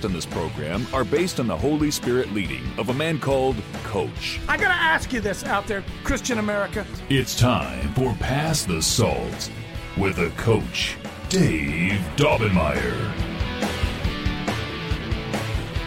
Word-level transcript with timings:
in 0.00 0.12
this 0.12 0.24
program 0.24 0.86
are 0.94 1.04
based 1.04 1.38
on 1.38 1.46
the 1.46 1.56
Holy 1.56 1.90
Spirit 1.90 2.32
leading 2.32 2.62
of 2.78 2.88
a 2.88 2.94
man 2.94 3.18
called 3.18 3.56
Coach. 3.84 4.40
I 4.48 4.56
gotta 4.56 4.74
ask 4.74 5.12
you 5.12 5.20
this 5.20 5.44
out 5.44 5.66
there, 5.66 5.84
Christian 6.02 6.38
America. 6.38 6.86
It's 7.10 7.38
time 7.38 7.92
for 7.92 8.14
Pass 8.14 8.64
the 8.64 8.80
Salt 8.80 9.50
with 9.98 10.18
a 10.18 10.30
coach, 10.30 10.96
Dave 11.28 12.00
Daubenmire. 12.16 13.12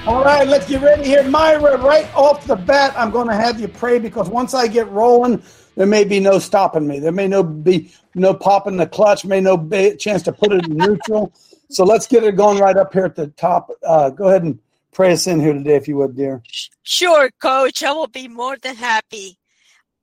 All 0.06 0.24
right, 0.24 0.48
let's 0.48 0.68
get 0.68 0.84
ready 0.84 1.04
here. 1.04 1.28
Myra, 1.28 1.78
right 1.78 2.08
off 2.14 2.46
the 2.46 2.56
bat, 2.56 2.94
I'm 2.96 3.10
going 3.10 3.28
to 3.28 3.34
have 3.34 3.60
you 3.60 3.68
pray 3.68 3.98
because 3.98 4.30
once 4.30 4.54
I 4.54 4.68
get 4.68 4.88
rolling, 4.92 5.42
there 5.76 5.88
may 5.88 6.04
be 6.04 6.20
no 6.20 6.38
stopping 6.38 6.88
me. 6.88 7.00
There 7.00 7.12
may 7.12 7.28
no 7.28 7.42
be 7.42 7.92
no 8.14 8.36
popping 8.36 8.78
the 8.78 8.86
clutch, 8.86 9.26
may 9.26 9.42
no 9.42 9.58
be 9.58 9.96
chance 9.96 10.22
to 10.24 10.32
put 10.32 10.52
it 10.52 10.64
in 10.66 10.78
neutral. 10.78 11.34
So 11.70 11.84
let's 11.84 12.08
get 12.08 12.24
it 12.24 12.36
going 12.36 12.60
right 12.60 12.78
up 12.78 12.94
here 12.94 13.06
at 13.06 13.16
the 13.16 13.28
top. 13.28 13.72
Uh, 13.86 14.10
go 14.10 14.28
ahead 14.28 14.44
and 14.44 14.60
pray 14.92 15.12
us 15.12 15.28
in 15.28 15.40
here 15.40 15.54
today, 15.54 15.76
if 15.76 15.88
you 15.88 15.98
would, 15.98 16.16
dear. 16.16 16.42
Sure, 16.84 17.30
coach. 17.42 17.84
I 17.84 17.92
will 17.92 18.08
be 18.08 18.28
more 18.28 18.58
than 18.58 18.76
happy. 18.76 19.38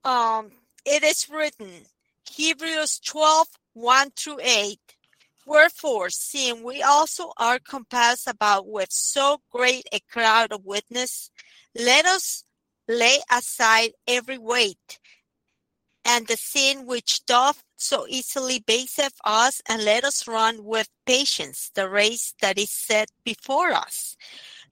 Um, 0.05 0.51
it 0.84 1.03
is 1.03 1.28
written, 1.31 1.70
Hebrews 2.28 3.01
12, 3.01 3.47
1 3.75 4.11
through 4.17 4.41
8. 4.42 4.78
Wherefore, 5.47 6.11
seeing 6.11 6.62
we 6.62 6.83
also 6.83 7.33
are 7.36 7.59
compassed 7.59 8.29
about 8.29 8.69
with 8.69 8.92
so 8.92 9.41
great 9.51 9.86
a 9.92 10.01
crowd 10.01 10.53
of 10.53 10.64
witness, 10.64 11.31
let 11.75 12.05
us 12.06 12.45
lay 12.89 13.19
aside 13.31 13.92
every 14.06 14.39
weight 14.39 15.01
and 16.05 16.27
the 16.27 16.36
sin 16.36 16.86
which 16.86 17.25
doth 17.27 17.62
so 17.77 18.06
easily 18.08 18.61
beset 18.61 19.12
us, 19.25 19.61
and 19.69 19.84
let 19.84 20.05
us 20.05 20.28
run 20.28 20.64
with 20.64 20.89
patience 21.06 21.70
the 21.75 21.89
race 21.89 22.34
that 22.41 22.58
is 22.58 22.70
set 22.70 23.11
before 23.25 23.72
us, 23.72 24.17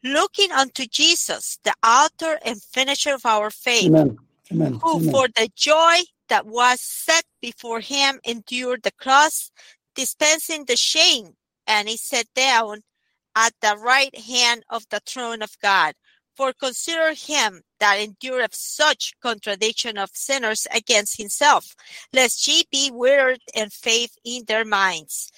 looking 0.04 0.52
unto 0.52 0.86
Jesus, 0.86 1.58
the 1.64 1.74
author 1.84 2.38
and 2.44 2.62
finisher 2.62 3.14
of 3.14 3.26
our 3.26 3.50
faith, 3.50 3.86
Amen. 3.86 4.18
Amen. 4.52 4.78
who 4.82 4.96
Amen. 4.96 5.10
for 5.10 5.28
the 5.28 5.50
joy 5.54 5.98
that 6.28 6.46
was 6.46 6.80
set 6.80 7.24
before 7.40 7.80
him 7.80 8.20
endured 8.24 8.82
the 8.82 8.92
cross, 8.92 9.50
dispensing 9.94 10.64
the 10.64 10.76
shame, 10.76 11.34
and 11.66 11.88
he 11.88 11.96
sat 11.96 12.26
down 12.34 12.82
at 13.36 13.52
the 13.60 13.76
right 13.76 14.16
hand 14.16 14.64
of 14.70 14.84
the 14.90 15.00
throne 15.06 15.42
of 15.42 15.58
God. 15.60 15.94
For 16.36 16.52
consider 16.52 17.12
him 17.12 17.62
that 17.80 17.98
endureth 17.98 18.54
such 18.54 19.14
contradiction 19.20 19.98
of 19.98 20.10
sinners 20.14 20.66
against 20.70 21.18
himself, 21.18 21.74
lest 22.12 22.46
ye 22.46 22.64
be 22.70 22.90
wearied 22.90 23.42
in 23.54 23.70
faith 23.70 24.16
in 24.24 24.44
their 24.46 24.64
minds. 24.64 25.30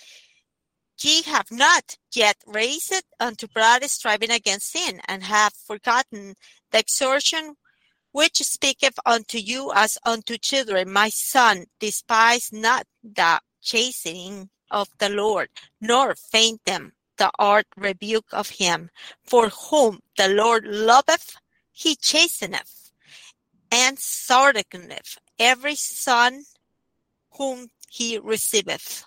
Ye 1.00 1.22
have 1.22 1.50
not 1.50 1.96
yet 2.14 2.36
raised 2.46 3.02
unto 3.18 3.48
blood 3.48 3.82
striving 3.90 4.30
against 4.30 4.70
sin, 4.70 5.00
and 5.08 5.24
have 5.24 5.54
forgotten 5.54 6.36
the 6.70 6.78
exhortation 6.78 7.56
which 8.12 8.36
speaketh 8.38 8.98
unto 9.04 9.38
you 9.38 9.72
as 9.74 9.98
unto 10.04 10.36
children, 10.36 10.92
my 10.92 11.08
son, 11.08 11.66
despise 11.80 12.52
not 12.52 12.86
the 13.02 13.40
chastening 13.62 14.50
of 14.70 14.88
the 14.98 15.08
Lord, 15.08 15.48
nor 15.80 16.14
faint 16.14 16.60
them 16.64 16.92
the 17.22 17.30
art 17.38 17.68
rebuke 17.76 18.26
of 18.32 18.48
him. 18.62 18.90
For 19.22 19.48
whom 19.48 20.00
the 20.18 20.26
Lord 20.26 20.64
loveth, 20.64 21.36
he 21.70 21.94
chasteneth, 21.94 22.90
and 23.70 23.96
sardigneth 23.96 25.18
every 25.38 25.76
son 25.76 26.42
whom 27.38 27.68
he 27.88 28.18
receiveth. 28.18 29.04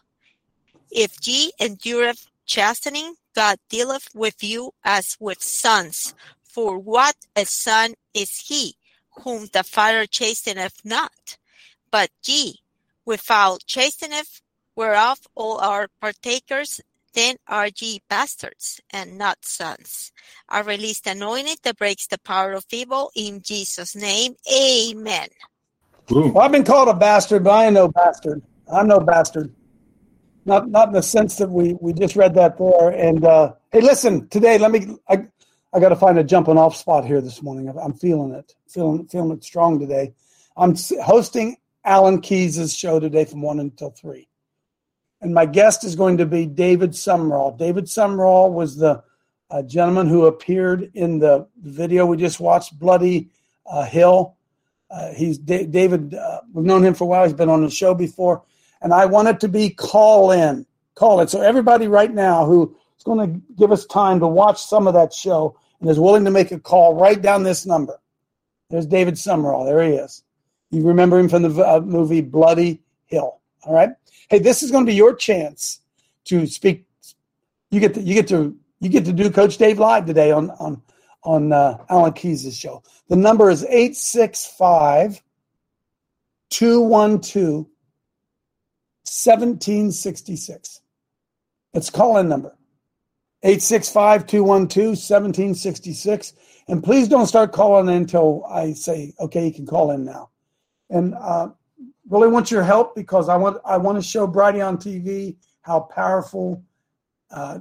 If 0.90 1.28
ye 1.28 1.52
endureth 1.60 2.28
chastening, 2.46 3.16
God 3.36 3.58
dealeth 3.68 4.08
with 4.16 4.42
you 4.42 4.72
as 4.86 5.18
with 5.20 5.44
sons. 5.44 6.16
For 6.44 6.80
what 6.80 7.18
a 7.36 7.46
son 7.46 7.96
is 8.14 8.46
he 8.48 8.78
whom 9.24 9.48
the 9.52 9.64
Father 9.64 10.06
chasteneth 10.06 10.86
not? 10.86 11.38
But 11.92 12.12
ye, 12.26 12.62
without 13.04 13.66
chasteneth, 13.68 14.42
whereof 14.74 15.20
all 15.36 15.58
are 15.60 15.90
partakers, 16.00 16.80
then 17.16 17.38
are 17.48 17.70
ye 17.80 18.02
bastards 18.10 18.80
and 18.92 19.18
not 19.18 19.38
sons. 19.42 20.12
I 20.48 20.62
release 20.62 21.02
the 21.02 21.12
anointing 21.12 21.58
that 21.64 21.78
breaks 21.78 22.08
the 22.08 22.20
power 22.20 22.54
of 22.54 22.66
evil 22.72 23.12
in 23.16 23.42
Jesus' 23.42 23.96
name. 23.96 24.36
Amen. 24.54 25.30
Well, 26.10 26.40
I've 26.40 26.52
been 26.52 26.64
called 26.64 26.90
a 26.90 26.94
bastard, 26.94 27.44
but 27.44 27.52
I 27.52 27.66
ain't 27.66 27.74
no 27.74 27.88
bastard. 27.88 28.42
I'm 28.72 28.88
no 28.88 29.00
bastard. 29.00 29.54
Not 30.46 30.70
not 30.70 30.90
in 30.90 30.94
the 30.94 31.02
sense 31.02 31.38
that 31.38 31.50
we 31.50 31.76
we 31.82 31.94
just 31.94 32.16
read 32.16 32.36
that 32.36 32.58
there. 32.60 32.90
And 32.90 33.26
uh, 33.26 33.54
hey, 33.72 33.82
listen, 33.82 34.28
today 34.30 34.60
let 34.60 34.72
me. 34.72 34.96
I 35.10 35.26
I 35.74 35.80
got 35.80 35.90
to 35.90 35.96
find 35.96 36.18
a 36.18 36.24
jumping 36.24 36.58
off 36.58 36.76
spot 36.76 37.06
here 37.06 37.20
this 37.20 37.42
morning. 37.42 37.68
I'm 37.82 37.94
feeling 37.94 38.32
it, 38.32 38.54
feeling 38.70 39.08
feeling 39.08 39.32
it 39.32 39.44
strong 39.44 39.80
today. 39.80 40.14
I'm 40.56 40.76
hosting 41.04 41.58
Alan 41.84 42.22
Keyes' 42.22 42.74
show 42.74 43.00
today 43.00 43.26
from 43.26 43.42
one 43.42 43.60
until 43.60 43.90
three, 43.90 44.28
and 45.22 45.34
my 45.34 45.46
guest 45.46 45.84
is 45.84 45.96
going 45.96 46.18
to 46.18 46.26
be 46.26 46.46
David 46.46 46.96
Summerall. 46.96 47.58
David 47.58 47.90
Summerall 47.90 48.52
was 48.52 48.76
the 48.78 49.04
uh, 49.50 49.62
gentleman 49.64 50.08
who 50.08 50.26
appeared 50.26 50.92
in 50.94 51.20
the 51.20 51.48
video 51.62 52.06
we 52.06 52.18
just 52.18 52.40
watched, 52.40 52.78
Bloody 52.78 53.30
uh, 53.66 53.86
Hill. 53.86 54.36
Uh, 54.90 55.14
he's 55.14 55.38
Da- 55.38 55.66
David. 55.66 56.14
Uh, 56.14 56.42
we've 56.54 56.66
known 56.66 56.84
him 56.84 56.94
for 56.94 57.06
a 57.06 57.08
while. 57.08 57.24
He's 57.24 57.34
been 57.34 57.50
on 57.50 57.64
the 57.64 57.70
show 57.70 57.94
before, 57.94 58.44
and 58.82 58.94
I 58.94 59.06
want 59.06 59.28
it 59.28 59.40
to 59.42 59.48
be 59.48 59.70
call 59.70 60.32
in, 60.32 60.66
call 60.96 61.20
in. 61.20 61.28
So 61.28 61.42
everybody 61.42 61.88
right 61.88 62.14
now 62.14 62.46
who 62.46 62.76
is 62.98 63.04
going 63.04 63.34
to 63.34 63.42
give 63.58 63.72
us 63.72 63.86
time 63.86 64.20
to 64.20 64.28
watch 64.28 64.62
some 64.64 64.88
of 64.88 64.94
that 64.94 65.14
show 65.14 65.58
and 65.80 65.90
is 65.90 66.00
willing 66.00 66.26
to 66.26 66.32
make 66.32 66.52
a 66.52 66.60
call, 66.60 66.96
write 66.96 67.22
down 67.22 67.44
this 67.44 67.66
number. 67.66 68.00
There's 68.70 68.86
David 68.86 69.18
Summerall. 69.18 69.66
There 69.66 69.84
he 69.84 69.96
is. 69.96 70.24
You 70.72 70.84
remember 70.84 71.20
him 71.20 71.30
from 71.30 71.44
the 71.44 71.64
uh, 71.64 71.80
movie 71.82 72.22
Bloody 72.22 72.82
Hill. 73.06 73.40
All 73.64 73.74
right. 73.74 73.92
Hey, 74.30 74.40
this 74.40 74.64
is 74.64 74.72
going 74.72 74.86
to 74.86 74.90
be 74.90 74.96
your 74.96 75.14
chance 75.14 75.82
to 76.26 76.48
speak. 76.48 76.86
You 77.72 77.80
get 77.80 77.94
to 77.96 78.02
you 78.02 78.14
get 78.14 78.28
to 78.30 78.58
you 78.80 78.90
get 78.90 79.06
to 79.06 79.14
do 79.14 79.30
Coach 79.30 79.58
Dave 79.58 79.80
live 79.80 80.06
today 80.06 80.32
on 80.32 80.52
on 80.52 80.82
on 81.24 81.52
uh, 81.52 81.78
Alan 81.90 82.14
Keyes' 82.14 82.58
show. 82.58 82.84
The 83.10 83.16
number 83.16 83.50
is 83.50 83.64
865 83.64 85.22
212 86.50 87.66
1766. 89.06 90.82
It's 91.74 91.90
call 91.90 92.18
in 92.18 92.30
number 92.30 92.56
865 93.44 94.26
212 94.26 94.88
1766. 94.88 96.34
And 96.68 96.84
please 96.84 97.08
don't 97.08 97.28
start 97.28 97.52
calling 97.52 97.88
in 97.90 98.02
until 98.02 98.44
I 98.46 98.74
say, 98.74 99.14
okay, 99.20 99.46
you 99.46 99.54
can 99.54 99.68
call 99.68 99.92
in 99.92 100.04
now. 100.04 100.30
And 100.90 101.14
uh, 101.14 101.50
really 102.10 102.28
want 102.28 102.52
your 102.52 102.64
help 102.64 102.96
because 102.96 103.30
I 103.30 103.36
want 103.36 103.58
I 103.66 103.78
want 103.78 103.98
to 103.98 104.02
show 104.02 104.28
Brighteon 104.28 104.78
TV 104.78 105.36
how 105.62 105.82
powerful 105.82 106.64
uh, 107.32 107.60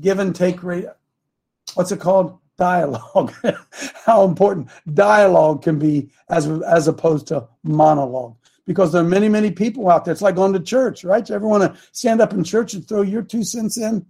give 0.00 0.18
and 0.18 0.34
take 0.34 0.62
rate. 0.62 0.86
What's 1.74 1.92
it 1.92 2.00
called? 2.00 2.38
Dialogue. 2.56 3.34
how 4.06 4.24
important 4.24 4.68
dialogue 4.94 5.62
can 5.62 5.78
be 5.78 6.10
as 6.28 6.46
as 6.46 6.88
opposed 6.88 7.26
to 7.28 7.46
monologue. 7.62 8.36
Because 8.66 8.92
there 8.92 9.02
are 9.02 9.08
many 9.08 9.28
many 9.28 9.50
people 9.50 9.90
out 9.90 10.04
there. 10.04 10.12
It's 10.12 10.22
like 10.22 10.36
going 10.36 10.52
to 10.52 10.60
church, 10.60 11.04
right? 11.04 11.26
You 11.28 11.34
ever 11.34 11.46
want 11.46 11.62
to 11.62 11.80
stand 11.92 12.20
up 12.20 12.32
in 12.32 12.44
church 12.44 12.74
and 12.74 12.86
throw 12.86 13.02
your 13.02 13.22
two 13.22 13.44
cents 13.44 13.76
in? 13.76 14.04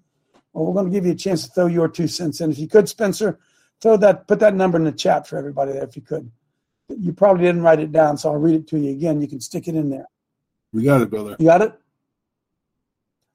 Well, 0.53 0.65
we're 0.65 0.75
going 0.75 0.87
to 0.87 0.93
give 0.93 1.05
you 1.05 1.13
a 1.13 1.17
chance 1.17 1.45
to 1.45 1.51
throw 1.51 1.67
your 1.67 1.89
two 1.89 2.09
cents 2.09 2.41
in. 2.41 2.51
If 2.51 2.59
you 2.59 2.67
could, 2.67 2.89
Spencer, 2.89 3.39
throw 3.83 3.97
that 3.99 4.27
put 4.27 4.41
that 4.41 4.55
number 4.55 4.79
in 4.79 4.85
the 4.85 4.93
chat 4.93 5.27
for 5.27 5.37
everybody 5.37 5.73
there 5.73 5.85
if 5.85 5.97
you 5.97 6.03
could. 6.03 6.31
You 6.89 7.13
probably 7.13 7.45
didn't 7.45 7.63
write 7.63 7.81
it 7.81 7.93
down, 7.93 8.17
so 8.17 8.31
I'll 8.31 8.39
read 8.39 8.55
it 8.55 8.69
to 8.69 8.79
you 8.79 8.91
again. 8.93 9.21
You 9.21 9.29
can 9.29 9.41
stick 9.41 9.69
it 9.69 9.75
in 9.75 9.91
there. 9.91 10.07
We 10.73 10.85
got 10.85 11.03
it, 11.03 11.11
brother. 11.11 11.37
You 11.39 11.47
got 11.47 11.63
it? 11.63 11.73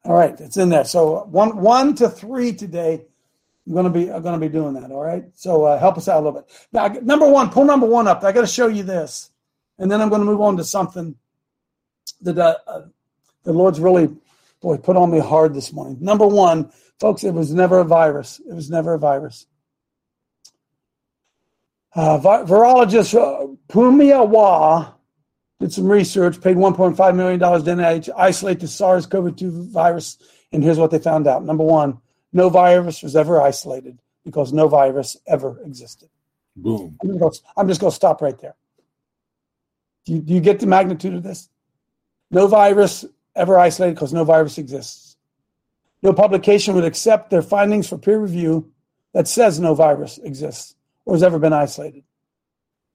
All 0.03 0.13
right, 0.13 0.39
it's 0.39 0.57
in 0.57 0.69
there. 0.69 0.85
So 0.85 1.25
one 1.25 1.57
one 1.57 1.95
to 1.95 2.09
three 2.09 2.53
today. 2.53 3.05
I'm 3.67 3.73
gonna 3.73 3.89
be 3.89 4.11
I'm 4.11 4.23
gonna 4.23 4.39
be 4.39 4.49
doing 4.49 4.73
that. 4.73 4.91
All 4.91 5.03
right. 5.03 5.25
So 5.35 5.65
uh, 5.65 5.79
help 5.79 5.97
us 5.97 6.07
out 6.07 6.15
a 6.15 6.23
little 6.25 6.39
bit. 6.39 6.67
Now, 6.71 6.87
number 7.03 7.29
one, 7.29 7.49
pull 7.49 7.65
number 7.65 7.85
one 7.85 8.07
up. 8.07 8.23
I 8.23 8.31
got 8.31 8.41
to 8.41 8.47
show 8.47 8.67
you 8.67 8.83
this, 8.83 9.29
and 9.77 9.91
then 9.91 10.01
I'm 10.01 10.09
going 10.09 10.21
to 10.21 10.25
move 10.25 10.41
on 10.41 10.57
to 10.57 10.63
something 10.63 11.15
that 12.21 12.37
uh, 12.37 12.55
uh, 12.65 12.81
the 13.43 13.53
Lord's 13.53 13.79
really 13.79 14.09
Boy, 14.61 14.77
put 14.77 14.95
on 14.95 15.09
me 15.09 15.19
hard 15.19 15.55
this 15.55 15.73
morning. 15.73 15.97
Number 15.99 16.27
one, 16.27 16.71
folks, 16.99 17.23
it 17.23 17.33
was 17.33 17.51
never 17.51 17.79
a 17.79 17.83
virus. 17.83 18.39
It 18.47 18.53
was 18.53 18.69
never 18.69 18.93
a 18.93 18.99
virus. 18.99 19.47
Uh, 21.95 22.19
vi- 22.19 22.43
virologist 22.43 23.15
uh, 23.19 23.40
Pumia 23.71 24.27
Wah 24.27 24.91
did 25.61 25.71
some 25.71 25.87
research, 25.87 26.41
paid 26.41 26.57
$1.5 26.57 27.15
million 27.15 27.39
to 27.39 27.45
NIH, 27.45 28.09
isolate 28.17 28.59
the 28.59 28.67
SARS 28.67 29.05
CoV 29.05 29.33
2 29.33 29.69
virus, 29.69 30.17
and 30.51 30.61
here's 30.61 30.77
what 30.77 30.91
they 30.91 30.99
found 30.99 31.25
out. 31.25 31.45
Number 31.45 31.63
one, 31.63 31.99
no 32.33 32.49
virus 32.49 33.01
was 33.01 33.15
ever 33.15 33.41
isolated 33.41 33.97
because 34.25 34.51
no 34.51 34.67
virus 34.67 35.15
ever 35.25 35.57
existed. 35.65 36.09
Boom. 36.57 36.97
I'm, 37.55 37.67
just 37.69 37.79
going 37.79 37.91
to 37.91 37.95
stop 37.95 38.21
right 38.21 38.37
there. 38.39 38.55
Do 40.05 40.13
you, 40.15 40.19
do 40.19 40.33
you 40.33 40.41
get 40.41 40.59
the 40.59 40.67
magnitude 40.67 41.13
of 41.13 41.23
this? 41.23 41.47
No 42.29 42.47
virus 42.47 43.05
ever 43.37 43.57
isolated 43.57 43.93
because 43.95 44.11
no 44.11 44.25
virus 44.25 44.57
exists. 44.57 45.15
No 46.03 46.11
publication 46.11 46.75
would 46.75 46.83
accept 46.83 47.29
their 47.29 47.41
findings 47.41 47.87
for 47.87 47.97
peer 47.97 48.19
review 48.19 48.69
that 49.13 49.29
says 49.29 49.61
no 49.61 49.75
virus 49.75 50.17
exists 50.17 50.75
or 51.05 51.15
has 51.15 51.23
ever 51.23 51.39
been 51.39 51.53
isolated. 51.53 52.03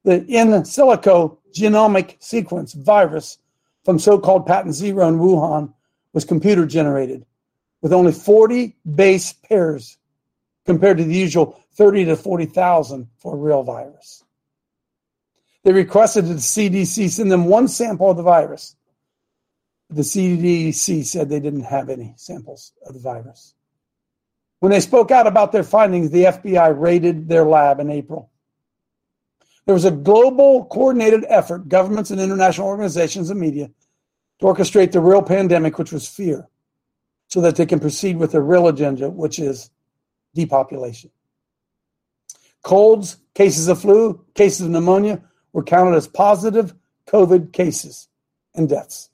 The 0.06 0.24
in 0.26 0.50
silico 0.62 1.38
genomic 1.52 2.14
sequence 2.20 2.74
virus 2.74 3.38
from 3.84 3.98
so 3.98 4.20
called 4.20 4.46
patent 4.46 4.72
zero 4.72 5.08
in 5.08 5.18
Wuhan 5.18 5.74
was 6.12 6.24
computer 6.24 6.64
generated 6.64 7.26
with 7.82 7.92
only 7.92 8.12
40 8.12 8.76
base 8.94 9.32
pairs 9.32 9.98
compared 10.64 10.98
to 10.98 11.04
the 11.04 11.12
usual 11.12 11.60
30 11.72 12.04
to 12.04 12.16
40,000 12.16 13.08
for 13.18 13.34
a 13.34 13.36
real 13.36 13.64
virus. 13.64 14.22
They 15.64 15.72
requested 15.72 16.26
that 16.26 16.34
the 16.34 16.38
CDC 16.38 17.10
send 17.10 17.32
them 17.32 17.46
one 17.46 17.66
sample 17.66 18.08
of 18.08 18.16
the 18.16 18.22
virus. 18.22 18.76
The 19.90 20.02
CDC 20.02 21.04
said 21.04 21.28
they 21.28 21.40
didn't 21.40 21.64
have 21.64 21.90
any 21.90 22.14
samples 22.16 22.74
of 22.86 22.94
the 22.94 23.00
virus. 23.00 23.54
When 24.60 24.70
they 24.70 24.78
spoke 24.78 25.10
out 25.10 25.26
about 25.26 25.50
their 25.50 25.64
findings, 25.64 26.12
the 26.12 26.24
FBI 26.26 26.78
raided 26.78 27.28
their 27.28 27.44
lab 27.44 27.80
in 27.80 27.90
April. 27.90 28.30
There 29.66 29.74
was 29.74 29.84
a 29.84 29.90
global 29.90 30.64
coordinated 30.66 31.24
effort, 31.28 31.68
governments 31.68 32.10
and 32.10 32.20
international 32.20 32.68
organizations 32.68 33.30
and 33.30 33.40
media, 33.40 33.70
to 34.38 34.46
orchestrate 34.46 34.92
the 34.92 35.00
real 35.00 35.22
pandemic, 35.22 35.78
which 35.78 35.92
was 35.92 36.08
fear, 36.08 36.48
so 37.28 37.40
that 37.40 37.56
they 37.56 37.66
can 37.66 37.80
proceed 37.80 38.16
with 38.16 38.32
their 38.32 38.42
real 38.42 38.68
agenda, 38.68 39.10
which 39.10 39.38
is 39.38 39.70
depopulation. 40.34 41.10
Colds, 42.62 43.18
cases 43.34 43.68
of 43.68 43.80
flu, 43.80 44.24
cases 44.34 44.66
of 44.66 44.70
pneumonia 44.70 45.22
were 45.52 45.62
counted 45.62 45.96
as 45.96 46.06
positive 46.06 46.74
COVID 47.06 47.52
cases 47.52 48.08
and 48.54 48.68
deaths. 48.68 49.10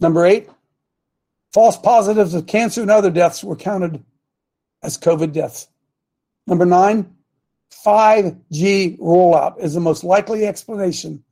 Number 0.00 0.26
eight, 0.26 0.48
false 1.52 1.76
positives 1.76 2.34
of 2.34 2.46
cancer 2.46 2.82
and 2.82 2.90
other 2.90 3.10
deaths 3.10 3.42
were 3.42 3.56
counted 3.56 4.04
as 4.82 4.98
COVID 4.98 5.32
deaths. 5.32 5.68
Number 6.46 6.66
nine, 6.66 7.13
5G 7.84 8.98
rollout 8.98 9.58
is 9.58 9.74
the 9.74 9.80
most 9.80 10.04
likely 10.04 10.46
explanation 10.46 11.24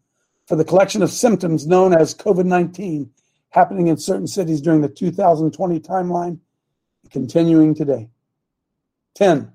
for 0.46 0.56
the 0.56 0.64
collection 0.64 1.02
of 1.02 1.10
symptoms 1.10 1.66
known 1.66 1.94
as 1.94 2.14
COVID 2.14 2.46
19 2.46 3.10
happening 3.50 3.88
in 3.88 3.96
certain 3.96 4.26
cities 4.26 4.60
during 4.60 4.80
the 4.80 4.88
2020 4.88 5.80
timeline, 5.80 6.38
continuing 7.10 7.74
today. 7.74 8.08
10. 9.14 9.52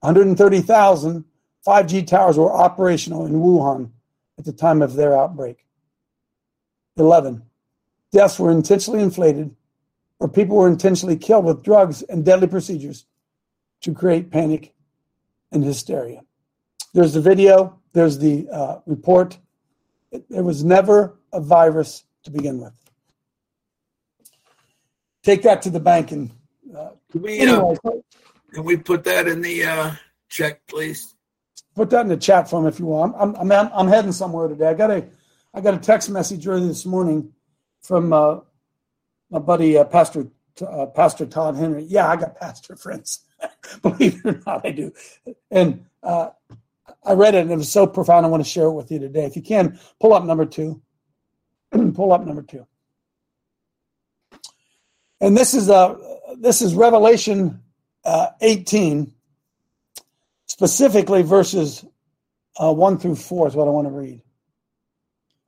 130,000 0.00 1.24
5G 1.66 2.06
towers 2.06 2.38
were 2.38 2.52
operational 2.52 3.26
in 3.26 3.34
Wuhan 3.34 3.90
at 4.38 4.44
the 4.44 4.52
time 4.52 4.80
of 4.80 4.94
their 4.94 5.16
outbreak. 5.16 5.66
11. 6.96 7.42
Deaths 8.12 8.38
were 8.38 8.50
intentionally 8.50 9.02
inflated, 9.02 9.54
or 10.18 10.28
people 10.28 10.56
were 10.56 10.68
intentionally 10.68 11.16
killed 11.16 11.44
with 11.44 11.62
drugs 11.62 12.02
and 12.02 12.24
deadly 12.24 12.46
procedures 12.46 13.04
to 13.82 13.92
create 13.92 14.30
panic 14.30 14.74
and 15.52 15.64
hysteria. 15.64 16.22
There's 16.92 17.14
the 17.14 17.20
video, 17.20 17.78
there's 17.92 18.18
the 18.18 18.48
uh, 18.50 18.80
report. 18.86 19.38
It, 20.10 20.24
it 20.30 20.42
was 20.42 20.64
never 20.64 21.18
a 21.32 21.40
virus 21.40 22.04
to 22.24 22.30
begin 22.30 22.60
with. 22.60 22.72
Take 25.22 25.42
that 25.42 25.62
to 25.62 25.70
the 25.70 25.80
bank 25.80 26.12
and 26.12 26.30
uh, 26.76 26.90
Can 27.12 27.22
we, 27.22 27.40
uh, 27.40 27.74
can 28.52 28.64
we 28.64 28.76
put 28.76 29.04
that 29.04 29.28
in 29.28 29.40
the 29.40 29.64
uh, 29.64 29.92
check, 30.28 30.66
please? 30.66 31.14
put 31.74 31.90
that 31.90 32.02
in 32.02 32.08
the 32.08 32.16
chat 32.16 32.48
for 32.48 32.60
him 32.60 32.66
if 32.66 32.78
you 32.78 32.86
want. 32.86 33.14
I'm, 33.18 33.34
I'm, 33.36 33.50
I'm, 33.50 33.70
I'm 33.72 33.88
heading 33.88 34.12
somewhere 34.12 34.48
today. 34.48 34.68
I 34.68 34.74
got 34.74 34.90
a, 34.90 35.06
I 35.54 35.60
got 35.60 35.74
a 35.74 35.78
text 35.78 36.10
message 36.10 36.46
early 36.46 36.68
this 36.68 36.84
morning 36.84 37.32
from 37.82 38.12
uh, 38.12 38.40
my 39.30 39.38
buddy 39.38 39.78
uh, 39.78 39.84
Pastor 39.84 40.26
uh, 40.66 40.86
Pastor 40.86 41.26
Todd 41.26 41.56
Henry. 41.56 41.84
Yeah, 41.84 42.06
I 42.08 42.16
got 42.16 42.36
pastor 42.36 42.76
friends. 42.76 43.24
Believe 43.82 44.24
it 44.24 44.26
or 44.26 44.42
not, 44.46 44.66
I 44.66 44.70
do. 44.70 44.92
And 45.50 45.84
uh, 46.02 46.30
I 47.04 47.12
read 47.12 47.34
it 47.34 47.42
and 47.42 47.52
it 47.52 47.56
was 47.56 47.70
so 47.70 47.86
profound. 47.86 48.26
I 48.26 48.28
want 48.28 48.44
to 48.44 48.48
share 48.48 48.66
it 48.66 48.72
with 48.72 48.90
you 48.90 48.98
today. 48.98 49.24
If 49.24 49.36
you 49.36 49.42
can, 49.42 49.78
pull 50.00 50.12
up 50.12 50.24
number 50.24 50.46
two. 50.46 50.80
pull 51.94 52.12
up 52.12 52.24
number 52.24 52.42
two. 52.42 52.66
And 55.20 55.36
this 55.36 55.54
is 55.54 55.68
uh, 55.68 55.96
this 56.38 56.62
is 56.62 56.74
Revelation 56.74 57.62
uh, 58.04 58.28
18, 58.40 59.12
specifically 60.46 61.22
verses 61.22 61.84
uh, 62.58 62.72
1 62.72 62.98
through 62.98 63.16
4 63.16 63.48
is 63.48 63.54
what 63.54 63.68
I 63.68 63.70
want 63.70 63.86
to 63.86 63.92
read. 63.92 64.22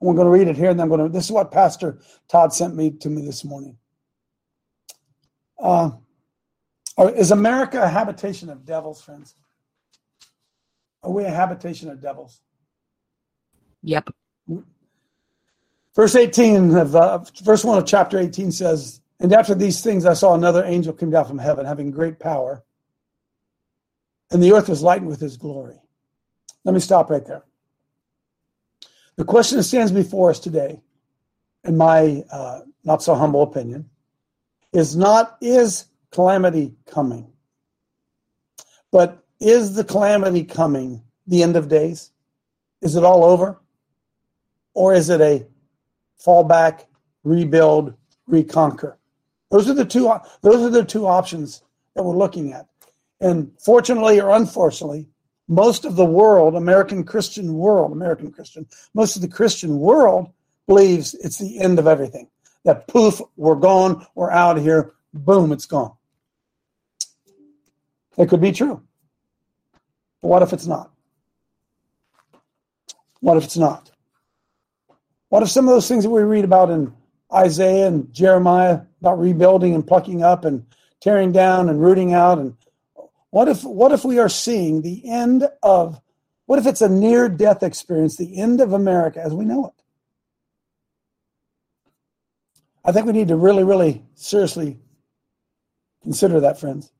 I'm 0.00 0.16
going 0.16 0.26
to 0.26 0.30
read 0.30 0.48
it 0.48 0.56
here, 0.56 0.70
and 0.70 0.78
then 0.78 0.84
I'm 0.84 0.88
going 0.88 1.00
to. 1.00 1.08
This 1.08 1.26
is 1.26 1.32
what 1.32 1.52
Pastor 1.52 2.00
Todd 2.28 2.52
sent 2.52 2.74
me 2.74 2.90
to 2.90 3.08
me 3.08 3.22
this 3.22 3.44
morning. 3.44 3.78
Uh, 5.58 5.90
is 6.98 7.30
America 7.30 7.82
a 7.82 7.88
habitation 7.88 8.50
of 8.50 8.64
devils, 8.64 9.02
friends? 9.02 9.34
Are 11.02 11.10
we 11.10 11.24
a 11.24 11.30
habitation 11.30 11.90
of 11.90 12.00
devils? 12.00 12.40
Yep. 13.82 14.10
Verse 15.94 16.14
18 16.14 16.74
of 16.76 16.96
uh, 16.96 17.18
verse 17.42 17.64
1 17.64 17.78
of 17.78 17.86
chapter 17.86 18.18
18 18.18 18.52
says, 18.52 19.00
And 19.20 19.32
after 19.32 19.54
these 19.54 19.82
things 19.82 20.06
I 20.06 20.14
saw 20.14 20.34
another 20.34 20.64
angel 20.64 20.92
come 20.92 21.10
down 21.10 21.26
from 21.26 21.38
heaven, 21.38 21.66
having 21.66 21.90
great 21.90 22.18
power, 22.18 22.62
and 24.30 24.42
the 24.42 24.52
earth 24.52 24.68
was 24.68 24.82
lightened 24.82 25.10
with 25.10 25.20
his 25.20 25.36
glory. 25.36 25.76
Let 26.64 26.72
me 26.72 26.80
stop 26.80 27.10
right 27.10 27.24
there. 27.26 27.44
The 29.16 29.24
question 29.24 29.58
that 29.58 29.64
stands 29.64 29.92
before 29.92 30.30
us 30.30 30.38
today, 30.38 30.80
in 31.64 31.76
my 31.76 32.24
uh, 32.32 32.60
not 32.84 33.02
so 33.02 33.14
humble 33.14 33.42
opinion, 33.42 33.90
is 34.72 34.96
not 34.96 35.36
is 35.42 35.86
calamity 36.12 36.74
coming, 36.86 37.32
but 38.90 39.24
is 39.40 39.74
the 39.74 39.84
calamity 39.84 40.44
coming 40.44 41.02
the 41.26 41.42
end 41.42 41.56
of 41.56 41.68
days? 41.68 42.12
Is 42.80 42.96
it 42.96 43.04
all 43.04 43.24
over? 43.24 43.58
Or 44.74 44.94
is 44.94 45.10
it 45.10 45.20
a 45.20 45.46
fallback, 46.24 46.84
rebuild, 47.24 47.94
reconquer? 48.26 48.98
Those 49.50 49.68
are 49.68 49.74
the 49.74 49.84
two 49.84 50.12
those 50.40 50.62
are 50.62 50.70
the 50.70 50.84
two 50.84 51.06
options 51.06 51.62
that 51.94 52.02
we're 52.02 52.16
looking 52.16 52.52
at. 52.52 52.68
And 53.20 53.52
fortunately 53.58 54.20
or 54.20 54.30
unfortunately, 54.30 55.08
most 55.48 55.84
of 55.84 55.96
the 55.96 56.04
world, 56.04 56.54
American 56.54 57.04
Christian 57.04 57.54
world, 57.54 57.92
American 57.92 58.32
Christian, 58.32 58.66
most 58.94 59.16
of 59.16 59.22
the 59.22 59.28
Christian 59.28 59.78
world 59.78 60.30
believes 60.66 61.14
it's 61.14 61.38
the 61.38 61.58
end 61.60 61.78
of 61.78 61.86
everything. 61.86 62.28
That 62.64 62.86
poof, 62.86 63.20
we're 63.36 63.56
gone, 63.56 64.06
we're 64.14 64.30
out 64.30 64.56
of 64.56 64.62
here, 64.62 64.92
boom, 65.12 65.52
it's 65.52 65.66
gone. 65.66 65.92
It 68.16 68.28
could 68.28 68.40
be 68.40 68.52
true. 68.52 68.82
But 70.20 70.28
what 70.28 70.42
if 70.42 70.52
it's 70.52 70.66
not? 70.66 70.90
What 73.20 73.36
if 73.36 73.44
it's 73.44 73.56
not? 73.56 73.90
What 75.28 75.42
if 75.42 75.48
some 75.48 75.66
of 75.66 75.74
those 75.74 75.88
things 75.88 76.04
that 76.04 76.10
we 76.10 76.22
read 76.22 76.44
about 76.44 76.70
in 76.70 76.92
Isaiah 77.32 77.86
and 77.86 78.12
Jeremiah 78.12 78.82
about 79.00 79.18
rebuilding 79.18 79.74
and 79.74 79.86
plucking 79.86 80.22
up 80.22 80.44
and 80.44 80.66
tearing 81.00 81.32
down 81.32 81.68
and 81.68 81.80
rooting 81.80 82.12
out 82.12 82.38
and 82.38 82.56
what 83.30 83.48
if 83.48 83.64
what 83.64 83.92
if 83.92 84.04
we 84.04 84.18
are 84.18 84.28
seeing 84.28 84.82
the 84.82 85.08
end 85.08 85.48
of 85.62 86.00
what 86.44 86.58
if 86.58 86.66
it's 86.66 86.82
a 86.82 86.88
near 86.88 87.30
death 87.30 87.62
experience, 87.62 88.16
the 88.16 88.38
end 88.38 88.60
of 88.60 88.74
America 88.74 89.22
as 89.24 89.32
we 89.32 89.46
know 89.46 89.68
it? 89.68 89.82
I 92.84 92.92
think 92.92 93.06
we 93.06 93.12
need 93.12 93.28
to 93.28 93.36
really, 93.36 93.64
really 93.64 94.04
seriously 94.14 94.78
consider 96.02 96.40
that, 96.40 96.60
friends. 96.60 96.92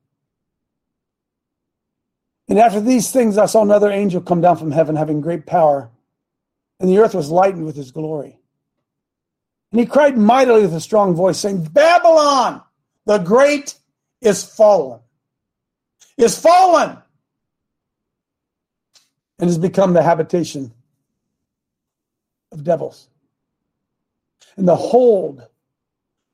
And 2.49 2.59
after 2.59 2.81
these 2.81 3.11
things, 3.11 3.39
I 3.39 3.47
saw 3.47 3.63
another 3.63 3.91
angel 3.91 4.21
come 4.21 4.41
down 4.41 4.57
from 4.57 4.73
heaven, 4.73 4.97
having 4.97 5.21
great 5.21 5.47
power, 5.47 5.91
and 6.81 6.89
the 6.89 6.99
earth 6.99 7.15
was 7.15 7.31
lightened 7.31 7.65
with 7.65 7.77
his 7.77 7.93
glory. 7.93 8.39
And 9.71 9.81
he 9.81 9.87
cried 9.87 10.19
mightily 10.19 10.63
with 10.63 10.75
a 10.75 10.81
strong 10.81 11.15
voice, 11.15 11.39
saying, 11.39 11.65
Babylon, 11.65 12.63
the 13.07 13.19
great, 13.19 13.77
is 14.21 14.45
fallen, 14.45 15.01
is 16.17 16.39
fallen, 16.39 16.99
and 19.39 19.49
has 19.49 19.59
become 19.59 19.93
the 19.93 20.03
habitation 20.03 20.73
of 22.53 22.65
devils. 22.65 23.09
And 24.57 24.69
the 24.69 24.77
hold 24.77 25.47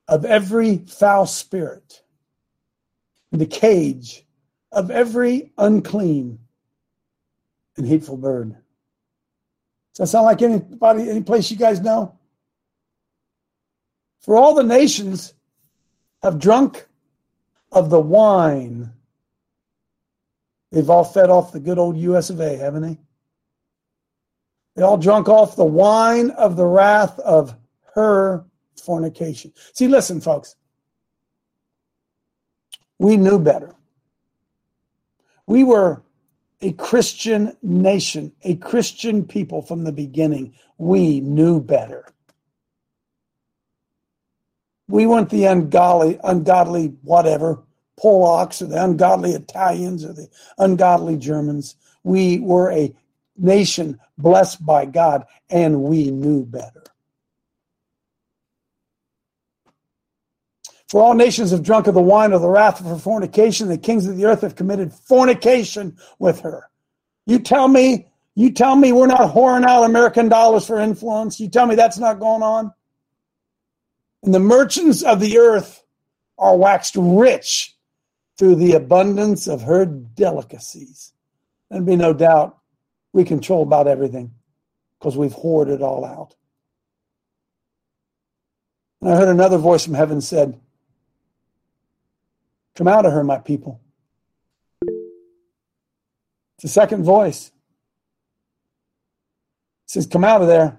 of 0.09 0.25
every 0.25 0.79
foul 0.79 1.27
spirit, 1.27 2.03
in 3.31 3.39
the 3.39 3.47
cage 3.47 4.25
of 4.73 4.91
every 4.91 5.53
unclean 5.59 6.39
and 7.77 7.87
hateful 7.87 8.17
bird. 8.17 8.51
Does 9.95 9.99
that 9.99 10.07
sound 10.09 10.27
like 10.27 10.43
anybody, 10.43 11.09
any 11.09 11.23
place 11.23 11.51
you 11.51 11.57
guys 11.57 11.81
know? 11.81 12.19
For 14.21 14.37
all 14.37 14.55
the 14.55 14.63
nations 14.63 15.35
have 16.23 16.39
drunk 16.39 16.87
of 17.73 17.91
the 17.91 18.01
wine. 18.01 18.93
They've 20.71 20.91
all 20.91 21.05
fed 21.05 21.31
off 21.31 21.53
the 21.53 21.61
good 21.61 21.79
old 21.79 21.97
US 21.97 22.31
of 22.31 22.41
A, 22.41 22.57
haven't 22.57 22.83
they? 22.83 22.99
They 24.77 24.83
all 24.83 24.99
drunk 24.99 25.29
off 25.29 25.57
the 25.57 25.65
wine 25.65 26.31
of 26.31 26.57
the 26.57 26.67
wrath 26.67 27.19
of 27.21 27.57
her 27.95 28.45
fornication. 28.77 29.53
See, 29.73 29.89
listen, 29.89 30.21
folks. 30.21 30.55
We 32.99 33.17
knew 33.17 33.39
better. 33.39 33.75
We 35.49 35.65
were 35.65 36.03
a 36.61 36.73
Christian 36.73 37.57
nation, 37.63 38.33
a 38.43 38.57
Christian 38.57 39.25
people 39.25 39.63
from 39.63 39.85
the 39.85 39.93
beginning. 39.93 40.55
We 40.77 41.21
knew 41.21 41.59
better. 41.59 42.05
We 44.89 45.07
weren't 45.07 45.31
the 45.31 45.47
ungodly, 45.47 46.21
ungodly 46.23 46.89
whatever, 47.03 47.63
Polacks 47.99 48.61
or 48.61 48.67
the 48.67 48.85
ungodly 48.85 49.33
Italians 49.33 50.05
or 50.05 50.13
the 50.13 50.29
ungodly 50.59 51.17
Germans. 51.17 51.77
We 52.05 52.41
were 52.41 52.71
a 52.71 52.95
nation 53.39 53.99
blessed 54.19 54.65
by 54.67 54.85
God, 54.85 55.25
and 55.49 55.83
we 55.83 56.11
knew 56.11 56.45
better. 56.45 56.85
For 60.89 61.03
all 61.03 61.15
nations 61.15 61.51
have 61.51 61.63
drunk 61.63 61.87
of 61.87 61.95
the 61.95 62.01
wine 62.01 62.33
of 62.33 62.41
the 62.41 62.49
wrath 62.49 62.81
of 62.81 62.87
her 62.87 62.97
fornication. 62.97 63.69
The 63.69 63.77
kings 63.77 64.07
of 64.07 64.17
the 64.17 64.25
earth 64.25 64.41
have 64.41 64.57
committed 64.57 64.93
fornication 64.93 65.99
with 66.19 66.41
her. 66.41 66.71
You 67.27 67.39
tell 67.39 67.69
me, 67.69 68.09
you 68.35 68.53
tell 68.53 68.75
me 68.75 68.93
we're 68.93 69.07
not 69.07 69.35
whoring 69.35 69.67
out 69.67 69.85
American 69.85 70.31
dollars 70.31 70.67
for 70.67 70.81
influence. 70.81 71.39
You 71.39 71.49
tell 71.49 71.67
me 71.67 71.75
that's 71.75 71.99
not 71.99 72.21
going 72.21 72.43
on. 72.43 72.73
And 74.23 74.33
the 74.33 74.41
merchants 74.41 75.03
of 75.03 75.21
the 75.21 75.39
earth 75.39 75.85
are 76.39 76.57
waxed 76.57 76.97
rich 76.97 77.77
through 78.39 78.55
the 78.55 78.73
abundance 78.73 79.47
of 79.47 79.63
her 79.63 79.85
delicacies. 79.85 81.13
There'd 81.71 81.85
be 81.85 81.97
no 81.97 82.15
doubt 82.15 82.57
we 83.13 83.25
control 83.25 83.63
about 83.63 83.89
everything 83.89 84.33
because 84.99 85.19
we've 85.19 85.33
hoarded 85.33 85.75
it 85.75 85.83
all 85.83 86.05
out. 86.05 86.35
And 89.03 89.11
I 89.11 89.17
heard 89.17 89.29
another 89.29 89.59
voice 89.59 89.85
from 89.85 89.95
heaven 89.95 90.21
said, 90.21 90.59
Come 92.79 92.87
out 92.87 93.05
of 93.05 93.13
her, 93.13 93.25
my 93.25 93.39
people. 93.39 93.81
It's 94.87 96.63
the 96.63 96.69
second 96.69 97.03
voice. 97.03 97.49
It 97.49 99.91
says, 99.91 100.07
Come 100.07 100.23
out 100.23 100.43
of 100.43 100.47
there. 100.47 100.79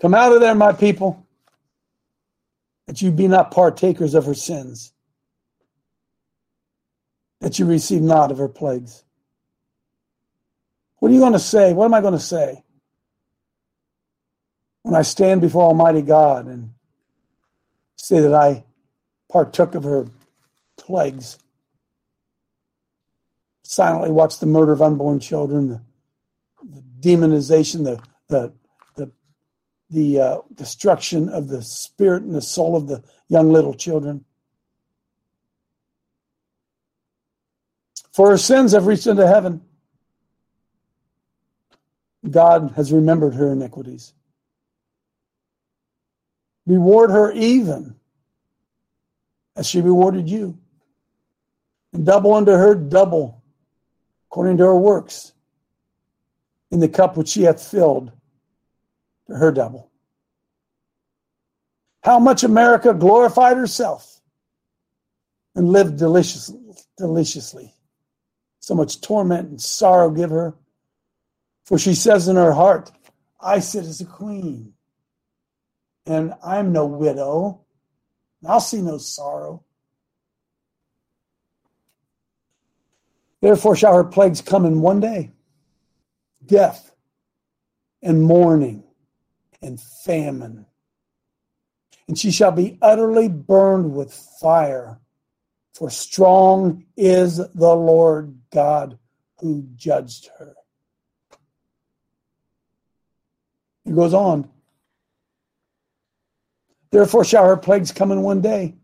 Come 0.00 0.14
out 0.14 0.30
of 0.30 0.38
there, 0.38 0.54
my 0.54 0.72
people, 0.72 1.26
that 2.86 3.02
you 3.02 3.10
be 3.10 3.26
not 3.26 3.50
partakers 3.50 4.14
of 4.14 4.26
her 4.26 4.34
sins, 4.34 4.92
that 7.40 7.58
you 7.58 7.66
receive 7.66 8.00
not 8.00 8.30
of 8.30 8.38
her 8.38 8.48
plagues. 8.48 9.02
What 10.98 11.10
are 11.10 11.14
you 11.14 11.20
going 11.20 11.32
to 11.32 11.40
say? 11.40 11.72
What 11.72 11.86
am 11.86 11.94
I 11.94 12.00
going 12.00 12.14
to 12.14 12.20
say 12.20 12.62
when 14.82 14.94
I 14.94 15.02
stand 15.02 15.40
before 15.40 15.64
Almighty 15.64 16.02
God 16.02 16.46
and 16.46 16.74
say 17.96 18.20
that 18.20 18.34
I 18.34 18.62
partook 19.28 19.74
of 19.74 19.82
her 19.82 20.06
plagues? 20.86 21.38
Silently 23.64 24.10
watch 24.10 24.38
the 24.38 24.46
murder 24.46 24.72
of 24.72 24.80
unborn 24.80 25.18
children, 25.18 25.68
the, 25.68 25.82
the 26.62 26.82
demonization, 27.00 27.84
the 27.84 28.00
the 28.28 28.52
the 28.94 29.10
the 29.90 30.20
uh, 30.20 30.38
destruction 30.54 31.28
of 31.28 31.48
the 31.48 31.62
spirit 31.62 32.22
and 32.22 32.34
the 32.34 32.40
soul 32.40 32.76
of 32.76 32.86
the 32.86 33.02
young 33.28 33.52
little 33.52 33.74
children. 33.74 34.24
For 38.12 38.30
her 38.30 38.38
sins 38.38 38.72
have 38.72 38.86
reached 38.86 39.08
into 39.08 39.26
heaven. 39.26 39.60
God 42.30 42.72
has 42.76 42.92
remembered 42.92 43.34
her 43.34 43.52
iniquities. 43.52 44.14
Reward 46.66 47.10
her 47.10 47.32
even 47.32 47.96
as 49.56 49.66
she 49.66 49.80
rewarded 49.80 50.28
you. 50.28 50.58
Double 52.04 52.34
unto 52.34 52.52
her 52.52 52.74
double 52.74 53.42
according 54.30 54.58
to 54.58 54.64
her 54.64 54.76
works 54.76 55.32
in 56.70 56.80
the 56.80 56.88
cup 56.88 57.16
which 57.16 57.28
she 57.28 57.42
hath 57.42 57.62
filled 57.62 58.12
to 59.28 59.36
her 59.36 59.52
double. 59.52 59.90
How 62.02 62.18
much 62.18 62.44
America 62.44 62.92
glorified 62.94 63.56
herself 63.56 64.20
and 65.54 65.68
lived 65.68 65.96
deliciously, 65.96 66.60
deliciously. 66.98 67.74
So 68.60 68.74
much 68.74 69.00
torment 69.00 69.48
and 69.48 69.60
sorrow 69.60 70.10
give 70.10 70.30
her 70.30 70.54
for 71.66 71.78
she 71.78 71.94
says 71.94 72.28
in 72.28 72.36
her 72.36 72.52
heart, 72.52 72.92
I 73.40 73.58
sit 73.58 73.84
as 73.84 74.00
a 74.00 74.06
queen, 74.06 74.72
and 76.06 76.32
I'm 76.42 76.72
no 76.72 76.86
widow. 76.86 77.62
I'll 78.46 78.60
see 78.60 78.80
no 78.80 78.98
sorrow. 78.98 79.64
Therefore 83.46 83.76
shall 83.76 83.94
her 83.94 84.02
plagues 84.02 84.42
come 84.42 84.66
in 84.66 84.80
one 84.80 84.98
day 84.98 85.30
death 86.44 86.90
and 88.02 88.20
mourning 88.20 88.82
and 89.62 89.80
famine. 89.80 90.66
And 92.08 92.18
she 92.18 92.32
shall 92.32 92.50
be 92.50 92.76
utterly 92.82 93.28
burned 93.28 93.94
with 93.94 94.12
fire, 94.40 94.98
for 95.74 95.90
strong 95.90 96.86
is 96.96 97.36
the 97.36 97.74
Lord 97.76 98.36
God 98.52 98.98
who 99.38 99.64
judged 99.76 100.28
her. 100.40 100.56
It 103.84 103.94
goes 103.94 104.12
on. 104.12 104.50
Therefore 106.90 107.24
shall 107.24 107.44
her 107.44 107.56
plagues 107.56 107.92
come 107.92 108.10
in 108.10 108.22
one 108.22 108.40
day. 108.40 108.74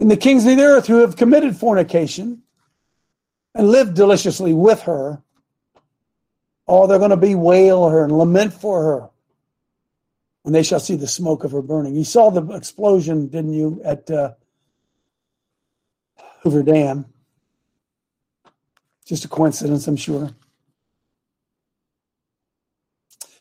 And 0.00 0.10
the 0.10 0.16
kings 0.16 0.46
of 0.46 0.56
the 0.56 0.62
earth 0.62 0.86
who 0.86 0.96
have 0.96 1.16
committed 1.16 1.56
fornication 1.56 2.42
and 3.54 3.68
lived 3.68 3.94
deliciously 3.94 4.52
with 4.52 4.82
her, 4.82 5.22
oh, 6.66 6.86
they're 6.86 6.98
going 6.98 7.10
to 7.10 7.16
bewail 7.16 7.88
her 7.88 8.02
and 8.02 8.16
lament 8.16 8.54
for 8.54 8.82
her 8.82 9.10
when 10.42 10.54
they 10.54 10.62
shall 10.62 10.80
see 10.80 10.96
the 10.96 11.06
smoke 11.06 11.44
of 11.44 11.52
her 11.52 11.60
burning. 11.60 11.94
You 11.94 12.04
saw 12.04 12.30
the 12.30 12.54
explosion, 12.54 13.28
didn't 13.28 13.52
you, 13.52 13.80
at 13.84 14.10
uh, 14.10 14.32
Hoover 16.42 16.62
Dam? 16.62 17.04
Just 19.04 19.26
a 19.26 19.28
coincidence, 19.28 19.86
I'm 19.86 19.96
sure 19.96 20.30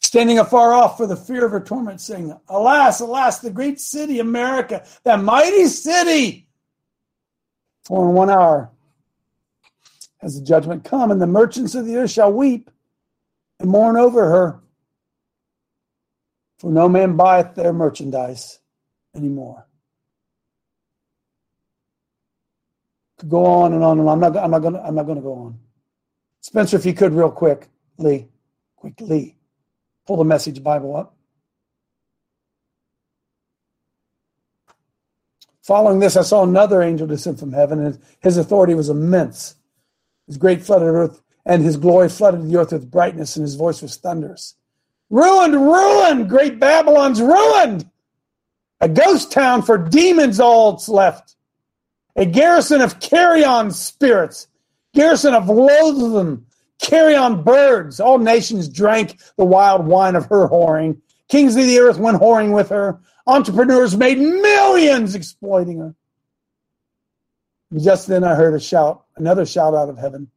standing 0.10 0.40
afar 0.40 0.74
off 0.74 0.98
for 0.98 1.06
the 1.06 1.16
fear 1.16 1.46
of 1.46 1.52
her 1.52 1.60
torment, 1.60 2.02
saying, 2.02 2.36
Alas, 2.48 3.00
alas, 3.00 3.40
the 3.40 3.52
great 3.52 3.80
city, 3.80 4.18
America, 4.18 4.84
that 5.04 5.22
mighty 5.22 5.68
city! 5.68 6.49
For 7.90 8.08
in 8.08 8.14
one 8.14 8.30
hour 8.30 8.70
has 10.20 10.40
the 10.40 10.46
judgment 10.46 10.84
come, 10.84 11.10
and 11.10 11.20
the 11.20 11.28
merchants 11.28 11.74
of 11.74 11.88
the 11.88 11.98
earth 11.98 12.12
shall 12.12 12.32
weep 12.32 12.70
and 13.60 13.68
mourn 13.70 13.98
over 13.98 14.30
her. 14.30 14.60
For 16.60 16.72
no 16.72 16.88
man 16.88 17.18
buyeth 17.18 17.56
their 17.56 17.74
merchandise 17.74 18.60
anymore. 19.16 19.66
Could 23.18 23.30
go 23.30 23.44
on 23.44 23.74
and 23.74 23.84
on 23.84 24.00
and 24.00 24.08
on. 24.08 24.24
I'm 24.24 24.34
not, 24.34 24.44
I'm 24.44 24.52
not 24.52 24.60
gonna 24.60 24.82
I'm 24.82 24.96
not 24.96 25.08
gonna 25.08 25.22
go 25.22 25.34
on. 25.34 25.60
Spencer, 26.42 26.78
if 26.78 26.86
you 26.86 26.94
could 26.94 27.14
real 27.14 27.32
quick, 27.32 27.70
Lee. 27.98 28.28
Quickly. 28.76 29.36
Pull 30.06 30.18
the 30.18 30.24
message 30.26 30.62
Bible 30.62 30.96
up. 30.96 31.16
Following 35.70 36.00
this, 36.00 36.18
I 36.18 36.24
saw 36.24 36.42
another 36.42 36.82
angel 36.82 37.06
descend 37.06 37.38
from 37.38 37.54
heaven, 37.54 37.78
and 37.78 38.00
his 38.22 38.38
authority 38.38 38.74
was 38.74 38.90
immense. 38.90 39.54
His 40.26 40.36
great 40.36 40.64
flooded 40.64 40.88
earth, 40.88 41.22
and 41.46 41.62
his 41.62 41.78
glory 41.78 42.10
flooded 42.10 42.50
the 42.50 42.58
earth 42.58 42.72
with 42.72 42.90
brightness, 42.90 43.36
and 43.36 43.44
his 43.44 43.54
voice 43.54 43.80
was 43.80 43.96
thunderous. 43.96 44.56
Ruined, 45.12 45.54
ruined! 45.54 46.28
Great 46.28 46.60
Babylon's 46.60 47.22
ruined! 47.22 47.88
A 48.82 48.90
ghost 48.90 49.32
town 49.32 49.62
for 49.62 49.78
demons 49.78 50.40
all 50.40 50.74
it's 50.74 50.90
left. 50.90 51.36
A 52.16 52.26
garrison 52.26 52.82
of 52.82 53.00
carrion 53.00 53.70
spirits, 53.70 54.48
garrison 54.96 55.36
of 55.36 55.50
loathsome, 55.50 56.48
carrion 56.82 57.44
birds. 57.44 58.00
All 58.00 58.18
nations 58.18 58.70
drank 58.70 59.20
the 59.38 59.46
wild 59.46 59.86
wine 59.86 60.16
of 60.16 60.26
her 60.30 60.50
whoring. 60.50 61.00
Kings 61.28 61.56
of 61.56 61.66
the 61.66 61.78
earth 61.78 62.00
went 62.00 62.20
whoring 62.20 62.56
with 62.56 62.70
her. 62.70 63.00
Entrepreneurs 63.30 63.96
made 63.96 64.18
millions 64.18 65.14
exploiting 65.14 65.78
her. 65.78 65.94
Just 67.78 68.08
then 68.08 68.24
I 68.24 68.34
heard 68.34 68.56
a 68.56 68.60
shout, 68.60 69.06
another 69.18 69.46
shout 69.46 69.76
out 69.76 69.88
of 69.88 70.00
heaven. 70.00 70.32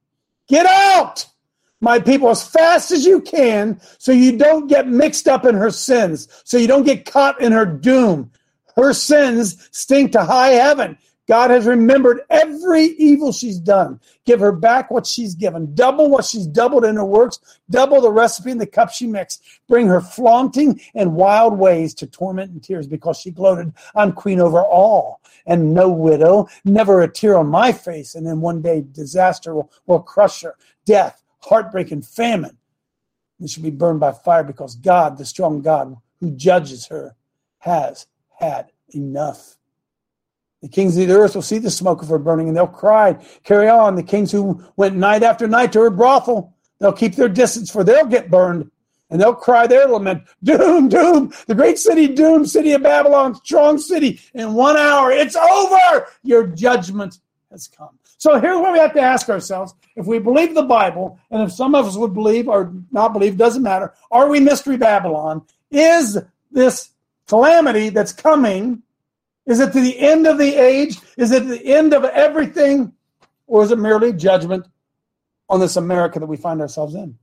Get 0.47 0.67
out, 0.67 1.25
my 1.81 1.99
people, 1.99 2.29
as 2.29 2.47
fast 2.47 2.91
as 2.91 3.07
you 3.07 3.23
can, 3.23 3.81
so 3.97 4.13
you 4.13 4.37
don't 4.37 4.67
get 4.67 4.89
mixed 4.89 5.27
up 5.27 5.47
in 5.47 5.55
her 5.55 5.71
sins, 5.71 6.29
so 6.45 6.59
you 6.59 6.67
don't 6.67 6.85
get 6.85 7.11
caught 7.11 7.41
in 7.41 7.53
her 7.53 7.65
doom. 7.65 8.31
Her 8.77 8.93
sins 8.93 9.71
stink 9.73 10.13
to 10.13 10.25
high 10.25 10.51
heaven. 10.51 10.99
God 11.29 11.51
has 11.51 11.67
remembered 11.67 12.23
every 12.31 12.85
evil 12.85 13.33
she's 13.33 13.59
done. 13.59 14.01
Give 14.25 14.41
her 14.41 14.53
back 14.53 14.91
what 14.91 15.07
she's 15.07 15.35
given. 15.35 15.75
Double 15.75 16.11
what 16.11 16.25
she's 16.25 16.47
doubled 16.47 16.85
in 16.85 16.97
her 16.97 17.05
works. 17.05 17.39
Double 17.71 18.01
the 18.01 18.11
recipe 18.11 18.51
in 18.51 18.59
the 18.59 18.67
cup 18.67 18.91
she 18.91 19.07
mixed. 19.07 19.43
Bring 19.69 19.87
her 19.87 20.01
flaunting 20.01 20.81
and 20.95 21.15
wild 21.15 21.57
ways 21.57 21.95
to 21.95 22.07
torment 22.07 22.51
and 22.51 22.63
tears 22.63 22.87
because 22.87 23.19
she 23.19 23.31
gloated, 23.31 23.73
I'm 23.95 24.13
queen 24.13 24.41
over 24.41 24.63
all 24.63 25.21
and 25.47 25.75
no 25.75 25.89
widow, 25.89 26.49
never 26.65 27.03
a 27.03 27.09
tear 27.09 27.37
on 27.37 27.47
my 27.47 27.73
face. 27.73 28.15
And 28.15 28.27
then 28.27 28.41
one 28.41 28.63
day 28.63 28.85
disaster 28.93 29.55
will, 29.55 29.71
will 29.87 30.01
crush 30.01 30.43
her. 30.43 30.57
Death, 30.85 31.23
heartbreak, 31.41 31.91
and 31.93 32.05
famine. 32.05 32.59
And 33.39 33.49
she'll 33.49 33.65
be 33.65 33.71
burned 33.71 34.01
by 34.01 34.13
fire 34.13 34.45
because 34.45 34.77
God, 34.77 35.19
the 35.19 35.25
strong 35.25 35.63
God 35.63 35.97
who 36.21 36.31
judges 36.33 36.87
her, 36.87 37.17
has 37.59 38.07
had 38.39 38.73
enough. 38.91 39.57
The 40.63 40.69
kings 40.69 40.97
of 40.97 41.09
the 41.09 41.15
earth 41.15 41.35
will 41.35 41.43
see 41.43 41.59
the 41.59 41.71
smoke 41.71 42.03
of 42.03 42.09
her 42.09 42.19
burning 42.19 42.49
and 42.49 42.57
they'll 42.57 42.69
cry, 42.69 43.15
carry 43.45 43.69
on. 43.69 43.97
The 43.97 44.03
kings 44.03 44.31
who 44.31 44.65
went 44.77 44.97
night 44.97 45.25
after 45.25 45.49
night 45.49 45.73
to 45.73 45.81
her 45.81 45.91
brothel, 45.91 46.55
they'll 46.79 46.93
keep 46.93 47.17
their 47.17 47.29
distance 47.29 47.71
for 47.71 47.83
they'll 47.83 48.07
get 48.07 48.31
burned 48.31 48.71
and 49.11 49.21
they'll 49.21 49.35
cry 49.35 49.67
their 49.67 49.87
lament, 49.87 50.23
doom, 50.43 50.89
doom, 50.89 51.33
the 51.47 51.55
great 51.55 51.79
city, 51.79 52.09
doom, 52.09 52.47
city 52.47 52.73
of 52.73 52.83
Babylon, 52.83 53.35
strong 53.35 53.77
city. 53.77 54.21
In 54.35 54.55
one 54.55 54.77
hour, 54.77 55.11
it's 55.11 55.37
over. 55.37 56.07
Your 56.23 56.47
judgment 56.47 57.19
has 57.51 57.69
come. 57.69 57.99
So 58.17 58.41
here's 58.41 58.59
what 58.59 58.73
we 58.73 58.79
have 58.79 58.95
to 58.95 59.01
ask 59.01 59.29
ourselves. 59.29 59.75
If 59.97 60.07
we 60.07 60.19
believe 60.19 60.55
the 60.55 60.63
Bible, 60.63 61.19
and 61.31 61.43
if 61.43 61.53
some 61.53 61.75
of 61.75 61.87
us 61.87 61.97
would 61.97 62.15
believe 62.15 62.49
or 62.49 62.73
not 62.91 63.13
believe, 63.13 63.37
doesn't 63.37 63.63
matter, 63.63 63.93
are 64.11 64.29
we 64.29 64.41
Mystery 64.41 64.77
Babylon? 64.77 65.43
Is 65.71 66.19
this 66.51 66.91
calamity 67.27 67.89
that's 67.91 68.13
coming 68.13 68.83
is 69.47 69.61
it 69.61 69.73
to 69.73 69.81
the 69.81 69.99
end 69.99 70.27
of 70.27 70.39
the 70.39 70.55
age? 70.55 70.99
Is 71.17 71.33
it 71.33 71.47
the 71.47 71.65
end 71.65 71.95
of 71.95 72.05
everything? 72.05 72.93
Or 73.47 73.63
is 73.63 73.71
it 73.71 73.79
merely 73.79 74.13
judgment 74.13 74.67
on 75.49 75.61
this 75.61 75.77
America 75.77 76.21
that 76.21 76.27
we 76.27 76.37
find 76.37 76.61
ourselves 76.61 76.95
in? 76.95 77.19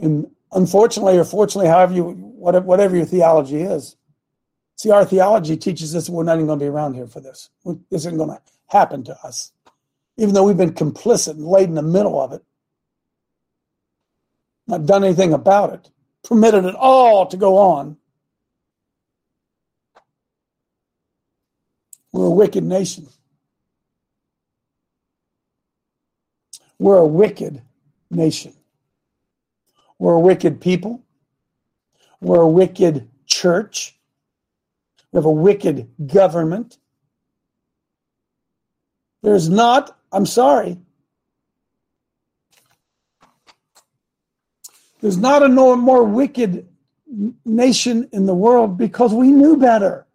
And 0.00 0.30
unfortunately, 0.52 1.16
or 1.16 1.24
fortunately, 1.24 1.68
however 1.68 1.94
you, 1.94 2.04
whatever 2.04 2.96
your 2.96 3.06
theology 3.06 3.62
is, 3.62 3.96
see, 4.74 4.90
our 4.90 5.04
theology 5.04 5.56
teaches 5.56 5.94
us 5.94 6.08
we're 6.08 6.24
not 6.24 6.34
even 6.34 6.46
going 6.46 6.58
to 6.58 6.64
be 6.64 6.68
around 6.68 6.94
here 6.94 7.06
for 7.06 7.20
this. 7.20 7.50
This 7.64 8.02
isn't 8.06 8.16
going 8.16 8.30
to 8.30 8.40
happen 8.66 9.04
to 9.04 9.16
us, 9.22 9.52
even 10.16 10.34
though 10.34 10.44
we've 10.44 10.56
been 10.56 10.74
complicit 10.74 11.34
and 11.34 11.46
laid 11.46 11.68
in 11.68 11.76
the 11.76 11.82
middle 11.82 12.20
of 12.20 12.32
it, 12.32 12.42
not 14.66 14.86
done 14.86 15.04
anything 15.04 15.32
about 15.32 15.72
it, 15.72 15.90
permitted 16.24 16.64
it 16.64 16.74
all 16.74 17.26
to 17.26 17.36
go 17.36 17.58
on. 17.58 17.96
We're 22.12 22.26
a 22.26 22.30
wicked 22.30 22.64
nation. 22.64 23.08
We're 26.78 26.98
a 26.98 27.06
wicked 27.06 27.62
nation. 28.10 28.54
We're 29.98 30.14
a 30.14 30.20
wicked 30.20 30.60
people. 30.60 31.02
We're 32.20 32.40
a 32.40 32.48
wicked 32.48 33.08
church. 33.26 33.98
We 35.12 35.18
have 35.18 35.24
a 35.24 35.30
wicked 35.30 35.88
government. 36.06 36.78
There's 39.22 39.48
not, 39.48 39.96
I'm 40.10 40.26
sorry, 40.26 40.78
there's 45.00 45.18
not 45.18 45.42
a 45.42 45.48
more 45.48 46.04
wicked 46.04 46.68
nation 47.44 48.08
in 48.12 48.26
the 48.26 48.34
world 48.34 48.76
because 48.76 49.12
we 49.14 49.30
knew 49.30 49.56
better. 49.56 50.06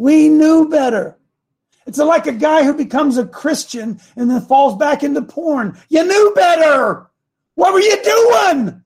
We 0.00 0.30
knew 0.30 0.66
better. 0.66 1.18
It's 1.84 1.98
like 1.98 2.26
a 2.26 2.32
guy 2.32 2.64
who 2.64 2.72
becomes 2.72 3.18
a 3.18 3.26
Christian 3.26 4.00
and 4.16 4.30
then 4.30 4.40
falls 4.40 4.78
back 4.78 5.02
into 5.02 5.20
porn. 5.20 5.78
You 5.90 6.06
knew 6.06 6.32
better. 6.34 7.10
What 7.54 7.74
were 7.74 7.80
you 7.80 8.02
doing? 8.02 8.82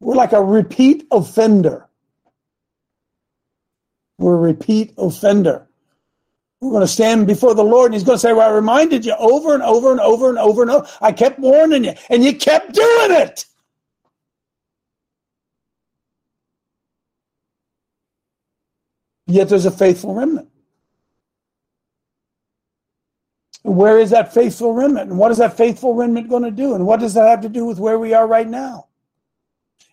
We're 0.00 0.16
like 0.16 0.32
a 0.32 0.42
repeat 0.42 1.06
offender. 1.12 1.86
We're 4.18 4.34
a 4.34 4.38
repeat 4.38 4.92
offender. 4.98 5.68
We're 6.60 6.72
going 6.72 6.80
to 6.80 6.88
stand 6.88 7.28
before 7.28 7.54
the 7.54 7.62
Lord 7.62 7.86
and 7.86 7.94
He's 7.94 8.02
going 8.02 8.16
to 8.16 8.20
say, 8.20 8.32
Well, 8.32 8.50
I 8.50 8.52
reminded 8.52 9.06
you 9.06 9.14
over 9.20 9.54
and 9.54 9.62
over 9.62 9.92
and 9.92 10.00
over 10.00 10.28
and 10.28 10.38
over 10.40 10.62
and 10.62 10.72
over. 10.72 10.88
I 11.00 11.12
kept 11.12 11.38
warning 11.38 11.84
you, 11.84 11.94
and 12.10 12.24
you 12.24 12.34
kept 12.34 12.74
doing 12.74 13.12
it. 13.12 13.44
Yet 19.32 19.48
there's 19.48 19.64
a 19.64 19.70
faithful 19.70 20.14
remnant. 20.14 20.50
Where 23.62 23.98
is 23.98 24.10
that 24.10 24.34
faithful 24.34 24.74
remnant? 24.74 25.08
And 25.08 25.18
what 25.18 25.30
is 25.30 25.38
that 25.38 25.56
faithful 25.56 25.94
remnant 25.94 26.28
going 26.28 26.42
to 26.42 26.50
do? 26.50 26.74
And 26.74 26.84
what 26.84 27.00
does 27.00 27.14
that 27.14 27.26
have 27.26 27.40
to 27.40 27.48
do 27.48 27.64
with 27.64 27.78
where 27.78 27.98
we 27.98 28.12
are 28.12 28.26
right 28.26 28.46
now? 28.46 28.88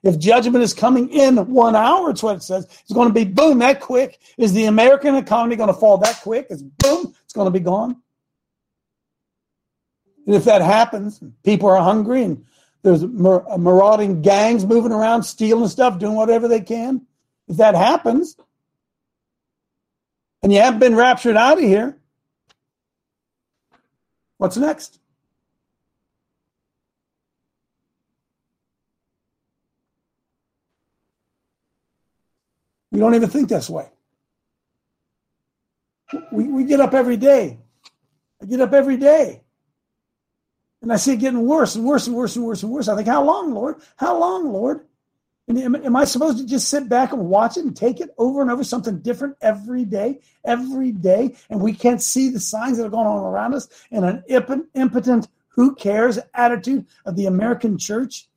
If 0.04 0.20
judgment 0.20 0.62
is 0.62 0.74
coming 0.74 1.08
in 1.10 1.38
one 1.54 1.74
hour, 1.74 2.10
it's 2.10 2.22
what 2.22 2.36
it 2.36 2.44
says. 2.44 2.66
It's 2.66 2.92
going 2.92 3.08
to 3.08 3.14
be 3.14 3.24
boom 3.24 3.60
that 3.60 3.80
quick. 3.80 4.20
Is 4.38 4.52
the 4.52 4.66
American 4.66 5.16
economy 5.16 5.56
going 5.56 5.68
to 5.68 5.74
fall 5.74 5.98
that 6.00 6.20
quick? 6.22 6.48
It's 6.50 6.62
boom, 6.62 7.16
it's 7.24 7.34
going 7.34 7.48
to 7.48 7.58
be 7.58 7.64
gone. 7.64 7.96
And 10.26 10.36
if 10.36 10.44
that 10.46 10.62
happens, 10.62 11.24
people 11.46 11.70
are 11.70 11.82
hungry 11.82 12.24
and 12.24 12.46
there's 12.84 13.06
marauding 13.06 14.22
gangs 14.22 14.66
moving 14.66 14.92
around, 14.92 15.24
stealing 15.24 15.70
stuff, 15.70 15.98
doing 15.98 16.16
whatever 16.16 16.50
they 16.50 16.62
can. 16.62 17.06
If 17.48 17.56
that 17.58 17.76
happens, 17.76 18.36
and 20.42 20.54
you 20.54 20.60
haven't 20.62 20.80
been 20.80 20.96
raptured 20.96 21.36
out 21.36 21.58
of 21.58 21.64
here, 21.64 21.98
what's 24.38 24.58
next? 24.58 25.00
We 32.92 33.00
don't 33.00 33.16
even 33.16 33.30
think 33.30 33.50
this 33.50 33.70
way. 33.70 33.88
We, 36.32 36.46
we 36.46 36.64
get 36.64 36.80
up 36.80 36.94
every 36.94 37.18
day. 37.18 37.60
I 38.42 38.46
get 38.46 38.62
up 38.62 38.74
every 38.74 38.98
day. 38.98 39.44
And 40.82 40.92
I 40.92 40.96
see 40.96 41.14
it 41.14 41.18
getting 41.18 41.46
worse 41.46 41.76
and 41.76 41.86
worse 41.86 42.08
and 42.08 42.16
worse 42.16 42.36
and 42.36 42.46
worse 42.46 42.64
and 42.64 42.72
worse. 42.72 42.88
I 42.88 42.96
think, 42.96 43.08
how 43.08 43.24
long, 43.24 43.54
Lord? 43.54 43.82
How 43.98 44.18
long, 44.18 44.52
Lord? 44.52 44.86
And 45.50 45.58
am, 45.58 45.76
am, 45.76 45.96
I 45.96 46.06
supposed 46.06 46.38
to 46.38 46.46
just 46.46 46.70
sit 46.70 46.88
back 46.88 47.12
and 47.12 47.26
watch 47.26 47.58
it 47.58 47.66
and 47.66 47.76
take 47.76 48.00
it 48.00 48.12
over 48.20 48.44
and 48.44 48.52
over, 48.52 48.64
something 48.64 49.00
different 49.00 49.36
every 49.42 49.84
day, 49.84 50.20
every 50.46 50.92
day? 50.92 51.36
And 51.50 51.60
we 51.60 51.74
can't 51.74 52.04
see 52.04 52.30
the 52.30 52.40
signs 52.40 52.78
that 52.78 52.86
are 52.86 52.90
going 52.90 53.08
on 53.08 53.24
around 53.24 53.56
us 53.56 53.68
in 53.90 54.04
an 54.04 54.24
impotent, 54.76 55.28
who 55.48 55.74
cares 55.74 56.20
attitude 56.36 56.86
of 57.04 57.16
the 57.16 57.26
American 57.26 57.80
church? 57.80 58.30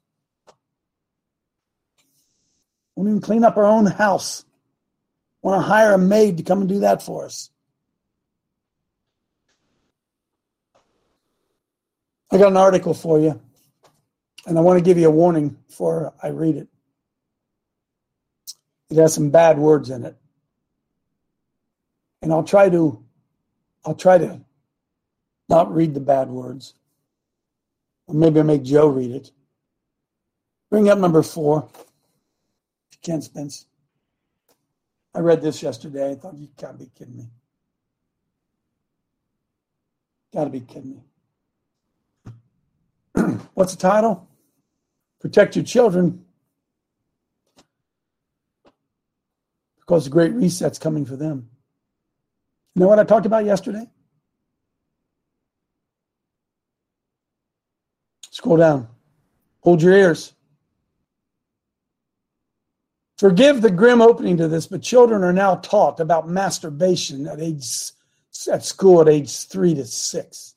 We 2.96 3.10
even 3.10 3.20
clean 3.20 3.44
up 3.44 3.58
our 3.58 3.66
own 3.66 3.86
house. 3.86 4.44
Want 5.42 5.62
to 5.62 5.68
hire 5.68 5.92
a 5.92 5.98
maid 5.98 6.38
to 6.38 6.42
come 6.42 6.60
and 6.60 6.68
do 6.68 6.80
that 6.80 7.02
for 7.02 7.26
us. 7.26 7.50
I 12.30 12.38
got 12.38 12.48
an 12.48 12.56
article 12.56 12.94
for 12.94 13.18
you, 13.18 13.38
and 14.46 14.56
I 14.56 14.62
want 14.62 14.78
to 14.78 14.84
give 14.84 14.96
you 14.96 15.08
a 15.08 15.10
warning 15.10 15.50
before 15.68 16.14
I 16.22 16.28
read 16.28 16.56
it. 16.56 16.68
It 18.92 18.98
has 18.98 19.14
some 19.14 19.30
bad 19.30 19.58
words 19.58 19.88
in 19.88 20.04
it. 20.04 20.18
And 22.20 22.30
I'll 22.30 22.44
try 22.44 22.68
to 22.68 23.02
I'll 23.86 23.94
try 23.94 24.18
to 24.18 24.42
not 25.48 25.74
read 25.74 25.94
the 25.94 26.00
bad 26.00 26.28
words. 26.28 26.74
Or 28.06 28.14
maybe 28.14 28.38
I'll 28.38 28.44
make 28.44 28.64
Joe 28.64 28.88
read 28.88 29.12
it. 29.12 29.30
Bring 30.68 30.90
up 30.90 30.98
number 30.98 31.22
four. 31.22 31.70
Ken 33.02 33.22
Spence. 33.22 33.64
I 35.14 35.20
read 35.20 35.40
this 35.40 35.62
yesterday. 35.62 36.10
I 36.10 36.14
thought, 36.14 36.36
you 36.36 36.48
gotta 36.60 36.76
be 36.76 36.90
kidding 36.94 37.16
me. 37.16 37.30
Gotta 40.34 40.50
be 40.50 40.60
kidding 40.60 41.02
me. 43.14 43.32
What's 43.54 43.74
the 43.74 43.80
title? 43.80 44.28
Protect 45.18 45.56
your 45.56 45.64
children 45.64 46.26
because 49.86 50.04
the 50.04 50.10
great 50.10 50.32
reset's 50.32 50.78
coming 50.78 51.04
for 51.04 51.16
them. 51.16 51.48
You 52.74 52.80
know 52.80 52.88
what 52.88 52.98
I 52.98 53.04
talked 53.04 53.26
about 53.26 53.44
yesterday? 53.44 53.86
Scroll 58.30 58.56
down. 58.56 58.88
Hold 59.60 59.82
your 59.82 59.92
ears. 59.92 60.32
Forgive 63.18 63.60
the 63.60 63.70
grim 63.70 64.00
opening 64.00 64.38
to 64.38 64.48
this, 64.48 64.66
but 64.66 64.82
children 64.82 65.22
are 65.22 65.32
now 65.32 65.56
taught 65.56 66.00
about 66.00 66.28
masturbation 66.28 67.28
at 67.28 67.40
age 67.40 67.92
at 68.50 68.64
school 68.64 69.00
at 69.00 69.08
age 69.08 69.46
three 69.46 69.74
to 69.74 69.84
six. 69.84 70.54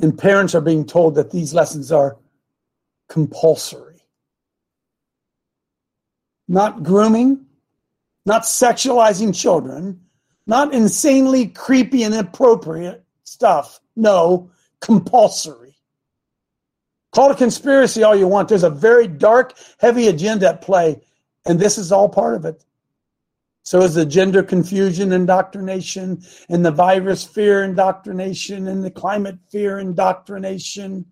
And 0.00 0.16
parents 0.16 0.54
are 0.54 0.60
being 0.60 0.86
told 0.86 1.16
that 1.16 1.30
these 1.30 1.52
lessons 1.52 1.92
are 1.92 2.16
compulsory. 3.08 4.02
Not 6.48 6.82
grooming, 6.82 7.43
not 8.26 8.42
sexualizing 8.42 9.34
children, 9.34 10.00
not 10.46 10.74
insanely 10.74 11.48
creepy 11.48 12.02
and 12.02 12.14
inappropriate 12.14 13.04
stuff. 13.24 13.80
No, 13.96 14.50
compulsory. 14.80 15.76
Call 17.12 17.30
it 17.30 17.38
conspiracy 17.38 18.02
all 18.02 18.16
you 18.16 18.26
want. 18.26 18.48
There's 18.48 18.64
a 18.64 18.70
very 18.70 19.06
dark, 19.06 19.54
heavy 19.78 20.08
agenda 20.08 20.48
at 20.48 20.62
play, 20.62 21.00
and 21.46 21.60
this 21.60 21.78
is 21.78 21.92
all 21.92 22.08
part 22.08 22.34
of 22.34 22.44
it. 22.44 22.64
So 23.62 23.80
is 23.80 23.94
the 23.94 24.04
gender 24.04 24.42
confusion 24.42 25.12
indoctrination 25.12 26.22
and 26.50 26.64
the 26.64 26.70
virus 26.70 27.24
fear 27.24 27.64
indoctrination 27.64 28.68
and 28.68 28.84
the 28.84 28.90
climate 28.90 29.38
fear 29.48 29.78
indoctrination 29.78 31.06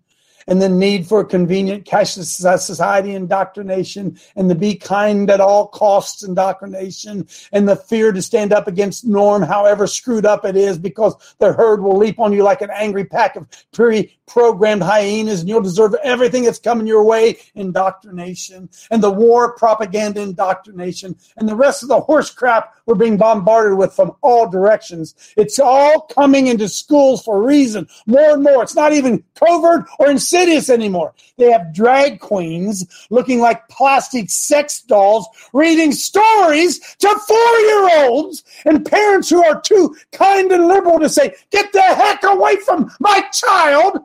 and 0.47 0.61
the 0.61 0.69
need 0.69 1.07
for 1.07 1.21
a 1.21 1.25
convenient 1.25 1.85
cashless 1.85 2.59
society 2.59 3.15
indoctrination 3.15 4.17
and 4.35 4.49
the 4.49 4.55
be 4.55 4.75
kind 4.75 5.29
at 5.29 5.39
all 5.39 5.67
costs 5.67 6.23
indoctrination 6.23 7.27
and 7.51 7.67
the 7.67 7.75
fear 7.75 8.11
to 8.11 8.21
stand 8.21 8.53
up 8.53 8.67
against 8.67 9.05
norm 9.05 9.41
however 9.41 9.87
screwed 9.87 10.25
up 10.25 10.45
it 10.45 10.55
is 10.55 10.77
because 10.77 11.15
the 11.39 11.53
herd 11.53 11.81
will 11.81 11.97
leap 11.97 12.19
on 12.19 12.33
you 12.33 12.43
like 12.43 12.61
an 12.61 12.71
angry 12.73 13.05
pack 13.05 13.35
of 13.35 13.47
pre-programmed 13.71 14.83
hyenas 14.83 15.41
and 15.41 15.49
you'll 15.49 15.61
deserve 15.61 15.95
everything 16.03 16.43
that's 16.43 16.59
coming 16.59 16.87
your 16.87 17.03
way 17.03 17.37
indoctrination 17.55 18.69
and 18.91 19.03
the 19.03 19.11
war 19.11 19.55
propaganda 19.55 20.21
indoctrination 20.21 21.15
and 21.37 21.47
the 21.47 21.55
rest 21.55 21.83
of 21.83 21.89
the 21.89 21.99
horse 21.99 22.29
crap 22.29 22.73
we're 22.85 22.95
being 22.95 23.17
bombarded 23.17 23.77
with 23.77 23.93
from 23.93 24.13
all 24.21 24.49
directions. 24.49 25.15
It's 25.37 25.59
all 25.59 26.01
coming 26.01 26.47
into 26.47 26.67
schools 26.67 27.23
for 27.23 27.37
a 27.37 27.45
reason. 27.45 27.87
More 28.05 28.33
and 28.33 28.43
more. 28.43 28.63
It's 28.63 28.75
not 28.75 28.93
even 28.93 29.23
covert 29.35 29.85
or 29.99 30.09
insidious 30.09 30.32
anymore. 30.33 31.13
They 31.37 31.51
have 31.51 31.73
drag 31.73 32.19
queens 32.19 33.07
looking 33.09 33.39
like 33.39 33.67
plastic 33.69 34.29
sex 34.29 34.81
dolls 34.81 35.27
reading 35.53 35.91
stories 35.91 36.79
to 36.79 37.07
four 37.27 37.59
year 37.59 38.05
olds 38.05 38.43
and 38.65 38.85
parents 38.85 39.29
who 39.29 39.43
are 39.43 39.61
too 39.61 39.95
kind 40.11 40.51
and 40.51 40.67
liberal 40.67 40.99
to 40.99 41.09
say, 41.09 41.35
Get 41.51 41.71
the 41.73 41.81
heck 41.81 42.23
away 42.23 42.57
from 42.57 42.91
my 42.99 43.21
child. 43.31 43.99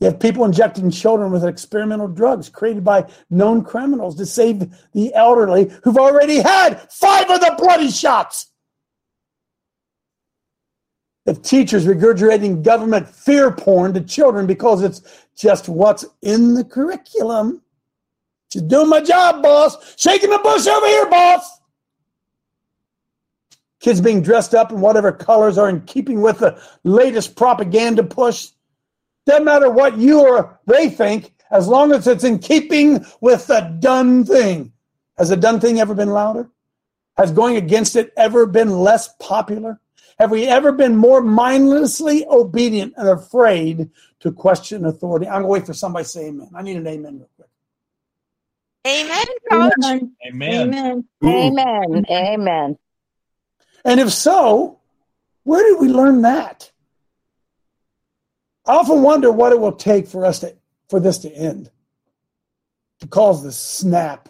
You 0.00 0.06
have 0.06 0.20
people 0.20 0.44
injecting 0.44 0.90
children 0.92 1.32
with 1.32 1.44
experimental 1.44 2.06
drugs 2.06 2.48
created 2.48 2.84
by 2.84 3.10
known 3.30 3.64
criminals 3.64 4.14
to 4.16 4.26
save 4.26 4.60
the 4.92 5.12
elderly 5.14 5.72
who've 5.82 5.98
already 5.98 6.38
had 6.38 6.80
five 6.92 7.28
of 7.30 7.40
the 7.40 7.54
bloody 7.58 7.90
shots 7.90 8.52
of 11.28 11.42
teachers 11.42 11.86
regurgitating 11.86 12.62
government 12.62 13.08
fear 13.08 13.52
porn 13.52 13.92
to 13.92 14.00
children 14.00 14.46
because 14.46 14.82
it's 14.82 15.02
just 15.36 15.68
what's 15.68 16.04
in 16.22 16.54
the 16.54 16.64
curriculum. 16.64 17.62
Just 18.50 18.68
doing 18.68 18.88
my 18.88 19.00
job, 19.00 19.42
boss. 19.42 19.94
Shaking 20.00 20.30
the 20.30 20.38
bush 20.38 20.66
over 20.66 20.86
here, 20.86 21.08
boss. 21.10 21.60
Kids 23.80 24.00
being 24.00 24.22
dressed 24.22 24.54
up 24.54 24.72
in 24.72 24.80
whatever 24.80 25.12
colors 25.12 25.58
are 25.58 25.68
in 25.68 25.82
keeping 25.82 26.22
with 26.22 26.38
the 26.38 26.60
latest 26.82 27.36
propaganda 27.36 28.02
push. 28.02 28.48
Doesn't 29.26 29.44
matter 29.44 29.70
what 29.70 29.98
you 29.98 30.20
or 30.20 30.58
they 30.66 30.88
think, 30.88 31.34
as 31.50 31.68
long 31.68 31.92
as 31.92 32.06
it's 32.06 32.24
in 32.24 32.38
keeping 32.38 33.04
with 33.20 33.46
the 33.46 33.60
done 33.78 34.24
thing. 34.24 34.72
Has 35.18 35.28
the 35.28 35.36
done 35.36 35.60
thing 35.60 35.78
ever 35.78 35.94
been 35.94 36.10
louder? 36.10 36.48
Has 37.18 37.32
going 37.32 37.56
against 37.56 37.96
it 37.96 38.12
ever 38.16 38.46
been 38.46 38.70
less 38.70 39.10
popular? 39.20 39.78
Have 40.18 40.32
we 40.32 40.46
ever 40.46 40.72
been 40.72 40.96
more 40.96 41.20
mindlessly 41.20 42.26
obedient 42.26 42.94
and 42.96 43.08
afraid 43.08 43.90
to 44.20 44.32
question 44.32 44.84
authority? 44.84 45.26
I'm 45.26 45.42
going 45.42 45.44
to 45.44 45.48
wait 45.48 45.66
for 45.66 45.74
somebody 45.74 46.04
to 46.04 46.08
say 46.08 46.26
amen. 46.26 46.50
I 46.54 46.62
need 46.62 46.76
an 46.76 46.86
amen 46.86 47.18
real 47.18 47.28
quick. 47.36 47.48
Amen, 48.86 49.26
coach. 49.50 49.72
Amen. 50.26 50.74
Amen. 50.74 51.04
Amen. 51.24 52.06
Amen. 52.10 52.78
And 53.84 54.00
if 54.00 54.12
so, 54.12 54.80
where 55.44 55.62
did 55.62 55.80
we 55.80 55.88
learn 55.88 56.22
that? 56.22 56.70
I 58.66 58.74
often 58.74 59.02
wonder 59.02 59.30
what 59.30 59.52
it 59.52 59.60
will 59.60 59.72
take 59.72 60.08
for 60.08 60.26
us 60.26 60.40
to 60.40 60.54
for 60.88 61.00
this 61.00 61.18
to 61.18 61.30
end, 61.30 61.70
to 63.00 63.06
cause 63.06 63.44
this 63.44 63.56
snap. 63.56 64.28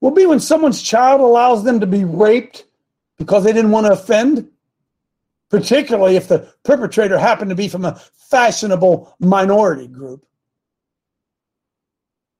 Will 0.00 0.10
be 0.10 0.26
when 0.26 0.40
someone's 0.40 0.82
child 0.82 1.20
allows 1.20 1.64
them 1.64 1.80
to 1.80 1.86
be 1.86 2.04
raped 2.04 2.64
because 3.18 3.44
they 3.44 3.52
didn't 3.52 3.70
want 3.70 3.86
to 3.86 3.92
offend, 3.92 4.48
particularly 5.50 6.16
if 6.16 6.28
the 6.28 6.52
perpetrator 6.64 7.18
happened 7.18 7.50
to 7.50 7.56
be 7.56 7.68
from 7.68 7.84
a 7.84 8.00
fashionable 8.30 9.14
minority 9.18 9.86
group. 9.86 10.24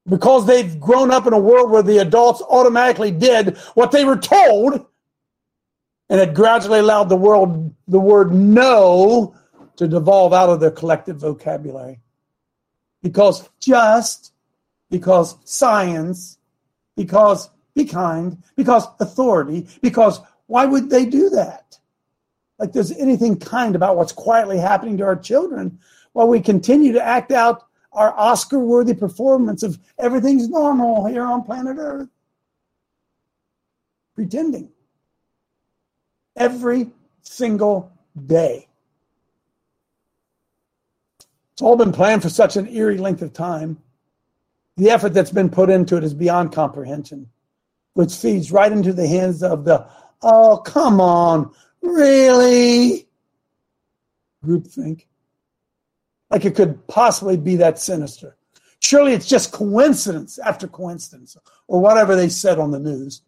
Because 0.08 0.46
they've 0.46 0.78
grown 0.78 1.10
up 1.10 1.26
in 1.26 1.32
a 1.32 1.38
world 1.38 1.70
where 1.70 1.82
the 1.82 1.98
adults 1.98 2.42
automatically 2.42 3.10
did 3.10 3.56
what 3.74 3.90
they 3.90 4.04
were 4.04 4.16
told 4.16 4.86
and 6.08 6.20
had 6.20 6.34
gradually 6.34 6.78
allowed 6.78 7.08
the 7.08 7.16
world 7.16 7.74
the 7.88 7.98
word 7.98 8.32
no 8.32 9.34
to 9.76 9.88
devolve 9.88 10.32
out 10.32 10.48
of 10.48 10.60
their 10.60 10.70
collective 10.70 11.16
vocabulary. 11.16 12.00
Because 13.02 13.48
just, 13.60 14.32
because 14.90 15.36
science, 15.44 16.38
because 16.96 17.50
be 17.74 17.84
kind, 17.84 18.42
because 18.56 18.86
authority, 19.00 19.66
because 19.82 20.20
why 20.46 20.64
would 20.64 20.90
they 20.90 21.04
do 21.04 21.30
that? 21.30 21.78
Like 22.58 22.72
there's 22.72 22.92
anything 22.92 23.38
kind 23.38 23.76
about 23.76 23.96
what's 23.96 24.12
quietly 24.12 24.58
happening 24.58 24.96
to 24.98 25.04
our 25.04 25.16
children 25.16 25.78
while 26.12 26.28
we 26.28 26.40
continue 26.40 26.92
to 26.92 27.04
act 27.04 27.30
out 27.32 27.66
our 27.92 28.12
Oscar 28.18 28.58
worthy 28.58 28.94
performance 28.94 29.62
of 29.62 29.78
everything's 29.98 30.48
normal 30.48 31.06
here 31.06 31.24
on 31.24 31.42
planet 31.42 31.76
Earth. 31.78 32.08
Pretending. 34.14 34.70
Every 36.36 36.90
single 37.22 37.92
day. 38.26 38.68
It's 41.52 41.62
all 41.62 41.76
been 41.76 41.92
planned 41.92 42.22
for 42.22 42.28
such 42.28 42.56
an 42.56 42.68
eerie 42.68 42.98
length 42.98 43.22
of 43.22 43.32
time. 43.32 43.78
The 44.76 44.90
effort 44.90 45.14
that's 45.14 45.30
been 45.30 45.48
put 45.48 45.70
into 45.70 45.96
it 45.96 46.04
is 46.04 46.12
beyond 46.12 46.52
comprehension, 46.52 47.30
which 47.94 48.14
feeds 48.14 48.52
right 48.52 48.70
into 48.70 48.92
the 48.92 49.06
hands 49.06 49.42
of 49.42 49.64
the 49.64 49.86
Oh, 50.22 50.58
come 50.58 51.00
on. 51.00 51.52
Really? 51.82 53.08
Groupthink. 54.44 55.06
Like 56.30 56.44
it 56.44 56.54
could 56.54 56.86
possibly 56.86 57.36
be 57.36 57.56
that 57.56 57.78
sinister. 57.78 58.36
Surely 58.80 59.12
it's 59.12 59.26
just 59.26 59.52
coincidence 59.52 60.38
after 60.38 60.68
coincidence, 60.68 61.36
or 61.66 61.80
whatever 61.80 62.14
they 62.14 62.28
said 62.28 62.58
on 62.58 62.70
the 62.70 62.78
news. 62.78 63.22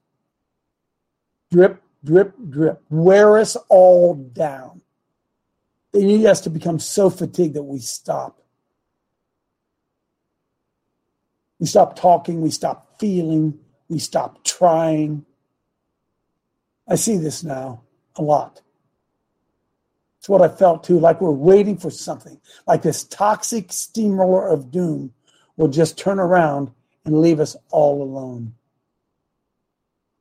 Drip, 1.51 1.83
drip, 2.05 2.35
drip. 2.51 2.83
Wear 2.91 3.39
us 3.39 3.57
all 3.69 4.15
down. 4.15 4.83
They 5.93 6.05
need 6.05 6.27
us 6.27 6.43
to 6.43 6.51
become 6.51 6.79
so 6.79 7.09
fatigued 7.09 7.55
that 7.55 7.63
we 7.63 7.79
stop. 7.79 8.43
We 11.59 11.67
stop 11.67 11.97
talking, 11.97 12.41
we 12.41 12.51
stop 12.51 13.01
feeling, 13.01 13.59
we 13.89 13.99
stop 13.99 14.45
trying. 14.45 15.25
I 16.89 16.95
see 16.95 17.19
this 17.19 17.45
now 17.45 17.83
a 18.17 18.23
lot. 18.23 18.63
It's 20.19 20.29
what 20.29 20.43
I 20.43 20.49
felt 20.49 20.83
too, 20.83 20.99
like 20.99 21.21
we're 21.21 21.31
waiting 21.31 21.77
for 21.77 21.91
something, 21.91 22.41
like 22.67 22.83
this 22.83 23.05
toxic 23.05 23.71
steamroller 23.71 24.49
of 24.49 24.71
doom 24.71 25.13
will 25.57 25.69
just 25.69 25.99
turn 25.99 26.19
around 26.19 26.71
and 27.05 27.21
leave 27.21 27.41
us 27.41 27.57
all 27.71 28.03
alone. 28.03 28.55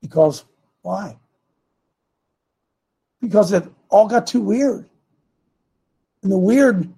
Because 0.01 0.43
why? 0.81 1.17
Because 3.21 3.53
it 3.53 3.63
all 3.89 4.07
got 4.07 4.27
too 4.27 4.41
weird. 4.41 4.87
And 6.21 6.31
the 6.31 6.37
weird 6.37 6.91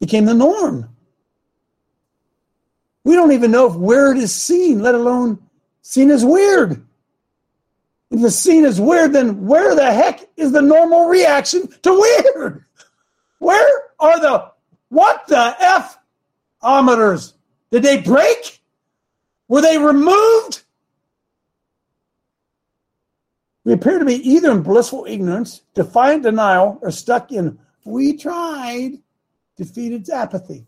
became 0.00 0.24
the 0.24 0.34
norm. 0.34 0.88
We 3.04 3.14
don't 3.14 3.32
even 3.32 3.50
know 3.50 3.66
if 3.66 3.76
weird 3.76 4.16
is 4.16 4.34
seen, 4.34 4.80
let 4.80 4.94
alone 4.94 5.38
seen 5.82 6.10
as 6.10 6.24
weird. 6.24 6.85
If 8.10 8.22
the 8.22 8.30
scene 8.30 8.64
is 8.64 8.80
weird, 8.80 9.12
then 9.12 9.46
where 9.46 9.74
the 9.74 9.92
heck 9.92 10.28
is 10.36 10.52
the 10.52 10.62
normal 10.62 11.08
reaction 11.08 11.68
to 11.82 11.92
weird? 11.92 12.64
Where 13.38 13.82
are 13.98 14.20
the 14.20 14.52
what 14.88 15.26
the 15.26 15.56
F 15.58 15.98
ometers? 16.62 17.34
Did 17.70 17.82
they 17.82 18.00
break? 18.00 18.60
Were 19.48 19.60
they 19.60 19.78
removed? 19.78 20.62
We 23.64 23.72
appear 23.72 23.98
to 23.98 24.04
be 24.04 24.14
either 24.28 24.52
in 24.52 24.62
blissful 24.62 25.06
ignorance, 25.08 25.62
defiant 25.74 26.22
denial, 26.22 26.78
or 26.82 26.92
stuck 26.92 27.32
in 27.32 27.58
we 27.86 28.16
tried, 28.16 28.98
defeated 29.56 30.08
apathy. 30.10 30.66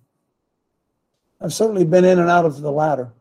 I've 1.40 1.52
certainly 1.52 1.84
been 1.84 2.04
in 2.04 2.18
and 2.18 2.30
out 2.30 2.46
of 2.46 2.60
the 2.60 2.70
latter. 2.70 3.12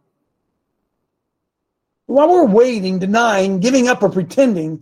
While 2.07 2.29
we're 2.29 2.45
waiting, 2.45 2.99
denying, 2.99 3.59
giving 3.59 3.87
up, 3.87 4.01
or 4.01 4.09
pretending, 4.09 4.81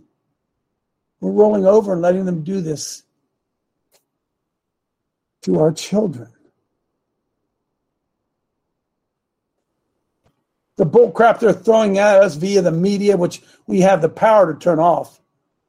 we're 1.20 1.32
rolling 1.32 1.66
over 1.66 1.92
and 1.92 2.02
letting 2.02 2.24
them 2.24 2.42
do 2.42 2.60
this 2.60 3.02
to 5.42 5.60
our 5.60 5.72
children. 5.72 6.28
The 10.76 10.86
bullcrap 10.86 11.40
they're 11.40 11.52
throwing 11.52 11.98
at 11.98 12.22
us 12.22 12.36
via 12.36 12.62
the 12.62 12.70
media, 12.70 13.16
which 13.16 13.42
we 13.66 13.80
have 13.80 14.02
the 14.02 14.08
power 14.08 14.52
to 14.52 14.58
turn 14.58 14.78
off, 14.78 15.20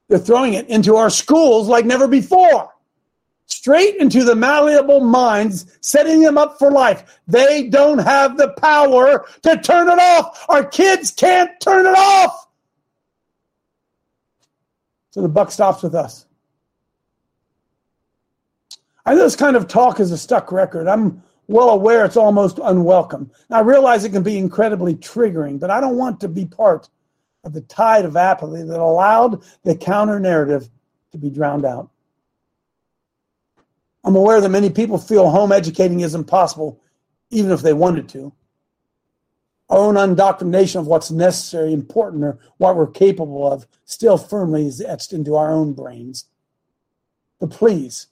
they're 0.10 0.20
throwing 0.20 0.54
it 0.54 0.68
into 0.70 0.96
our 0.96 1.10
schools 1.10 1.68
like 1.68 1.86
never 1.86 2.08
before. 2.08 2.70
Straight 3.48 3.96
into 3.96 4.24
the 4.24 4.36
malleable 4.36 5.00
minds, 5.00 5.78
setting 5.82 6.22
them 6.22 6.38
up 6.38 6.60
for 6.60 6.70
life. 6.70 7.20
They 7.28 7.70
don't 7.70 7.98
have 7.98 8.38
the 8.38 8.50
power 8.50 9.26
to 9.44 9.58
turn 9.58 9.88
it 9.88 10.00
off. 10.00 10.46
Our 10.50 10.66
kids 10.66 11.12
can't 11.12 11.52
turn 11.62 11.86
it 11.86 11.98
off. 11.98 12.48
So 15.12 15.22
the 15.22 15.30
buck 15.30 15.50
stops 15.50 15.82
with 15.82 15.96
us. 15.96 16.26
I 19.06 19.16
know 19.16 19.24
this 19.24 19.38
kind 19.38 19.56
of 19.56 19.70
talk 19.70 20.02
is 20.02 20.12
a 20.12 20.18
stuck 20.18 20.52
record. 20.52 20.88
I'm 20.90 21.24
well 21.48 21.70
aware 21.70 22.04
it's 22.04 22.18
almost 22.18 22.60
unwelcome. 22.62 23.32
I 23.50 23.62
realize 23.62 24.04
it 24.04 24.12
can 24.12 24.24
be 24.24 24.38
incredibly 24.38 24.96
triggering, 24.96 25.58
but 25.60 25.72
I 25.72 25.80
don't 25.80 25.98
want 25.98 26.20
to 26.20 26.28
be 26.28 26.46
part 26.46 26.90
of 27.46 27.54
the 27.54 27.62
tide 27.62 28.04
of 28.04 28.18
apathy 28.18 28.64
that 28.64 28.80
allowed 28.80 29.42
the 29.64 29.76
counter 29.76 30.20
narrative 30.20 30.70
to 31.14 31.18
be 31.18 31.30
drowned 31.30 31.64
out. 31.64 31.90
I'm 34.04 34.16
aware 34.16 34.40
that 34.40 34.50
many 34.50 34.70
people 34.70 34.98
feel 34.98 35.30
home 35.30 35.52
educating 35.52 36.00
is 36.00 36.16
impossible, 36.16 36.82
even 37.30 37.52
if 37.52 37.62
they 37.62 37.74
wanted 37.74 38.08
to. 38.10 38.34
Our 39.70 39.80
own 39.80 39.98
indoctrination 39.98 40.80
of 40.80 40.88
what's 40.88 41.12
necessary, 41.12 41.74
important, 41.74 42.24
or 42.24 42.40
what 42.58 42.78
we're 42.78 42.88
capable 42.88 43.52
of 43.52 43.68
still 43.84 44.18
firmly 44.18 44.66
is 44.66 44.80
etched 44.80 45.12
into 45.12 45.36
our 45.36 45.52
own 45.52 45.74
brains. 45.74 46.26
But 47.40 47.50
please, 47.50 48.08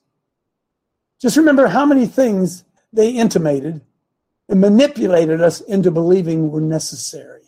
just 1.22 1.38
remember 1.38 1.68
how 1.68 1.86
many 1.86 2.08
things 2.08 2.66
they 2.92 3.12
intimated 3.12 3.82
and 4.50 4.60
manipulated 4.60 5.42
us 5.42 5.62
into 5.62 5.92
believing 5.92 6.52
were 6.52 6.60
necessary, 6.60 7.44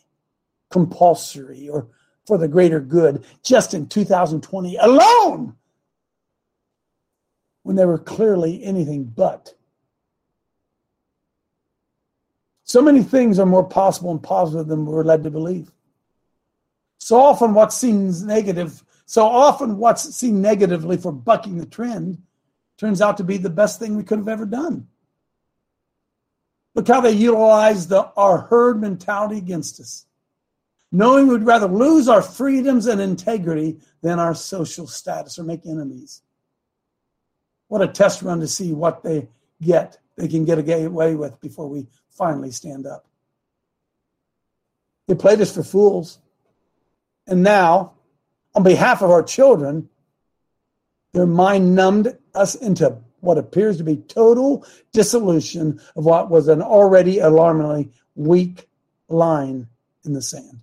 compulsory, 0.71 1.67
or 1.67 1.88
for 2.26 2.38
the 2.38 2.47
greater 2.47 2.80
good 2.80 3.26
just 3.43 3.73
in 3.73 3.88
2020 3.88 4.78
alone 4.78 5.56
when 7.67 7.75
they 7.75 7.84
were 7.84 7.97
clearly 7.97 8.63
anything 8.63 9.03
but. 9.03 9.53
So 12.63 12.82
many 12.82 13.03
things 13.03 13.39
are 13.39 13.45
more 13.45 13.67
possible 13.67 14.10
and 14.10 14.23
positive 14.23 14.67
than 14.67 14.86
we're 14.86 15.03
led 15.03 15.25
to 15.25 15.30
believe. 15.30 15.69
So 16.97 17.19
often, 17.19 17.53
what 17.53 17.73
seems 17.73 18.23
negative, 18.23 18.82
so 19.06 19.25
often, 19.27 19.75
what's 19.75 20.15
seen 20.15 20.41
negatively 20.41 20.95
for 20.95 21.12
bucking 21.12 21.58
the 21.58 21.65
trend 21.65 22.21
turns 22.77 23.01
out 23.01 23.17
to 23.17 23.25
be 23.25 23.36
the 23.36 23.49
best 23.49 23.80
thing 23.80 23.97
we 23.97 24.03
could 24.06 24.19
have 24.19 24.30
ever 24.30 24.45
done. 24.45 24.88
Look 26.73 26.88
how 26.88 27.01
they 27.01 27.12
utilize 27.12 27.89
the 27.89 28.03
our 28.15 28.43
herd 28.43 28.80
mentality 28.80 29.39
against 29.39 29.82
us, 29.82 30.06
knowing 30.93 31.27
we'd 31.27 31.43
rather 31.43 31.67
lose 31.67 32.08
our 32.08 32.21
freedoms 32.21 32.88
and 32.88 33.01
integrity 33.01 33.80
than 34.01 34.19
our 34.19 34.34
social 34.34 34.88
status 34.88 35.38
or 35.38 35.43
make 35.43 35.65
enemies. 35.65 36.21
What 37.67 37.82
a 37.82 37.88
test 37.88 38.21
run 38.21 38.39
to 38.39 38.47
see 38.47 38.73
what 38.73 39.03
they 39.03 39.27
get, 39.62 39.97
they 40.15 40.27
can 40.27 40.45
get 40.45 40.60
away 40.60 41.15
with 41.15 41.39
before 41.41 41.67
we 41.67 41.88
finally 42.12 42.51
stand 42.51 42.86
up. 42.86 43.06
They 45.08 45.15
played 45.15 45.41
us 45.41 45.53
for 45.53 45.63
fools. 45.63 46.19
And 47.27 47.43
now, 47.43 47.93
on 48.56 48.63
behalf 48.63 49.01
of 49.01 49.12
our 49.12 49.23
children, 49.23 49.89
their 51.13 51.25
mind 51.25 51.75
numbed 51.75 52.17
us 52.34 52.56
into 52.56 52.97
what 53.19 53.38
appears 53.38 53.77
to 53.77 53.84
be 53.84 53.97
total 53.97 54.65
dissolution 54.93 55.82
of 55.95 56.06
what 56.06 56.30
was 56.30 56.47
an 56.47 56.62
already 56.62 57.19
alarmingly 57.19 57.89
weak 58.15 58.67
line 59.10 59.67
in 60.06 60.13
the 60.13 60.21
sand. 60.21 60.62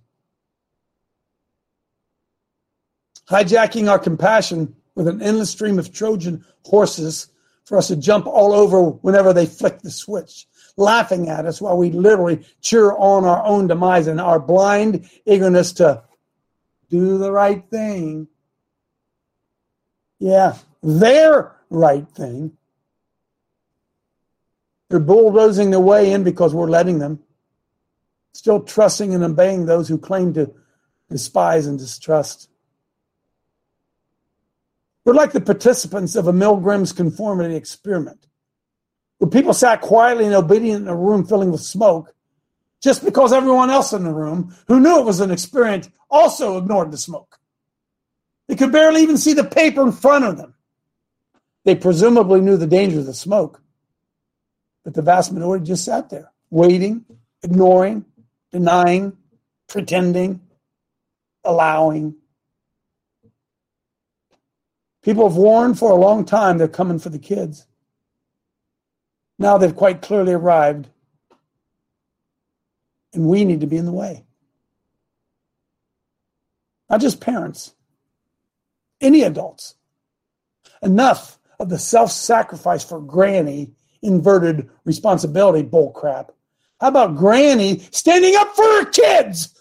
Hijacking 3.29 3.89
our 3.89 3.99
compassion 3.99 4.75
with 4.95 5.07
an 5.07 5.21
endless 5.21 5.51
stream 5.51 5.77
of 5.77 5.93
Trojan 5.93 6.45
horses 6.63 7.27
for 7.65 7.77
us 7.77 7.89
to 7.89 7.95
jump 7.95 8.25
all 8.27 8.53
over 8.53 8.81
whenever 8.81 9.33
they 9.33 9.45
flick 9.45 9.81
the 9.81 9.91
switch, 9.91 10.47
laughing 10.77 11.29
at 11.29 11.45
us 11.45 11.61
while 11.61 11.77
we 11.77 11.91
literally 11.91 12.45
cheer 12.61 12.91
on 12.91 13.25
our 13.25 13.43
own 13.43 13.67
demise 13.67 14.07
and 14.07 14.21
our 14.21 14.39
blind 14.39 15.09
eagerness 15.25 15.73
to 15.73 16.03
do 16.89 17.17
the 17.17 17.31
right 17.31 17.67
thing. 17.69 18.27
Yeah, 20.19 20.57
their 20.81 21.55
right 21.69 22.07
thing. 22.09 22.53
They're 24.89 24.99
bulldozing 24.99 25.71
their 25.71 25.79
way 25.79 26.11
in 26.11 26.23
because 26.23 26.53
we're 26.53 26.69
letting 26.69 26.99
them. 26.99 27.19
Still 28.33 28.61
trusting 28.61 29.13
and 29.13 29.23
obeying 29.23 29.65
those 29.65 29.87
who 29.87 29.97
claim 29.97 30.33
to 30.35 30.53
despise 31.09 31.65
and 31.65 31.79
distrust. 31.79 32.49
We're 35.05 35.13
like 35.13 35.31
the 35.31 35.41
participants 35.41 36.15
of 36.15 36.27
a 36.27 36.33
Milgram's 36.33 36.91
conformity 36.91 37.55
experiment, 37.55 38.25
where 39.19 39.29
people 39.29 39.53
sat 39.53 39.81
quietly 39.81 40.25
and 40.25 40.33
obedient 40.33 40.81
in 40.81 40.87
a 40.87 40.95
room 40.95 41.25
filling 41.25 41.51
with 41.51 41.61
smoke, 41.61 42.13
just 42.81 43.05
because 43.05 43.31
everyone 43.31 43.69
else 43.69 43.93
in 43.93 44.03
the 44.03 44.13
room, 44.13 44.55
who 44.67 44.79
knew 44.79 44.99
it 44.99 45.05
was 45.05 45.19
an 45.19 45.31
experiment, 45.31 45.89
also 46.09 46.57
ignored 46.57 46.91
the 46.91 46.97
smoke. 46.97 47.37
They 48.47 48.55
could 48.55 48.71
barely 48.71 49.01
even 49.01 49.17
see 49.17 49.33
the 49.33 49.43
paper 49.43 49.83
in 49.83 49.91
front 49.91 50.25
of 50.25 50.37
them. 50.37 50.55
They 51.63 51.75
presumably 51.75 52.41
knew 52.41 52.57
the 52.57 52.67
danger 52.67 52.99
of 52.99 53.05
the 53.05 53.13
smoke, 53.13 53.61
but 54.83 54.93
the 54.93 55.01
vast 55.01 55.31
majority 55.31 55.65
just 55.65 55.85
sat 55.85 56.09
there, 56.09 56.31
waiting, 56.49 57.05
ignoring, 57.43 58.05
denying, 58.51 59.17
pretending, 59.67 60.41
allowing. 61.43 62.15
People 65.05 65.29
have 65.29 65.37
warned 65.37 65.77
for 65.77 65.91
a 65.91 65.95
long 65.95 66.25
time 66.25 66.57
they're 66.57 66.67
coming 66.67 66.97
for 66.97 67.09
the 67.09 67.19
kids. 67.19 67.67
Now 69.37 69.59
they've 69.59 69.75
quite 69.75 70.01
clearly 70.01 70.33
arrived, 70.33 70.89
and 73.13 73.27
we 73.27 73.45
need 73.45 73.61
to 73.61 73.67
be 73.67 73.77
in 73.77 73.85
the 73.85 73.91
way. 73.91 74.25
Not 76.89 77.01
just 77.01 77.21
parents, 77.21 77.75
any 78.99 79.21
adults. 79.21 79.75
Enough 80.81 81.37
of 81.59 81.69
the 81.69 81.77
self 81.77 82.11
sacrifice 82.11 82.83
for 82.83 82.99
granny 82.99 83.73
inverted 84.01 84.71
responsibility 84.85 85.61
bullcrap. 85.61 86.29
How 86.81 86.87
about 86.87 87.15
granny 87.15 87.77
standing 87.91 88.35
up 88.35 88.55
for 88.55 88.63
her 88.63 88.85
kids? 88.85 89.53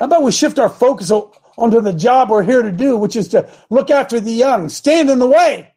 How 0.00 0.06
about 0.06 0.24
we 0.24 0.32
shift 0.32 0.58
our 0.58 0.68
focus 0.68 1.12
onto 1.60 1.80
the 1.80 1.92
job 1.92 2.30
we're 2.30 2.42
here 2.42 2.62
to 2.62 2.72
do, 2.72 2.96
which 2.96 3.16
is 3.16 3.28
to 3.28 3.48
look 3.68 3.90
after 3.90 4.18
the 4.18 4.32
young, 4.32 4.68
stand 4.68 5.10
in 5.10 5.18
the 5.18 5.28
way? 5.28 5.74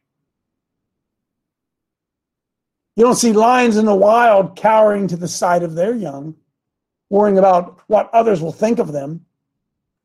You 2.96 3.06
don't 3.06 3.16
see 3.16 3.34
lions 3.34 3.78
in 3.78 3.86
the 3.86 3.96
wild 3.96 4.56
cowering 4.56 5.08
to 5.08 5.18
the 5.18 5.28
side 5.28 5.64
of 5.64 5.76
their 5.76 5.96
young, 5.96 6.36
worrying 7.10 7.38
about 7.38 7.82
what 7.88 8.10
others 8.14 8.42
will 8.42 8.52
think 8.52 8.80
of 8.80 8.92
them 8.92 9.26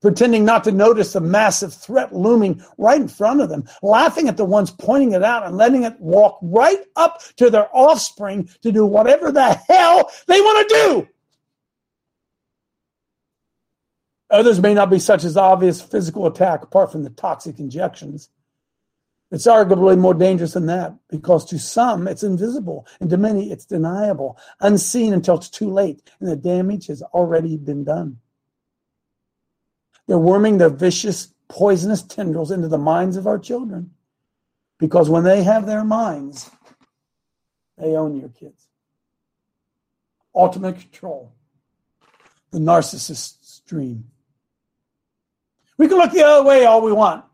pretending 0.00 0.44
not 0.44 0.64
to 0.64 0.72
notice 0.72 1.12
the 1.12 1.20
massive 1.20 1.74
threat 1.74 2.14
looming 2.14 2.62
right 2.76 3.00
in 3.00 3.08
front 3.08 3.40
of 3.40 3.48
them, 3.48 3.64
laughing 3.82 4.28
at 4.28 4.36
the 4.36 4.44
ones 4.44 4.70
pointing 4.70 5.12
it 5.12 5.22
out 5.22 5.46
and 5.46 5.56
letting 5.56 5.82
it 5.82 5.98
walk 5.98 6.38
right 6.42 6.84
up 6.96 7.20
to 7.36 7.50
their 7.50 7.68
offspring 7.76 8.48
to 8.62 8.70
do 8.70 8.86
whatever 8.86 9.32
the 9.32 9.54
hell 9.68 10.10
they 10.26 10.40
want 10.40 10.68
to 10.68 10.74
do. 10.74 11.08
Others 14.30 14.60
may 14.60 14.74
not 14.74 14.90
be 14.90 14.98
such 14.98 15.24
as 15.24 15.36
obvious 15.36 15.80
physical 15.80 16.26
attack 16.26 16.62
apart 16.62 16.92
from 16.92 17.02
the 17.02 17.10
toxic 17.10 17.58
injections. 17.58 18.28
It's 19.30 19.46
arguably 19.46 19.98
more 19.98 20.14
dangerous 20.14 20.54
than 20.54 20.66
that 20.66 20.94
because 21.08 21.44
to 21.46 21.58
some 21.58 22.08
it's 22.08 22.22
invisible 22.22 22.86
and 23.00 23.10
to 23.10 23.16
many 23.16 23.50
it's 23.50 23.66
deniable, 23.66 24.38
unseen 24.60 25.12
until 25.12 25.36
it's 25.36 25.50
too 25.50 25.70
late 25.70 26.02
and 26.20 26.28
the 26.28 26.36
damage 26.36 26.86
has 26.86 27.02
already 27.02 27.56
been 27.56 27.84
done. 27.84 28.18
They're 30.06 30.18
worming 30.18 30.56
their 30.56 30.70
vicious, 30.70 31.34
poisonous 31.48 32.02
tendrils 32.02 32.50
into 32.50 32.68
the 32.68 32.78
minds 32.78 33.16
of 33.16 33.26
our 33.26 33.38
children. 33.38 33.90
Because 34.78 35.10
when 35.10 35.24
they 35.24 35.42
have 35.42 35.66
their 35.66 35.84
minds, 35.84 36.50
they 37.76 37.96
own 37.96 38.16
your 38.16 38.28
kids. 38.30 38.68
Ultimate 40.34 40.78
control. 40.78 41.34
The 42.52 42.58
narcissist's 42.58 43.60
dream. 43.66 44.10
We 45.78 45.88
can 45.88 45.96
look 45.96 46.12
the 46.12 46.24
other 46.24 46.44
way 46.44 46.64
all 46.64 46.82
we 46.82 46.92
want. 46.92 47.24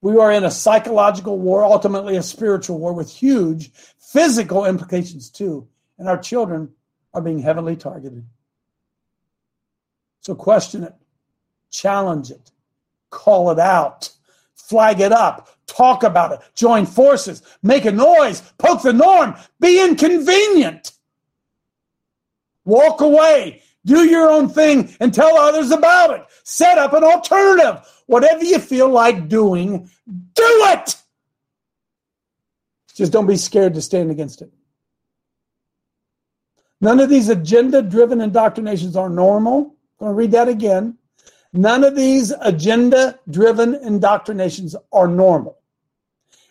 We 0.00 0.18
are 0.18 0.32
in 0.32 0.44
a 0.44 0.50
psychological 0.50 1.38
war, 1.38 1.64
ultimately 1.64 2.16
a 2.16 2.22
spiritual 2.22 2.78
war 2.78 2.92
with 2.92 3.10
huge 3.10 3.70
physical 3.98 4.64
implications 4.64 5.30
too. 5.30 5.68
And 5.98 6.08
our 6.08 6.18
children 6.18 6.70
are 7.12 7.22
being 7.22 7.38
heavily 7.38 7.76
targeted. 7.76 8.24
So 10.20 10.34
question 10.34 10.84
it, 10.84 10.94
challenge 11.70 12.30
it, 12.30 12.50
call 13.10 13.50
it 13.50 13.58
out, 13.58 14.10
flag 14.54 15.00
it 15.00 15.12
up, 15.12 15.50
talk 15.66 16.02
about 16.02 16.32
it, 16.32 16.40
join 16.54 16.86
forces, 16.86 17.42
make 17.62 17.84
a 17.84 17.92
noise, 17.92 18.40
poke 18.58 18.82
the 18.82 18.92
norm, 18.92 19.34
be 19.60 19.82
inconvenient. 19.82 20.92
Walk 22.64 23.02
away, 23.02 23.62
do 23.84 24.04
your 24.04 24.30
own 24.30 24.48
thing 24.48 24.94
and 25.00 25.12
tell 25.12 25.36
others 25.36 25.70
about 25.70 26.10
it. 26.10 26.24
Set 26.42 26.78
up 26.78 26.92
an 26.92 27.04
alternative. 27.04 27.80
Whatever 28.06 28.44
you 28.44 28.58
feel 28.58 28.88
like 28.88 29.28
doing, 29.28 29.90
do 30.06 30.64
it. 30.68 30.96
Just 32.94 33.12
don't 33.12 33.26
be 33.26 33.36
scared 33.36 33.74
to 33.74 33.82
stand 33.82 34.10
against 34.10 34.40
it. 34.42 34.50
None 36.80 37.00
of 37.00 37.08
these 37.08 37.28
agenda 37.28 37.82
driven 37.82 38.20
indoctrinations 38.20 38.96
are 38.96 39.08
normal. 39.08 39.74
I'm 40.00 40.06
going 40.06 40.12
to 40.12 40.16
read 40.16 40.32
that 40.32 40.48
again. 40.48 40.98
None 41.52 41.84
of 41.84 41.94
these 41.96 42.32
agenda 42.40 43.18
driven 43.30 43.74
indoctrinations 43.74 44.76
are 44.92 45.08
normal. 45.08 45.58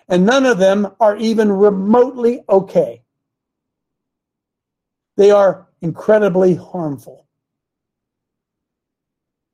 And 0.08 0.26
none 0.26 0.46
of 0.46 0.58
them 0.58 0.88
are 1.00 1.17
even 1.17 1.52
remotely 1.52 2.43
okay. 2.50 3.04
They 5.15 5.32
are 5.32 5.67
incredibly 5.82 6.56
harmful. 6.56 7.23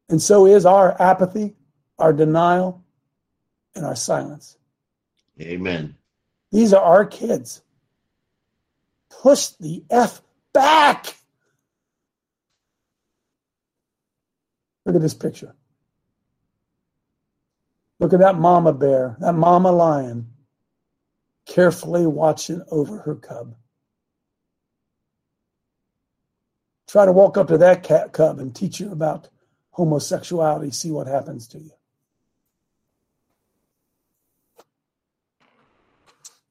And 0.09 0.21
so 0.21 0.47
is 0.47 0.65
our 0.65 0.99
apathy, 1.01 1.55
our 1.99 2.11
denial, 2.11 2.83
and 3.75 3.85
our 3.85 3.95
silence. 3.95 4.57
Amen. 5.39 5.95
These 6.51 6.73
are 6.73 6.83
our 6.83 7.05
kids. 7.05 7.61
Push 9.09 9.49
the 9.59 9.83
F 9.89 10.21
back. 10.53 11.15
Look 14.85 14.95
at 14.95 15.01
this 15.01 15.13
picture. 15.13 15.55
Look 17.99 18.13
at 18.13 18.19
that 18.19 18.39
mama 18.39 18.73
bear, 18.73 19.17
that 19.19 19.33
mama 19.33 19.71
lion, 19.71 20.27
carefully 21.45 22.07
watching 22.07 22.63
over 22.71 22.99
her 22.99 23.15
cub. 23.15 23.55
Try 26.87 27.05
to 27.05 27.11
walk 27.11 27.37
up 27.37 27.49
to 27.49 27.57
that 27.59 27.83
cat 27.83 28.13
cub 28.13 28.39
and 28.39 28.55
teach 28.55 28.79
you 28.79 28.91
about 28.91 29.29
homosexuality, 29.79 30.71
see 30.71 30.91
what 30.91 31.07
happens 31.07 31.47
to 31.47 31.57
you. 31.57 31.71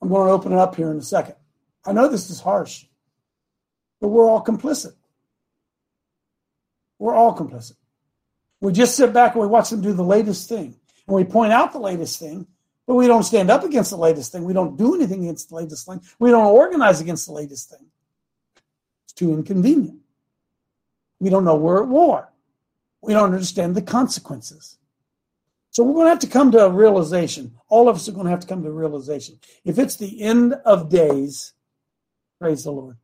I'm 0.01 0.09
going 0.09 0.27
to 0.27 0.33
open 0.33 0.53
it 0.53 0.59
up 0.59 0.75
here 0.77 0.91
in 0.91 0.97
a 0.97 1.03
second. 1.03 1.35
I 1.85 1.93
know 1.93 2.09
this 2.09 2.31
is 2.31 2.41
harsh, 2.41 2.87
but 4.01 4.09
we're 4.09 4.31
all 4.31 4.43
complicit. 4.43 4.95
We're 6.99 7.15
all 7.15 7.37
complicit. 7.37 7.77
We 8.63 8.73
just 8.73 8.97
sit 8.97 9.13
back 9.13 9.35
and 9.35 9.43
we 9.43 9.47
watch 9.47 9.69
them 9.69 9.83
do 9.83 9.93
the 9.93 10.03
latest 10.03 10.49
thing. 10.49 10.75
And 11.07 11.15
we 11.15 11.25
point 11.25 11.53
out 11.53 11.73
the 11.73 11.81
latest 11.81 12.19
thing, 12.19 12.47
but 12.87 12.95
we 12.95 13.07
don't 13.07 13.25
stand 13.25 13.51
up 13.51 13.63
against 13.63 13.91
the 13.91 13.99
latest 13.99 14.33
thing. 14.33 14.45
We 14.45 14.55
don't 14.55 14.79
do 14.79 14.95
anything 14.95 15.25
against 15.25 15.51
the 15.51 15.57
latest 15.57 15.87
thing. 15.87 16.01
We 16.19 16.31
don't 16.31 16.47
organize 16.47 17.03
against 17.03 17.27
the 17.27 17.33
latest 17.33 17.69
thing. 17.69 17.87
It's 19.05 19.13
too 19.13 19.35
inconvenient. 19.35 19.99
We 21.21 21.29
don't 21.29 21.45
know 21.45 21.57
we're 21.57 21.83
at 21.83 21.89
war. 21.89 22.33
We 23.03 23.13
don't 23.13 23.33
understand 23.33 23.75
the 23.75 23.83
consequences. 23.83 24.79
So 25.71 25.85
we're 25.85 25.95
going 25.95 26.07
to 26.07 26.11
have 26.11 26.19
to 26.21 26.27
come 26.27 26.51
to 26.53 26.67
a 26.67 26.71
realization. 26.71 27.55
All 27.69 27.89
of 27.89 27.97
us 27.97 28.09
are 28.09 28.13
going 28.13 28.25
to 28.25 28.31
have 28.31 28.41
to 28.41 28.47
come 28.47 28.63
to 28.63 28.69
a 28.69 28.73
realization. 28.73 29.39
If 29.65 29.79
it's 29.79 29.97
the 29.97 30.23
end 30.23 30.55
of 30.65 30.89
days, 30.89 31.53
praise 32.41 32.65
the 32.65 32.73
Lord. 32.73 32.97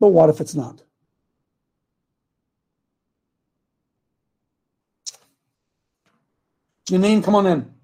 But 0.00 0.08
what 0.08 0.30
if 0.30 0.40
it's 0.40 0.54
not? 0.54 0.82
Janine, 6.88 7.22
come 7.22 7.34
on 7.34 7.46
in. 7.46 7.74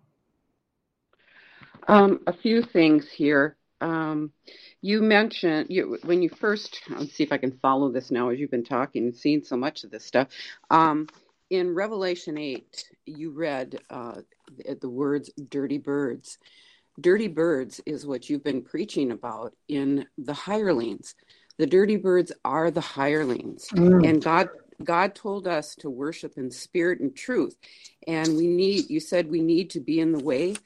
Um, 1.87 2.21
a 2.27 2.33
few 2.33 2.63
things 2.63 3.07
here. 3.11 3.57
Um, 3.85 4.33
you 4.81 5.03
mentioned 5.03 5.67
you 5.69 5.99
when 6.05 6.23
you 6.23 6.31
first. 6.31 6.81
Let's 6.89 7.15
see 7.15 7.23
if 7.23 7.33
I 7.33 7.39
can 7.39 7.53
follow 7.53 7.91
this 7.91 8.11
now 8.11 8.31
as 8.31 8.39
you've 8.39 8.51
been 8.51 8.65
talking 8.65 9.05
and 9.05 9.17
seen 9.17 9.45
so 9.45 9.57
much 9.57 9.85
of 9.85 9.91
this 9.91 10.05
stuff. 10.05 10.29
Um, 10.71 11.07
in 11.51 11.75
Revelation 11.75 12.39
eight, 12.39 12.89
you 13.05 13.31
read 13.31 13.79
uh, 13.91 14.21
the, 14.57 14.79
the 14.81 14.89
words 14.89 15.31
"dirty 15.51 15.79
birds." 15.79 16.39
Dirty 17.01 17.27
birds 17.29 17.81
is 17.87 18.07
what 18.07 18.31
you've 18.31 18.45
been 18.45 18.63
preaching 18.63 19.11
about 19.11 19.53
in 19.69 20.07
the 20.17 20.33
hirelings. 20.33 21.17
The 21.59 21.67
dirty 21.67 21.97
birds 21.97 22.31
are 22.45 22.71
the 22.71 22.81
hirelings, 22.81 23.69
Mm. 23.75 24.09
and 24.09 24.23
God 24.23 24.49
God 24.83 25.15
told 25.15 25.47
us 25.47 25.75
to 25.77 25.91
worship 25.91 26.33
in 26.37 26.51
spirit 26.51 27.01
and 27.01 27.15
truth. 27.15 27.57
And 28.07 28.37
we 28.37 28.47
need, 28.47 28.91
you 28.91 29.01
said 29.01 29.31
we 29.31 29.41
need 29.41 29.71
to 29.71 29.81
be 29.81 30.01
in 30.01 30.13
the 30.13 30.25
way. 30.25 30.57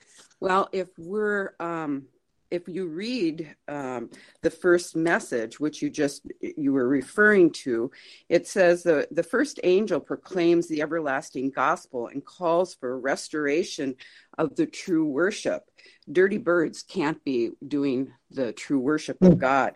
Well, 0.41 0.69
if 0.73 0.89
we're, 0.99 1.55
um, 1.61 2.07
if 2.51 2.69
you 2.69 2.87
read 2.87 3.55
um, 3.67 4.11
the 4.43 4.51
first 4.51 4.97
message, 4.97 5.61
which 5.61 5.83
you 5.83 5.91
just 5.91 6.27
you 6.41 6.73
were 6.73 6.89
referring 6.89 7.51
to, 7.51 7.91
it 8.29 8.47
says 8.47 8.83
the 8.83 9.07
the 9.11 9.23
first 9.23 9.61
angel 9.65 10.01
proclaims 10.01 10.69
the 10.69 10.83
everlasting 10.83 11.51
gospel 11.51 12.09
and 12.09 12.25
calls 12.25 12.75
for 12.75 12.99
restoration 12.99 13.95
of 14.37 14.57
the 14.57 14.67
true 14.67 15.07
worship. 15.07 15.63
Dirty 16.11 16.39
birds 16.39 16.83
can't 16.83 17.23
be 17.25 17.51
doing 17.67 18.13
the 18.31 18.53
true 18.53 18.81
worship 18.81 19.21
of 19.23 19.39
God. 19.39 19.75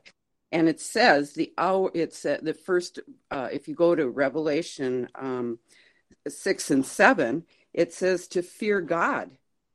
And 0.50 0.68
it 0.68 0.80
says 0.80 1.32
the 1.32 1.52
hour 1.56 1.90
it's 1.94 2.24
uh, 2.24 2.38
the 2.42 2.54
first 2.54 3.00
uh, 3.30 3.48
if 3.52 3.68
you 3.68 3.74
go 3.74 3.94
to 3.94 4.08
revelation 4.08 5.08
um, 5.14 5.58
6 6.28 6.70
and 6.70 6.86
7 6.86 7.44
it 7.72 7.92
says 7.92 8.28
to 8.28 8.42
fear 8.42 8.80
god 8.80 9.30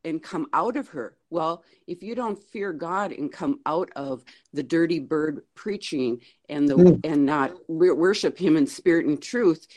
and 0.07 0.23
come 0.23 0.47
out 0.53 0.77
of 0.77 0.87
her 0.87 1.15
well 1.29 1.63
if 1.85 2.01
you 2.01 2.15
don't 2.15 2.41
fear 2.51 2.71
god 2.73 3.11
and 3.11 3.31
come 3.31 3.59
out 3.65 3.89
of 3.95 4.23
the 4.53 4.63
dirty 4.63 4.99
bird 4.99 5.41
preaching 5.55 6.19
and 6.49 6.67
the 6.67 6.75
Mm. 6.77 6.99
and 7.03 7.25
not 7.25 7.51
wor- 7.67 7.95
worship 7.95 8.37
him 8.37 8.55
in 8.57 8.65
spirit 8.65 9.05
and 9.05 9.21
truth 9.21 9.67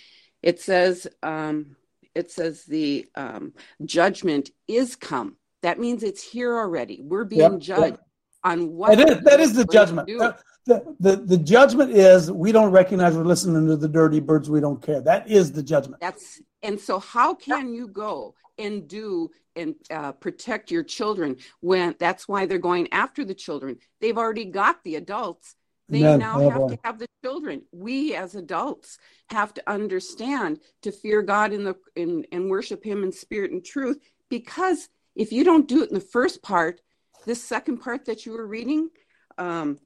it 0.43 0.61
says 0.61 1.07
um, 1.23 1.77
it 2.15 2.31
says 2.31 2.65
the 2.65 3.07
um, 3.15 3.53
judgment 3.85 4.51
is 4.69 4.97
come 4.97 5.37
that 5.63 5.79
means 5.79 6.03
it's 6.03 6.23
here 6.23 6.57
already 6.57 7.01
we're 7.03 7.25
being 7.25 7.53
Yep, 7.53 7.61
judged 7.61 7.93
yep. 7.93 8.01
on 8.45 8.73
what 8.73 8.97
That 8.97 9.11
is, 9.11 9.21
that 9.23 9.41
is 9.41 9.53
the 9.55 9.67
we're 9.67 9.85
going 9.85 10.07
to 10.07 10.07
judgment. 10.07 10.37
the, 10.67 10.97
the, 11.01 11.17
the 11.17 11.37
judgment 11.39 11.91
is 11.93 12.31
we 12.31 12.53
don't 12.53 12.71
recognize 12.71 13.17
we're 13.17 13.25
listening 13.25 13.67
to 13.67 13.77
the 13.77 13.89
dirty 13.89 14.21
birds. 14.21 14.49
We 14.49 14.61
don't 14.61 14.81
care. 14.83 15.01
That 15.01 15.29
is 15.29 15.53
the 15.53 15.63
judgment. 15.63 16.01
That's 16.01 16.41
and 16.63 16.79
so 16.79 16.99
how 16.99 17.35
can 17.35 17.73
you 17.73 17.89
go 17.89 18.35
and 18.59 18.87
do 18.87 19.31
and 19.57 19.75
uh, 19.91 20.13
protect 20.13 20.71
your 20.71 20.83
children 20.83 21.37
when 21.61 21.95
that's 21.99 22.29
why 22.29 22.47
they're 22.47 22.59
going 22.59 22.89
after 22.93 23.25
the 23.25 23.35
children. 23.35 23.79
They've 24.01 24.17
already 24.17 24.45
got 24.45 24.83
the 24.85 24.97
adults. 24.97 25.57
They 25.89 26.01
Amen. 26.01 26.19
now 26.21 26.41
Oh, 26.41 26.51
have 26.51 26.61
boy. 26.61 26.69
to 26.69 26.79
have 26.85 26.99
the 26.99 27.09
children. 27.25 27.63
We 27.73 28.15
as 28.15 28.37
adults 28.37 28.99
have 29.31 29.53
to 29.55 29.71
understand 29.71 30.61
to 30.83 30.93
fear 30.93 31.23
God 31.23 31.53
in 31.53 31.65
the 31.65 31.77
in 31.97 32.25
and 32.31 32.49
worship 32.49 32.85
Him 32.85 33.03
in 33.03 33.13
spirit 33.13 33.51
and 33.51 33.65
truth. 33.65 33.99
Because 34.29 34.89
if 35.17 35.33
you 35.33 35.43
don't 35.43 35.67
do 35.67 35.83
it 35.83 35.89
in 35.89 35.95
the 35.95 36.01
first 36.01 36.43
part, 36.43 36.81
this 37.27 37.43
second 37.43 37.79
part 37.79 38.05
that 38.05 38.25
you 38.25 38.33
were 38.33 38.47
reading, 38.47 38.89
um, 39.37 39.79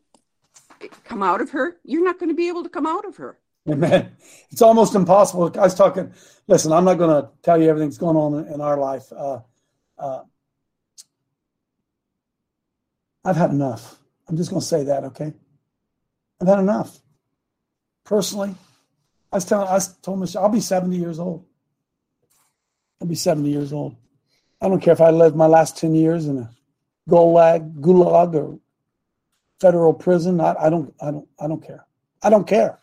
come 1.04 1.22
out 1.22 1.40
of 1.40 1.50
her, 1.50 1.78
you're 1.84 2.04
not 2.04 2.18
going 2.18 2.28
to 2.28 2.34
be 2.34 2.48
able 2.48 2.62
to 2.64 2.68
come 2.68 2.86
out 2.86 3.06
of 3.06 3.16
her. 3.16 3.38
Amen. 3.68 4.16
It's 4.50 4.62
almost 4.62 4.94
impossible. 4.94 5.50
I 5.58 5.62
was 5.62 5.74
talking, 5.74 6.12
listen, 6.46 6.72
I'm 6.72 6.84
not 6.84 6.98
going 6.98 7.22
to 7.22 7.30
tell 7.42 7.60
you 7.60 7.68
everything 7.68 7.88
that's 7.88 7.98
going 7.98 8.16
on 8.16 8.46
in 8.52 8.60
our 8.60 8.76
life. 8.78 9.10
Uh, 9.10 9.40
uh, 9.98 10.22
I've 13.24 13.36
had 13.36 13.50
enough. 13.50 13.98
I'm 14.28 14.36
just 14.36 14.50
going 14.50 14.60
to 14.60 14.66
say 14.66 14.84
that, 14.84 15.04
okay? 15.04 15.32
I've 16.40 16.48
had 16.48 16.58
enough. 16.58 16.98
Personally, 18.04 18.54
I 19.32 19.36
was 19.36 19.46
telling, 19.46 19.66
I 19.66 19.78
told 20.02 20.20
Michelle, 20.20 20.44
I'll 20.44 20.50
be 20.50 20.60
70 20.60 20.96
years 20.96 21.18
old. 21.18 21.46
I'll 23.00 23.08
be 23.08 23.14
70 23.14 23.48
years 23.48 23.72
old. 23.72 23.96
I 24.60 24.68
don't 24.68 24.80
care 24.80 24.92
if 24.92 25.00
I 25.00 25.10
live 25.10 25.34
my 25.34 25.46
last 25.46 25.78
10 25.78 25.94
years 25.94 26.26
in 26.26 26.38
a 26.38 26.50
gulag, 27.08 27.80
gulag 27.80 28.34
or 28.34 28.58
federal 29.58 29.94
prison. 29.94 30.40
I, 30.40 30.54
I 30.54 30.70
don't, 30.70 30.94
I 31.00 31.10
don't, 31.10 31.28
I 31.40 31.48
don't 31.48 31.66
care. 31.66 31.86
I 32.22 32.30
don't 32.30 32.46
care. 32.46 32.78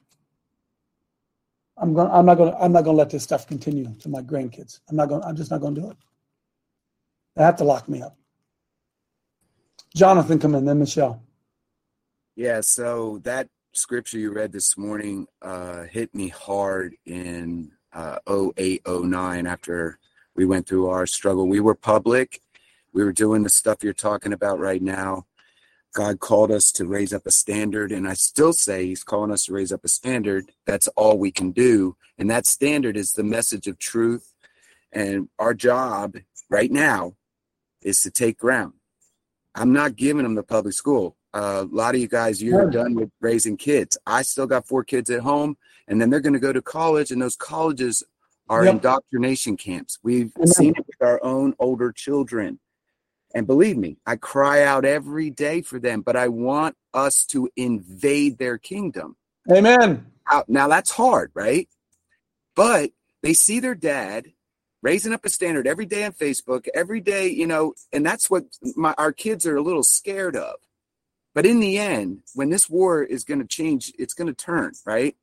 I'm 1.81 1.95
going. 1.95 2.11
I'm 2.11 2.25
not 2.25 2.35
going. 2.35 2.53
I'm 2.59 2.71
not 2.71 2.83
going 2.83 2.95
to 2.95 2.99
let 2.99 3.09
this 3.09 3.23
stuff 3.23 3.47
continue 3.47 3.93
to 3.99 4.09
my 4.09 4.21
grandkids. 4.21 4.79
I'm 4.89 4.95
not 4.95 5.09
going. 5.09 5.23
I'm 5.23 5.35
just 5.35 5.49
not 5.49 5.61
going 5.61 5.75
to 5.75 5.81
do 5.81 5.89
it. 5.89 5.97
They 7.35 7.43
have 7.43 7.55
to 7.57 7.63
lock 7.63 7.89
me 7.89 8.03
up. 8.03 8.15
Jonathan, 9.95 10.37
come 10.37 10.53
in. 10.53 10.65
Then 10.65 10.79
Michelle. 10.79 11.23
Yeah, 12.35 12.61
so 12.61 13.19
that 13.23 13.49
scripture 13.73 14.19
you 14.19 14.31
read 14.31 14.51
this 14.51 14.77
morning 14.77 15.27
uh, 15.41 15.83
hit 15.83 16.13
me 16.13 16.27
hard 16.27 16.95
in 17.05 17.71
uh, 17.93 18.17
08, 18.57 18.81
09 18.87 19.47
after 19.47 19.97
we 20.35 20.45
went 20.45 20.67
through 20.67 20.87
our 20.87 21.05
struggle. 21.05 21.47
We 21.47 21.59
were 21.59 21.75
public. 21.75 22.41
We 22.93 23.03
were 23.03 23.13
doing 23.13 23.43
the 23.43 23.49
stuff 23.49 23.83
you're 23.83 23.93
talking 23.93 24.33
about 24.33 24.59
right 24.59 24.81
now. 24.81 25.25
God 25.93 26.19
called 26.19 26.51
us 26.51 26.71
to 26.73 26.85
raise 26.85 27.13
up 27.13 27.25
a 27.25 27.31
standard, 27.31 27.91
and 27.91 28.07
I 28.07 28.13
still 28.13 28.53
say 28.53 28.85
He's 28.85 29.03
calling 29.03 29.31
us 29.31 29.45
to 29.45 29.53
raise 29.53 29.71
up 29.71 29.83
a 29.83 29.89
standard. 29.89 30.51
That's 30.65 30.87
all 30.89 31.17
we 31.17 31.31
can 31.31 31.51
do. 31.51 31.95
And 32.17 32.29
that 32.29 32.45
standard 32.45 32.97
is 32.97 33.13
the 33.13 33.23
message 33.23 33.67
of 33.67 33.77
truth. 33.77 34.33
And 34.91 35.29
our 35.39 35.53
job 35.53 36.17
right 36.49 36.71
now 36.71 37.15
is 37.81 38.01
to 38.01 38.11
take 38.11 38.37
ground. 38.37 38.73
I'm 39.55 39.73
not 39.73 39.95
giving 39.95 40.23
them 40.23 40.35
the 40.35 40.43
public 40.43 40.73
school. 40.73 41.17
Uh, 41.33 41.65
a 41.69 41.75
lot 41.75 41.95
of 41.95 42.01
you 42.01 42.07
guys, 42.07 42.43
you're 42.43 42.69
done 42.69 42.93
with 42.93 43.09
raising 43.21 43.57
kids. 43.57 43.97
I 44.05 44.21
still 44.21 44.47
got 44.47 44.67
four 44.67 44.83
kids 44.83 45.09
at 45.09 45.21
home, 45.21 45.57
and 45.87 46.01
then 46.01 46.09
they're 46.09 46.19
going 46.19 46.33
to 46.33 46.39
go 46.39 46.53
to 46.53 46.61
college, 46.61 47.11
and 47.11 47.21
those 47.21 47.35
colleges 47.35 48.03
are 48.49 48.65
indoctrination 48.65 49.55
camps. 49.55 49.97
We've 50.03 50.31
Amen. 50.35 50.47
seen 50.47 50.73
it 50.77 50.85
with 50.85 51.01
our 51.01 51.23
own 51.23 51.55
older 51.57 51.91
children. 51.91 52.59
And 53.33 53.47
believe 53.47 53.77
me, 53.77 53.97
I 54.05 54.15
cry 54.17 54.63
out 54.63 54.85
every 54.85 55.29
day 55.29 55.61
for 55.61 55.79
them, 55.79 56.01
but 56.01 56.15
I 56.15 56.27
want 56.27 56.75
us 56.93 57.25
to 57.27 57.49
invade 57.55 58.37
their 58.37 58.57
kingdom. 58.57 59.15
Amen. 59.49 60.05
Now, 60.47 60.67
that's 60.67 60.91
hard, 60.91 61.31
right? 61.33 61.67
But 62.55 62.91
they 63.21 63.33
see 63.33 63.59
their 63.59 63.75
dad 63.75 64.31
raising 64.81 65.13
up 65.13 65.25
a 65.25 65.29
standard 65.29 65.67
every 65.67 65.85
day 65.85 66.03
on 66.03 66.13
Facebook, 66.13 66.67
every 66.73 66.99
day, 66.99 67.27
you 67.27 67.47
know, 67.47 67.73
and 67.93 68.05
that's 68.05 68.29
what 68.29 68.45
my, 68.75 68.93
our 68.97 69.11
kids 69.11 69.45
are 69.45 69.55
a 69.55 69.61
little 69.61 69.83
scared 69.83 70.35
of. 70.35 70.55
But 71.33 71.45
in 71.45 71.59
the 71.59 71.77
end, 71.77 72.23
when 72.35 72.49
this 72.49 72.69
war 72.69 73.03
is 73.03 73.23
going 73.23 73.39
to 73.39 73.47
change, 73.47 73.93
it's 73.97 74.13
going 74.13 74.27
to 74.27 74.33
turn, 74.33 74.73
right? 74.85 75.15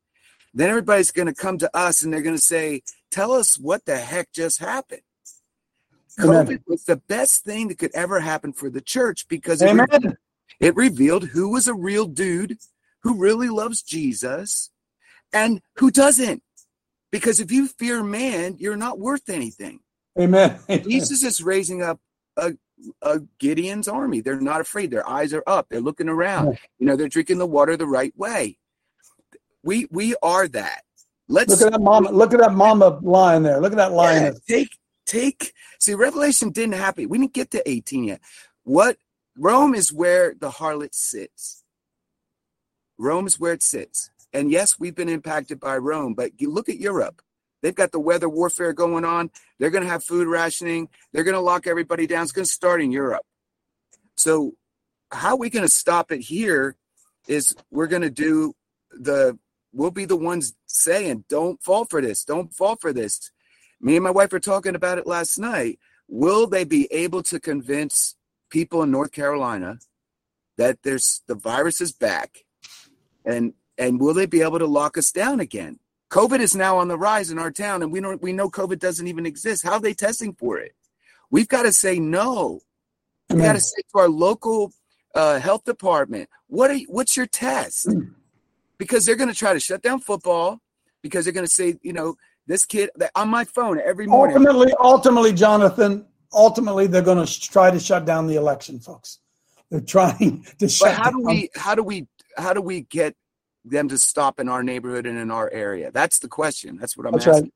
Then 0.53 0.69
everybody's 0.69 1.11
going 1.11 1.27
to 1.27 1.33
come 1.33 1.59
to 1.59 1.77
us 1.77 2.01
and 2.01 2.11
they're 2.11 2.21
going 2.21 2.35
to 2.35 2.41
say, 2.41 2.81
Tell 3.11 3.31
us 3.31 3.57
what 3.57 3.85
the 3.85 3.97
heck 3.97 4.31
just 4.31 4.59
happened. 4.59 5.01
Amen. 6.19 6.47
COVID 6.47 6.63
was 6.67 6.83
the 6.83 6.97
best 6.97 7.43
thing 7.43 7.67
that 7.67 7.77
could 7.77 7.93
ever 7.93 8.19
happen 8.19 8.53
for 8.53 8.69
the 8.69 8.81
church 8.81 9.27
because 9.27 9.61
it, 9.61 9.73
revealed, 9.73 10.17
it 10.59 10.75
revealed 10.75 11.23
who 11.29 11.49
was 11.49 11.67
a 11.67 11.73
real 11.73 12.05
dude, 12.05 12.57
who 13.03 13.15
really 13.15 13.49
loves 13.49 13.81
Jesus, 13.81 14.71
and 15.33 15.61
who 15.75 15.91
doesn't. 15.91 16.43
Because 17.11 17.39
if 17.39 17.51
you 17.51 17.67
fear 17.67 18.03
man, 18.03 18.55
you're 18.59 18.77
not 18.77 18.99
worth 18.99 19.29
anything. 19.29 19.79
Amen. 20.19 20.59
Jesus 20.69 21.23
is 21.23 21.41
raising 21.41 21.81
up 21.81 21.99
a, 22.37 22.53
a 23.01 23.21
Gideon's 23.39 23.87
army. 23.87 24.21
They're 24.21 24.41
not 24.41 24.61
afraid. 24.61 24.91
Their 24.91 25.07
eyes 25.07 25.33
are 25.33 25.43
up. 25.47 25.67
They're 25.69 25.81
looking 25.81 26.09
around. 26.09 26.57
You 26.77 26.87
know, 26.87 26.95
they're 26.95 27.07
drinking 27.07 27.37
the 27.37 27.47
water 27.47 27.77
the 27.77 27.87
right 27.87 28.15
way. 28.17 28.57
We 29.63 29.87
we 29.91 30.15
are 30.21 30.47
that. 30.49 30.83
Let's 31.27 31.51
Look 31.51 31.61
at 31.61 31.71
that 31.73 31.81
mama. 31.81 32.11
Look 32.11 32.33
at 32.33 32.39
that 32.39 32.53
mama 32.53 32.99
lion 33.01 33.43
there. 33.43 33.59
Look 33.59 33.73
at 33.73 33.77
that 33.77 33.91
lion. 33.91 34.23
yeah, 34.23 34.31
take 34.47 34.78
take 35.09 35.53
see 35.79 35.93
revelation 35.95 36.51
didn't 36.51 36.75
happen. 36.75 37.09
We 37.09 37.17
didn't 37.17 37.33
get 37.33 37.51
to 37.51 37.69
18 37.69 38.03
yet. 38.03 38.21
What 38.63 38.97
rome 39.37 39.73
is 39.73 39.91
where 39.91 40.35
the 40.39 40.51
harlot 40.51 40.93
sits. 40.93 41.63
Rome 42.97 43.25
is 43.25 43.39
where 43.39 43.53
it 43.53 43.63
sits. 43.63 44.11
And 44.31 44.51
yes 44.51 44.79
we've 44.79 44.95
been 44.95 45.09
impacted 45.09 45.59
by 45.59 45.77
rome 45.77 46.13
but 46.13 46.39
you 46.39 46.51
look 46.51 46.69
at 46.69 46.77
europe. 46.77 47.21
They've 47.61 47.75
got 47.75 47.91
the 47.91 47.99
weather 47.99 48.29
warfare 48.29 48.71
going 48.71 49.03
on. 49.03 49.31
They're 49.57 49.71
going 49.71 49.83
to 49.83 49.89
have 49.89 50.03
food 50.03 50.27
rationing. 50.27 50.87
They're 51.11 51.25
going 51.25 51.33
to 51.33 51.41
lock 51.41 51.67
everybody 51.67 52.07
down. 52.07 52.23
It's 52.23 52.31
going 52.31 52.45
to 52.45 52.51
start 52.51 52.81
in 52.81 52.91
europe. 52.91 53.25
So 54.15 54.53
how 55.11 55.31
are 55.31 55.37
we 55.37 55.49
going 55.49 55.65
to 55.65 55.71
stop 55.71 56.11
it 56.11 56.21
here 56.21 56.75
is 57.27 57.55
we're 57.71 57.87
going 57.87 58.03
to 58.03 58.11
do 58.11 58.53
the 58.91 59.37
we'll 59.73 59.91
be 59.91 60.05
the 60.05 60.15
ones 60.15 60.53
saying 60.67 61.25
don't 61.27 61.61
fall 61.61 61.85
for 61.85 62.01
this. 62.01 62.23
Don't 62.23 62.53
fall 62.53 62.75
for 62.75 62.93
this 62.93 63.31
me 63.81 63.95
and 63.95 64.03
my 64.03 64.11
wife 64.11 64.31
were 64.31 64.39
talking 64.39 64.75
about 64.75 64.97
it 64.97 65.07
last 65.07 65.37
night. 65.37 65.79
Will 66.07 66.47
they 66.47 66.63
be 66.63 66.87
able 66.91 67.23
to 67.23 67.39
convince 67.39 68.15
people 68.49 68.83
in 68.83 68.91
North 68.91 69.11
Carolina 69.11 69.79
that 70.57 70.79
there's 70.83 71.21
the 71.27 71.35
virus 71.35 71.81
is 71.81 71.91
back, 71.91 72.45
and 73.25 73.53
and 73.77 73.99
will 73.99 74.13
they 74.13 74.25
be 74.25 74.41
able 74.41 74.59
to 74.59 74.65
lock 74.65 74.97
us 74.97 75.11
down 75.11 75.39
again? 75.39 75.79
COVID 76.09 76.39
is 76.39 76.55
now 76.55 76.77
on 76.77 76.87
the 76.87 76.97
rise 76.97 77.29
in 77.29 77.37
our 77.37 77.51
town, 77.51 77.83
and 77.83 77.91
we 77.91 78.01
don't 78.01 78.21
we 78.21 78.33
know 78.33 78.49
COVID 78.49 78.79
doesn't 78.79 79.07
even 79.07 79.25
exist. 79.25 79.63
How 79.63 79.73
are 79.73 79.79
they 79.79 79.93
testing 79.93 80.33
for 80.33 80.57
it? 80.57 80.73
We've 81.29 81.47
got 81.47 81.63
to 81.63 81.71
say 81.71 81.99
no. 81.99 82.61
We 83.29 83.41
got 83.41 83.53
to 83.53 83.61
say 83.61 83.83
to 83.91 83.99
our 83.99 84.09
local 84.09 84.73
uh, 85.13 85.39
health 85.39 85.63
department, 85.63 86.29
what 86.47 86.71
are 86.71 86.75
you, 86.75 86.87
what's 86.89 87.15
your 87.15 87.27
test? 87.27 87.87
Because 88.79 89.05
they're 89.05 89.15
going 89.15 89.29
to 89.29 89.35
try 89.35 89.53
to 89.53 89.59
shut 89.59 89.83
down 89.83 89.99
football 89.99 90.59
because 91.03 91.25
they're 91.25 91.33
going 91.33 91.45
to 91.45 91.51
say, 91.51 91.75
you 91.83 91.93
know, 91.93 92.15
this 92.49 92.65
kid 92.65 92.89
on 93.15 93.29
my 93.29 93.45
phone 93.45 93.79
every 93.79 94.07
morning. 94.07 94.35
Ultimately, 94.35 94.73
ultimately, 94.79 95.31
Jonathan. 95.33 96.05
Ultimately, 96.33 96.87
they're 96.87 97.03
going 97.03 97.25
to 97.25 97.39
try 97.41 97.71
to 97.71 97.79
shut 97.79 98.05
down 98.05 98.27
the 98.27 98.35
election, 98.35 98.79
folks. 98.79 99.19
They're 99.69 99.79
trying 99.79 100.43
to 100.59 100.65
But 100.65 100.71
shut 100.71 100.87
But 100.89 100.95
how 100.95 101.11
down. 101.11 101.21
do 101.21 101.27
we 101.27 101.49
how 101.55 101.75
do 101.75 101.83
we 101.83 102.07
how 102.37 102.53
do 102.53 102.61
we 102.61 102.81
get 102.81 103.15
them 103.63 103.87
to 103.89 103.97
stop 103.99 104.39
in 104.39 104.49
our 104.49 104.63
neighborhood 104.63 105.05
and 105.05 105.17
in 105.17 105.29
our 105.31 105.49
area? 105.51 105.91
That's 105.91 106.19
the 106.19 106.27
question. 106.27 106.77
That's 106.77 106.97
what 106.97 107.05
I'm 107.05 107.13
That's 107.13 107.27
asking. 107.27 107.43
right. 107.45 107.53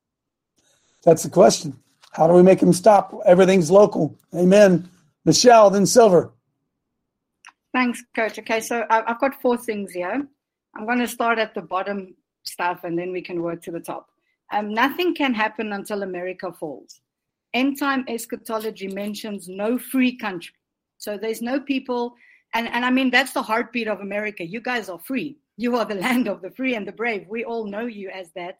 That's 1.03 1.23
the 1.23 1.29
question. 1.31 1.79
How 2.11 2.27
do 2.27 2.33
we 2.33 2.43
make 2.43 2.59
them 2.59 2.71
stop? 2.73 3.13
Everything's 3.25 3.71
local. 3.71 4.15
Amen. 4.35 4.89
Michelle, 5.25 5.71
then 5.71 5.87
Silver. 5.87 6.31
Thanks, 7.73 8.03
Coach. 8.15 8.37
Okay, 8.37 8.59
so 8.59 8.85
I- 8.89 9.03
I've 9.09 9.19
got 9.19 9.41
four 9.41 9.57
things 9.57 9.91
here. 9.91 10.27
I'm 10.75 10.85
going 10.85 10.99
to 10.99 11.07
start 11.07 11.39
at 11.39 11.55
the 11.55 11.61
bottom 11.61 12.15
stuff 12.43 12.83
and 12.83 12.97
then 12.97 13.11
we 13.11 13.21
can 13.23 13.41
work 13.41 13.63
to 13.63 13.71
the 13.71 13.79
top. 13.79 14.09
Um, 14.51 14.73
nothing 14.73 15.15
can 15.15 15.33
happen 15.33 15.73
until 15.73 16.03
America 16.03 16.51
falls. 16.51 17.01
End 17.53 17.77
time 17.77 18.03
eschatology 18.07 18.87
mentions 18.87 19.47
no 19.47 19.77
free 19.77 20.17
country. 20.17 20.55
So 20.97 21.17
there's 21.17 21.41
no 21.41 21.59
people, 21.59 22.15
and, 22.53 22.67
and 22.67 22.85
I 22.85 22.89
mean, 22.89 23.11
that's 23.11 23.33
the 23.33 23.41
heartbeat 23.41 23.87
of 23.87 23.99
America. 23.99 24.43
You 24.45 24.61
guys 24.61 24.89
are 24.89 24.99
free. 24.99 25.37
You 25.57 25.75
are 25.77 25.85
the 25.85 25.95
land 26.07 26.27
of 26.27 26.41
the 26.41 26.51
free 26.51 26.75
and 26.75 26.87
the 26.87 26.91
brave. 26.91 27.25
We 27.27 27.43
all 27.43 27.65
know 27.65 27.85
you 27.85 28.09
as 28.09 28.31
that. 28.35 28.57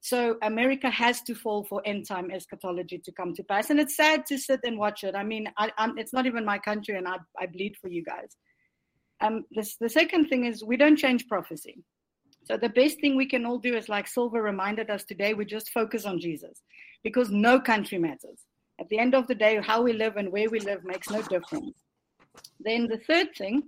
So 0.00 0.36
America 0.42 0.88
has 0.90 1.22
to 1.22 1.34
fall 1.34 1.64
for 1.64 1.82
end 1.84 2.06
time 2.06 2.30
eschatology 2.30 2.98
to 2.98 3.12
come 3.12 3.34
to 3.34 3.42
pass. 3.42 3.70
And 3.70 3.80
it's 3.80 3.96
sad 3.96 4.26
to 4.26 4.38
sit 4.38 4.60
and 4.64 4.78
watch 4.78 5.02
it. 5.02 5.16
I 5.16 5.24
mean, 5.24 5.50
I, 5.56 5.70
it's 5.96 6.12
not 6.12 6.26
even 6.26 6.44
my 6.44 6.58
country, 6.58 6.96
and 6.96 7.08
I, 7.08 7.16
I 7.38 7.46
bleed 7.46 7.76
for 7.80 7.88
you 7.88 8.04
guys. 8.04 8.36
Um, 9.20 9.44
this, 9.50 9.76
the 9.80 9.88
second 9.88 10.28
thing 10.28 10.44
is 10.44 10.62
we 10.62 10.76
don't 10.76 10.96
change 10.96 11.26
prophecy. 11.26 11.82
So 12.48 12.56
the 12.56 12.70
best 12.70 12.98
thing 12.98 13.14
we 13.14 13.26
can 13.26 13.44
all 13.44 13.58
do 13.58 13.76
is, 13.76 13.90
like 13.90 14.08
Silver 14.08 14.42
reminded 14.42 14.88
us 14.88 15.04
today, 15.04 15.34
we 15.34 15.44
just 15.44 15.68
focus 15.68 16.06
on 16.06 16.18
Jesus, 16.18 16.62
because 17.04 17.28
no 17.28 17.60
country 17.60 17.98
matters. 17.98 18.40
At 18.80 18.88
the 18.88 18.98
end 18.98 19.14
of 19.14 19.26
the 19.26 19.34
day, 19.34 19.60
how 19.60 19.82
we 19.82 19.92
live 19.92 20.16
and 20.16 20.32
where 20.32 20.48
we 20.48 20.58
live 20.60 20.82
makes 20.82 21.10
no 21.10 21.20
difference. 21.20 21.76
Then 22.58 22.86
the 22.86 23.00
third 23.06 23.34
thing, 23.36 23.64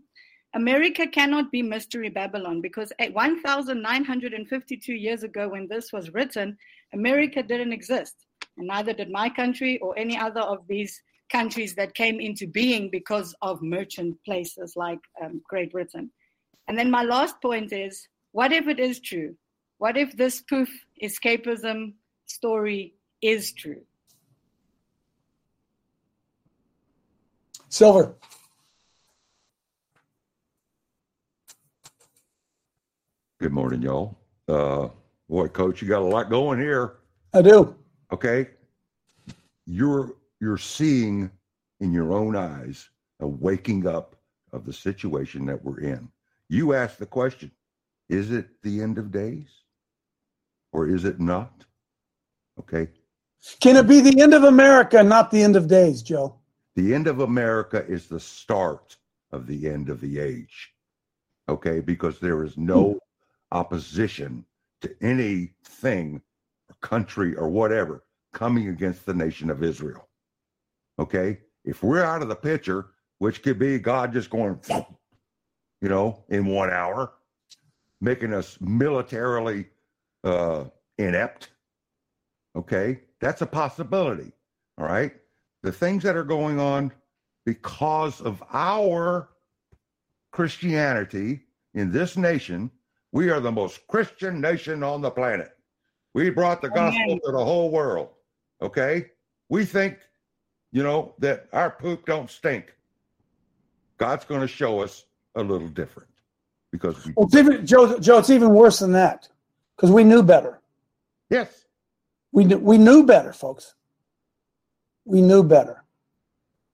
America 0.55 1.07
cannot 1.07 1.53
be 1.53 1.61
Mystery 1.61 2.09
Babylon 2.09 2.63
because 2.63 2.91
at 2.99 3.13
1,952 3.13 4.95
years 4.95 5.25
ago, 5.25 5.51
when 5.51 5.69
this 5.69 5.93
was 5.93 6.15
written, 6.15 6.57
America 6.95 7.43
didn't 7.43 7.75
exist, 7.75 8.15
and 8.57 8.67
neither 8.67 8.95
did 8.95 9.11
my 9.11 9.29
country 9.29 9.79
or 9.81 9.99
any 9.99 10.17
other 10.17 10.41
of 10.41 10.67
these 10.69 11.03
countries 11.31 11.75
that 11.75 11.95
came 11.95 12.19
into 12.19 12.47
being 12.47 12.89
because 12.91 13.35
of 13.43 13.61
merchant 13.61 14.17
places 14.25 14.73
like 14.75 15.01
um, 15.23 15.43
Great 15.51 15.71
Britain. 15.71 16.11
And 16.67 16.79
then 16.79 16.91
my 16.91 17.03
last 17.03 17.35
point 17.43 17.75
is 17.75 18.09
what 18.33 18.53
if 18.53 18.69
it 18.69 18.79
is 18.79 19.01
true? 19.01 19.37
What 19.79 19.97
if 19.97 20.17
this 20.17 20.43
poof 20.43 20.69
escapism 21.03 21.95
story 22.27 22.95
is 23.23 23.53
true? 23.53 23.83
Silver. 27.69 28.15
Good 33.39 33.53
morning, 33.53 33.81
y'all. 33.81 34.19
Uh, 34.47 34.89
boy, 35.29 35.49
coach, 35.49 35.81
you 35.81 35.89
got 35.89 36.03
a 36.03 36.05
lot 36.05 36.29
going 36.29 36.59
here. 36.59 36.97
I 37.33 37.43
do. 37.43 37.75
Okay. 38.13 38.49
You're 39.67 40.15
you're 40.41 40.59
seeing 40.59 41.31
in 41.81 41.93
your 41.93 42.13
own 42.13 42.37
eyes 42.37 42.91
a 43.21 43.27
waking 43.27 43.87
up 43.87 44.17
of 44.53 44.67
the 44.67 44.73
situation 44.73 45.47
that 45.47 45.65
we're 45.65 45.81
in. 45.81 46.09
You 46.49 46.75
ask 46.75 46.99
the 46.99 47.07
question, 47.07 47.51
is 48.11 48.33
it 48.33 48.61
the 48.63 48.83
end 48.83 48.99
of 48.99 49.13
days? 49.13 49.49
Or 50.73 50.89
is 50.89 51.05
it 51.05 51.21
not? 51.21 51.65
Okay. 52.59 52.89
Can 53.61 53.77
it 53.77 53.87
be 53.87 54.01
the 54.01 54.21
end 54.21 54.35
of 54.35 54.45
America, 54.45 55.03
not 55.03 55.31
the 55.31 55.43
end 55.43 55.57
of 55.57 55.69
days, 55.69 56.03
Joe? 56.03 56.35
The 56.75 56.95
end 56.95 57.07
of 57.07 57.21
America 57.21 57.85
is 57.87 58.07
the 58.07 58.21
start 58.21 58.97
of 59.33 59.47
the 59.47 59.69
end 59.69 59.89
of 59.89 60.01
the 60.01 60.19
age. 60.19 60.73
Okay, 61.49 61.81
because 61.81 62.19
there 62.19 62.45
is 62.45 62.59
no 62.59 62.93
hmm. 62.93 62.99
opposition 63.53 64.45
to 64.83 64.95
anything, 65.01 66.21
or 66.69 66.77
country, 66.81 67.35
or 67.37 67.49
whatever 67.49 68.05
coming 68.33 68.69
against 68.69 69.07
the 69.07 69.15
nation 69.15 69.51
of 69.51 69.63
Israel. 69.63 70.09
Okay, 70.99 71.39
if 71.65 71.83
we're 71.83 72.05
out 72.05 72.23
of 72.23 72.29
the 72.29 72.37
picture, 72.37 72.89
which 73.19 73.43
could 73.43 73.59
be 73.59 73.79
God 73.79 74.13
just 74.13 74.31
going, 74.31 74.61
you 75.81 75.89
know, 75.89 76.25
in 76.29 76.47
one 76.47 76.71
hour, 76.71 77.13
making 78.01 78.33
us 78.33 78.59
militarily 78.61 79.67
uh, 80.25 80.65
inept, 80.99 81.51
Okay, 82.57 83.01
that's 83.21 83.43
a 83.43 83.47
possibility. 83.47 84.33
All 84.79 84.87
right, 84.87 85.13
the 85.63 85.73
things 85.73 86.03
that 86.03 86.17
are 86.17 86.25
going 86.25 86.59
on 86.59 86.93
because 87.45 88.21
of 88.21 88.43
our 88.53 89.29
Christianity 90.33 91.43
in 91.75 91.93
this 91.93 92.17
nation, 92.17 92.71
we 93.13 93.31
are 93.31 93.41
the 93.41 93.53
most 93.53 93.87
Christian 93.87 94.41
nation 94.41 94.83
on 94.83 95.01
the 95.01 95.11
planet. 95.11 95.57
We 96.15 96.31
brought 96.31 96.61
the 96.61 96.71
gospel 96.71 97.03
Amen. 97.03 97.21
to 97.25 97.33
the 97.33 97.45
whole 97.45 97.71
world. 97.71 98.09
Okay, 98.63 99.07
we 99.49 99.65
think, 99.65 99.99
you 100.73 100.83
know, 100.83 101.15
that 101.19 101.49
our 101.53 101.71
poop 101.71 102.05
don't 102.05 102.31
stink. 102.31 102.75
God's 103.97 104.25
going 104.25 104.41
to 104.41 104.49
show 104.49 104.81
us 104.81 105.05
a 105.37 105.43
little 105.43 105.69
different 105.69 106.10
because 106.73 107.05
we 107.05 107.13
Well, 107.17 107.27
it's 107.27 107.37
even, 107.37 107.67
Joe, 107.67 107.99
Joe, 107.99 108.19
it's 108.19 108.31
even 108.31 108.51
worse 108.51 108.79
than 108.79 108.93
that 108.93 109.29
because 109.77 109.91
we 109.91 110.05
knew 110.05 110.23
better. 110.23 110.61
Yes. 111.29 111.65
We 112.33 112.45
knew, 112.45 112.59
we 112.59 112.79
knew 112.79 113.05
better, 113.05 113.33
folks. 113.33 113.75
We 115.05 115.23
knew 115.23 115.43
better. 115.43 115.85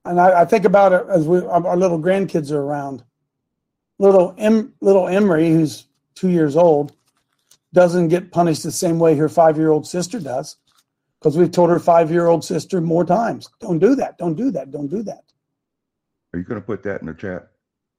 And 0.04 0.20
I, 0.20 0.42
I 0.42 0.44
think 0.44 0.64
about 0.64 0.92
it 0.92 1.04
as 1.08 1.26
we 1.26 1.38
our, 1.40 1.66
our 1.66 1.76
little 1.76 1.98
grandkids 1.98 2.52
are 2.52 2.60
around. 2.60 3.02
Little 3.98 4.34
em, 4.38 4.74
little 4.80 5.08
Emery, 5.08 5.50
who's 5.50 5.86
two 6.14 6.30
years 6.30 6.56
old, 6.56 6.94
doesn't 7.72 8.08
get 8.08 8.30
punished 8.30 8.62
the 8.62 8.70
same 8.70 8.98
way 8.98 9.16
her 9.16 9.28
five 9.28 9.56
year 9.56 9.70
old 9.70 9.86
sister 9.86 10.20
does, 10.20 10.56
because 11.18 11.36
we've 11.36 11.50
told 11.50 11.70
her 11.70 11.78
five 11.80 12.10
year 12.10 12.26
old 12.26 12.44
sister 12.44 12.80
more 12.80 13.04
times, 13.04 13.48
"Don't 13.58 13.78
do 13.78 13.94
that, 13.96 14.16
don't 14.18 14.34
do 14.34 14.50
that, 14.52 14.70
don't 14.70 14.88
do 14.88 15.02
that." 15.02 15.24
Are 16.32 16.38
you 16.38 16.44
going 16.44 16.60
to 16.60 16.66
put 16.66 16.82
that 16.84 17.00
in 17.00 17.06
the 17.06 17.14
chat? 17.14 17.48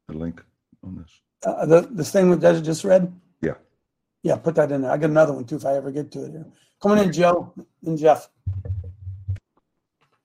The 0.07 0.13
link 0.17 0.41
on 0.83 0.95
this? 0.95 1.21
Uh, 1.45 1.65
the 1.65 1.81
this 1.91 2.11
thing 2.11 2.37
that 2.37 2.55
I 2.55 2.59
just 2.59 2.83
read. 2.83 3.13
Yeah. 3.41 3.55
Yeah, 4.23 4.35
put 4.37 4.55
that 4.55 4.71
in 4.71 4.81
there. 4.81 4.91
I 4.91 4.97
got 4.97 5.09
another 5.09 5.33
one 5.33 5.45
too 5.45 5.57
if 5.57 5.65
I 5.65 5.75
ever 5.75 5.91
get 5.91 6.11
to 6.11 6.25
it 6.25 6.31
here. 6.31 6.45
Coming 6.81 7.05
in, 7.05 7.13
Joe 7.13 7.53
and 7.85 7.97
Jeff. 7.97 8.29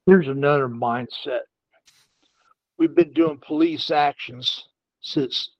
Here's 0.06 0.28
another 0.28 0.68
mindset. 0.68 1.42
We've 2.78 2.94
been 2.94 3.12
doing 3.12 3.38
police 3.46 3.90
actions 3.90 4.66
since 5.00 5.50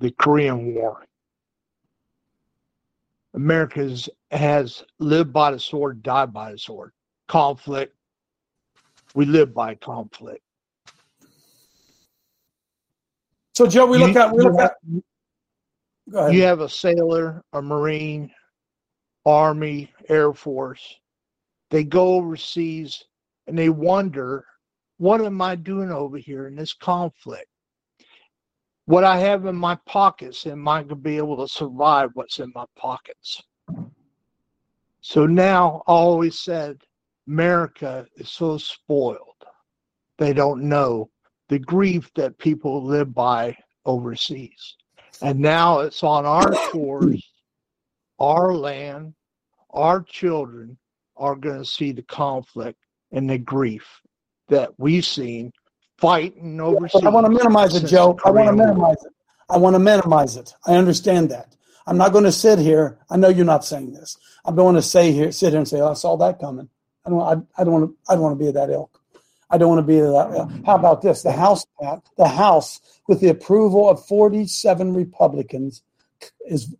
the 0.00 0.10
Korean 0.10 0.74
War. 0.74 1.04
America 3.34 3.80
has, 3.80 4.08
has 4.30 4.84
lived 4.98 5.32
by 5.32 5.50
the 5.50 5.58
sword, 5.58 6.02
died 6.02 6.32
by 6.32 6.52
the 6.52 6.58
sword. 6.58 6.92
Conflict. 7.28 7.94
We 9.14 9.24
live 9.24 9.54
by 9.54 9.74
conflict. 9.76 10.42
So, 13.58 13.66
Joe, 13.66 13.86
we 13.86 13.98
look 13.98 14.14
You- 14.14 14.20
at 14.20 14.32
we 14.32 14.44
look 14.44 14.60
at. 14.60 14.76
Go 16.08 16.18
ahead. 16.20 16.32
You 16.32 16.44
have 16.44 16.60
a 16.60 16.68
sailor, 16.68 17.42
a 17.52 17.60
Marine, 17.60 18.32
Army, 19.26 19.92
Air 20.08 20.32
Force. 20.32 21.00
They 21.70 21.82
go 21.82 22.14
overseas 22.14 23.02
and 23.48 23.58
they 23.58 23.68
wonder, 23.68 24.46
what 24.98 25.20
am 25.20 25.42
I 25.42 25.56
doing 25.56 25.90
over 25.90 26.18
here 26.18 26.46
in 26.46 26.54
this 26.54 26.72
conflict? 26.72 27.48
What 28.84 29.02
I 29.02 29.18
have 29.18 29.44
in 29.46 29.56
my 29.56 29.74
pockets, 29.86 30.46
am 30.46 30.68
I 30.68 30.82
going 30.82 30.90
to 30.90 30.94
be 30.94 31.16
able 31.16 31.44
to 31.44 31.52
survive 31.52 32.10
what's 32.14 32.38
in 32.38 32.52
my 32.54 32.64
pockets? 32.76 33.42
So 35.00 35.26
now 35.26 35.82
I 35.88 35.94
always 35.94 36.38
said, 36.38 36.80
America 37.26 38.06
is 38.18 38.30
so 38.30 38.56
spoiled. 38.56 39.44
They 40.16 40.32
don't 40.32 40.62
know 40.62 41.10
the 41.48 41.58
grief 41.58 42.10
that 42.14 42.38
people 42.38 42.84
live 42.84 43.14
by 43.14 43.56
overseas. 43.84 44.76
And 45.22 45.40
now 45.40 45.80
it's 45.80 46.02
on 46.02 46.26
our 46.26 46.54
shores, 46.72 47.28
our 48.18 48.54
land, 48.54 49.14
our 49.70 50.02
children 50.02 50.78
are 51.16 51.34
going 51.34 51.58
to 51.58 51.64
see 51.64 51.92
the 51.92 52.02
conflict 52.02 52.78
and 53.12 53.28
the 53.28 53.38
grief 53.38 54.00
that 54.48 54.70
we've 54.78 55.04
seen 55.04 55.52
fighting 55.96 56.60
overseas. 56.60 57.04
I 57.04 57.08
want 57.08 57.26
to 57.26 57.32
minimize 57.32 57.74
it, 57.74 57.86
Joe. 57.86 58.16
the 58.22 58.28
I 58.28 58.30
want 58.30 58.48
to 58.48 58.52
minimize 58.52 59.04
it. 59.04 59.12
I 59.50 59.56
want 59.56 59.74
to 59.74 59.80
minimize 59.80 60.36
it. 60.36 60.54
I 60.66 60.74
understand 60.74 61.30
that. 61.30 61.54
I'm 61.86 61.96
not 61.96 62.12
going 62.12 62.24
to 62.24 62.32
sit 62.32 62.58
here. 62.58 62.98
I 63.10 63.16
know 63.16 63.28
you're 63.28 63.46
not 63.46 63.64
saying 63.64 63.92
this. 63.92 64.16
I'm 64.44 64.54
going 64.54 64.74
to 64.74 64.82
say 64.82 65.10
here, 65.10 65.32
sit 65.32 65.50
here 65.50 65.58
and 65.58 65.66
say, 65.66 65.80
oh, 65.80 65.90
"I 65.90 65.94
saw 65.94 66.16
that 66.18 66.38
coming." 66.38 66.68
I 67.06 67.10
don't. 67.10 67.22
I, 67.22 67.60
I 67.60 67.64
don't 67.64 67.72
want 67.72 67.90
to. 67.90 67.96
I 68.12 68.14
don't 68.14 68.22
want 68.22 68.38
to 68.38 68.44
be 68.44 68.50
that 68.52 68.70
ilk. 68.70 68.97
I 69.50 69.58
don't 69.58 69.68
want 69.68 69.78
to 69.78 69.86
be 69.86 70.00
that. 70.00 70.08
Uh, 70.08 70.46
how 70.66 70.74
about 70.74 71.02
this? 71.02 71.22
The 71.22 71.32
House, 71.32 71.64
the 72.16 72.28
House, 72.28 72.80
with 73.06 73.20
the 73.20 73.28
approval 73.28 73.88
of 73.88 74.04
47 74.06 74.94
Republicans, 74.94 75.82
is 76.46 76.74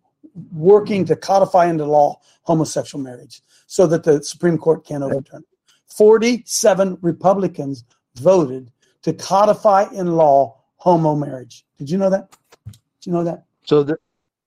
working 0.51 1.05
to 1.05 1.15
codify 1.15 1.67
into 1.67 1.85
law 1.85 2.19
homosexual 2.43 3.03
marriage, 3.03 3.41
so 3.67 3.87
that 3.87 4.03
the 4.03 4.23
Supreme 4.23 4.57
Court 4.57 4.85
can't 4.85 5.03
overturn 5.03 5.41
it. 5.41 5.47
47 5.87 6.97
Republicans 7.01 7.83
voted 8.15 8.71
to 9.01 9.13
codify 9.13 9.85
in 9.93 10.15
law 10.15 10.59
homo 10.77 11.15
marriage. 11.15 11.65
Did 11.77 11.89
you 11.89 11.97
know 11.97 12.09
that? 12.09 12.31
Did 12.65 13.07
you 13.07 13.11
know 13.13 13.23
that? 13.23 13.45
So, 13.65 13.83
th- 13.83 13.99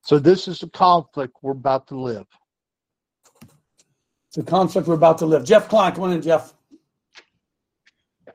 so 0.03 0.19
this 0.19 0.49
is 0.49 0.61
the 0.61 0.69
conflict 0.69 1.37
we're 1.43 1.53
about 1.53 1.89
to 1.89 1.97
live. 1.97 2.27
It's 4.29 4.39
a 4.39 4.43
conflict 4.43 4.89
we're 4.89 4.95
about 4.95 5.19
to 5.19 5.27
live. 5.27 5.45
Jeff 5.45 5.69
Klein, 5.69 5.93
come 5.93 6.05
on 6.05 6.13
in, 6.13 6.23
Jeff. 6.23 6.55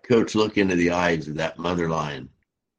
Coach, 0.08 0.36
look 0.36 0.58
into 0.58 0.76
the 0.76 0.91
eyes 0.91 1.28
of 1.28 1.36
that 1.36 1.58
mother 1.58 1.89
lion. 1.89 2.30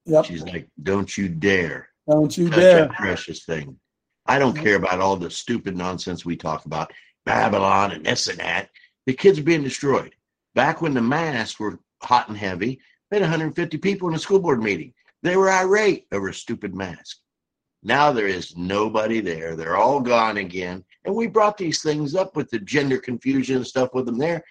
Yep. 0.06 0.24
She's 0.24 0.42
like, 0.42 0.68
"Don't 0.82 1.16
you 1.16 1.28
dare 1.28 1.88
Don't 2.08 2.36
you 2.36 2.48
dare. 2.48 2.88
precious 2.88 3.44
thing." 3.44 3.78
I 4.26 4.38
don't 4.38 4.56
care 4.56 4.76
about 4.76 5.00
all 5.00 5.16
the 5.16 5.30
stupid 5.30 5.76
nonsense 5.76 6.24
we 6.24 6.36
talk 6.36 6.66
about, 6.66 6.92
Babylon 7.24 7.92
and 7.92 8.04
this 8.04 8.28
and 8.28 8.38
that. 8.38 8.70
The 9.06 9.14
kids 9.14 9.38
are 9.38 9.42
being 9.42 9.62
destroyed. 9.62 10.14
Back 10.54 10.82
when 10.82 10.94
the 10.94 11.00
masks 11.02 11.58
were 11.58 11.78
hot 12.02 12.28
and 12.28 12.36
heavy, 12.36 12.80
we 13.10 13.16
had 13.16 13.22
150 13.22 13.78
people 13.78 14.08
in 14.08 14.14
a 14.14 14.18
school 14.18 14.38
board 14.38 14.62
meeting. 14.62 14.92
They 15.22 15.36
were 15.36 15.50
irate 15.50 16.06
over 16.12 16.28
a 16.28 16.34
stupid 16.34 16.74
mask. 16.74 17.18
Now 17.82 18.12
there 18.12 18.26
is 18.26 18.56
nobody 18.56 19.20
there. 19.20 19.56
They're 19.56 19.76
all 19.76 20.00
gone 20.00 20.38
again. 20.38 20.84
And 21.04 21.14
we 21.14 21.26
brought 21.26 21.56
these 21.56 21.82
things 21.82 22.14
up 22.14 22.36
with 22.36 22.50
the 22.50 22.58
gender 22.58 22.98
confusion 22.98 23.56
and 23.56 23.66
stuff 23.66 23.94
with 23.94 24.06
them 24.06 24.18
there. 24.18 24.44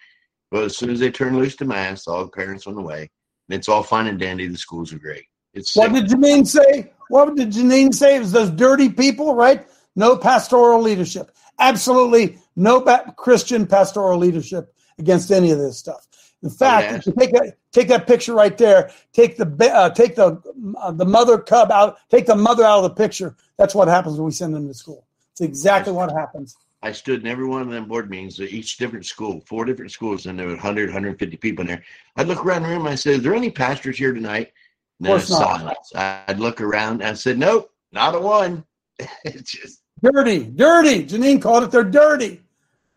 But 0.52 0.64
as 0.64 0.78
soon 0.78 0.90
as 0.90 1.00
they 1.00 1.12
turn 1.12 1.38
loose 1.38 1.56
the 1.56 1.66
masks, 1.66 2.08
all 2.08 2.24
the 2.24 2.32
parents 2.32 2.66
went 2.66 2.80
away. 2.80 3.10
And 3.50 3.58
it's 3.58 3.70
all 3.70 3.84
fine 3.84 4.08
and 4.08 4.20
dandy. 4.20 4.48
The 4.48 4.58
schools 4.58 4.94
are 4.94 5.00
great. 5.00 5.26
It's 5.54 5.76
What 5.76 5.94
did 5.94 6.06
Janine 6.06 6.46
say? 6.46 6.92
What 7.10 7.36
did 7.36 7.52
Janine 7.52 7.94
say? 7.94 8.18
It 8.18 8.20
was 8.20 8.32
those 8.32 8.50
dirty 8.52 8.90
people, 8.90 9.36
right? 9.36 9.68
No 9.96 10.16
pastoral 10.18 10.82
leadership. 10.82 11.32
Absolutely 11.60 12.38
no 12.56 12.82
Christian 13.16 13.66
pastoral 13.66 14.20
leadership 14.20 14.74
against 15.00 15.32
any 15.32 15.52
of 15.52 15.60
this 15.60 15.78
stuff. 15.78 16.08
In 16.44 16.50
fact, 16.50 16.92
yeah. 16.92 16.98
if 16.98 17.06
you 17.06 17.14
take 17.18 17.32
that 17.32 17.58
take 17.72 17.88
that 17.88 18.06
picture 18.06 18.34
right 18.34 18.56
there, 18.58 18.92
take 19.14 19.38
the 19.38 19.46
uh, 19.74 19.90
take 19.90 20.16
the 20.16 20.42
uh, 20.80 20.92
the 20.92 21.06
mother 21.06 21.40
cub 21.40 21.72
out, 21.72 21.98
take 22.10 22.26
the 22.26 22.36
mother 22.36 22.64
out 22.64 22.84
of 22.84 22.84
the 22.84 22.90
picture. 23.02 23.36
That's 23.58 23.74
what 23.74 23.88
happens 23.88 24.18
when 24.18 24.26
we 24.26 24.32
send 24.32 24.54
them 24.54 24.68
to 24.68 24.74
school. 24.74 25.08
It's 25.32 25.42
exactly 25.42 25.94
what 25.94 26.12
happens. 26.12 26.56
I 26.84 26.92
stood 26.92 27.22
in 27.22 27.28
every 27.28 27.48
one 27.48 27.62
of 27.64 27.70
them 27.70 27.86
board 27.88 28.10
meetings 28.10 28.40
at 28.40 28.50
each 28.50 28.78
different 28.78 29.06
school, 29.06 29.42
four 29.48 29.66
different 29.66 29.92
schools, 29.92 30.28
and 30.28 30.38
there 30.38 30.46
were 30.46 30.54
100, 30.54 30.90
150 30.90 31.38
people 31.38 31.62
in 31.64 31.68
there. 31.68 31.84
I'd 32.16 32.28
look 32.28 32.46
around 32.46 32.64
the 32.64 32.70
room 32.70 32.82
and 32.82 32.90
I 32.90 32.96
said, 32.96 33.14
Is 33.16 33.24
there 33.24 33.34
any 33.34 33.50
pastors 33.50 33.98
here 33.98 34.14
tonight? 34.14 34.52
And 35.00 35.08
then 35.08 35.12
course 35.18 35.30
not. 35.30 35.60
silence. 35.60 35.92
I'd 35.96 36.40
look 36.40 36.62
around 36.62 37.02
and 37.02 37.10
I 37.10 37.14
said, 37.14 37.38
Nope, 37.40 37.72
not 37.92 38.16
a 38.16 38.20
one. 38.20 38.64
it's 39.26 39.52
just 39.52 39.82
Dirty, 40.04 40.44
dirty. 40.44 41.04
Janine 41.04 41.42
called 41.42 41.64
it. 41.64 41.72
They're 41.72 41.84
dirty. 41.84 42.42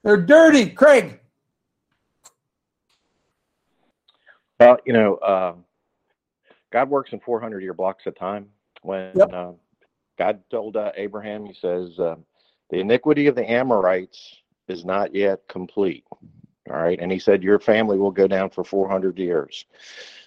They're 0.04 0.20
dirty. 0.20 0.68
Craig. 0.68 1.18
Well, 4.58 4.76
you 4.84 4.92
know, 4.92 5.14
uh, 5.16 5.54
God 6.70 6.90
works 6.90 7.12
in 7.12 7.20
400 7.20 7.62
year 7.62 7.72
blocks 7.72 8.04
of 8.04 8.18
time. 8.18 8.48
When 8.82 9.12
Yep. 9.14 9.32
uh, 9.32 9.52
God 10.18 10.40
told 10.50 10.76
uh, 10.76 10.92
Abraham, 10.96 11.46
He 11.46 11.54
says, 11.54 11.98
uh, 11.98 12.16
the 12.70 12.78
iniquity 12.78 13.26
of 13.26 13.34
the 13.34 13.50
Amorites 13.50 14.36
is 14.68 14.84
not 14.84 15.14
yet 15.14 15.40
complete. 15.48 16.04
All 16.70 16.76
right. 16.76 16.98
And 17.00 17.10
He 17.10 17.18
said, 17.18 17.42
Your 17.42 17.58
family 17.58 17.98
will 17.98 18.10
go 18.10 18.26
down 18.26 18.50
for 18.50 18.64
400 18.64 19.18
years. 19.18 19.64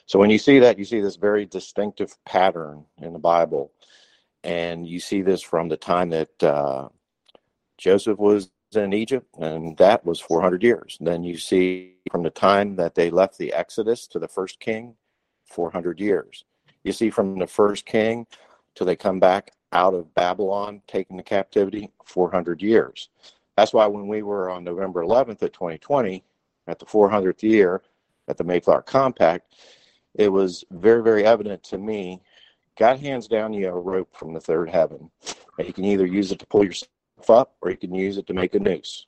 So 0.06 0.20
when 0.20 0.30
you 0.30 0.38
see 0.38 0.60
that, 0.60 0.78
you 0.78 0.86
see 0.86 1.00
this 1.00 1.16
very 1.16 1.46
distinctive 1.46 2.16
pattern 2.26 2.86
in 3.02 3.14
the 3.14 3.20
Bible. 3.20 3.72
And 4.44 4.86
you 4.86 5.00
see 5.00 5.22
this 5.22 5.41
from 5.41 5.70
the 5.70 5.78
time 5.78 6.10
that 6.10 6.44
uh, 6.44 6.89
Joseph 7.78 8.20
was 8.20 8.52
in 8.76 8.94
Egypt, 8.94 9.28
and 9.39 9.78
that 9.78 10.06
was 10.06 10.20
400 10.20 10.64
years. 10.64 10.98
Then 11.00 11.24
you 11.24 11.38
see 11.38 11.96
from 12.12 12.24
the 12.24 12.30
time 12.30 12.76
that 12.78 12.96
they 12.96 13.10
left 13.10 13.38
the 13.38 13.54
Exodus 13.54 14.08
to 14.08 14.20
the 14.20 14.28
first 14.28 14.60
king, 14.60 14.96
400 15.46 16.00
years. 16.00 16.44
You 16.84 16.91
see 16.91 17.10
from 17.10 17.39
the 17.39 17.48
first 17.48 17.86
king 17.86 18.28
till 18.76 18.86
they 18.86 18.96
come 18.96 19.20
back 19.20 19.52
out 19.74 19.93
of 19.93 20.13
Babylon, 20.15 20.82
taken 20.88 21.17
to 21.17 21.24
captivity, 21.24 21.91
400 22.05 22.61
years. 22.61 23.09
That's 23.57 23.74
why 23.74 23.86
when 23.88 24.07
we 24.07 24.24
were 24.24 24.49
on 24.49 24.63
November 24.63 25.03
11th 25.03 25.41
of 25.41 25.51
2020, 25.51 26.24
at 26.67 26.80
the 26.80 26.86
400th 26.86 27.43
year 27.43 27.82
at 28.30 28.38
the 28.38 28.43
Mayflower 28.43 28.84
Compact, 28.84 29.53
it 30.15 30.32
was 30.32 30.63
very, 30.71 31.03
very 31.03 31.26
evident 31.26 31.61
to 31.63 31.78
me 31.78 32.21
God 32.78 32.99
hands 32.99 33.28
down 33.28 33.53
you 33.53 33.67
a 33.67 33.71
rope 33.71 34.15
from 34.15 34.34
the 34.34 34.39
third 34.39 34.69
heaven. 34.69 35.11
And 35.57 35.67
you 35.67 35.74
can 35.74 35.86
either 35.86 36.05
use 36.05 36.32
it 36.32 36.39
to 36.39 36.47
pull 36.47 36.63
yourself 36.63 36.89
up 37.30 37.55
or 37.61 37.69
you 37.69 37.78
can 37.78 37.93
use 37.93 38.17
it 38.17 38.28
to 38.28 38.34
make 38.34 38.55
a 38.55 38.59
noose. 38.59 39.05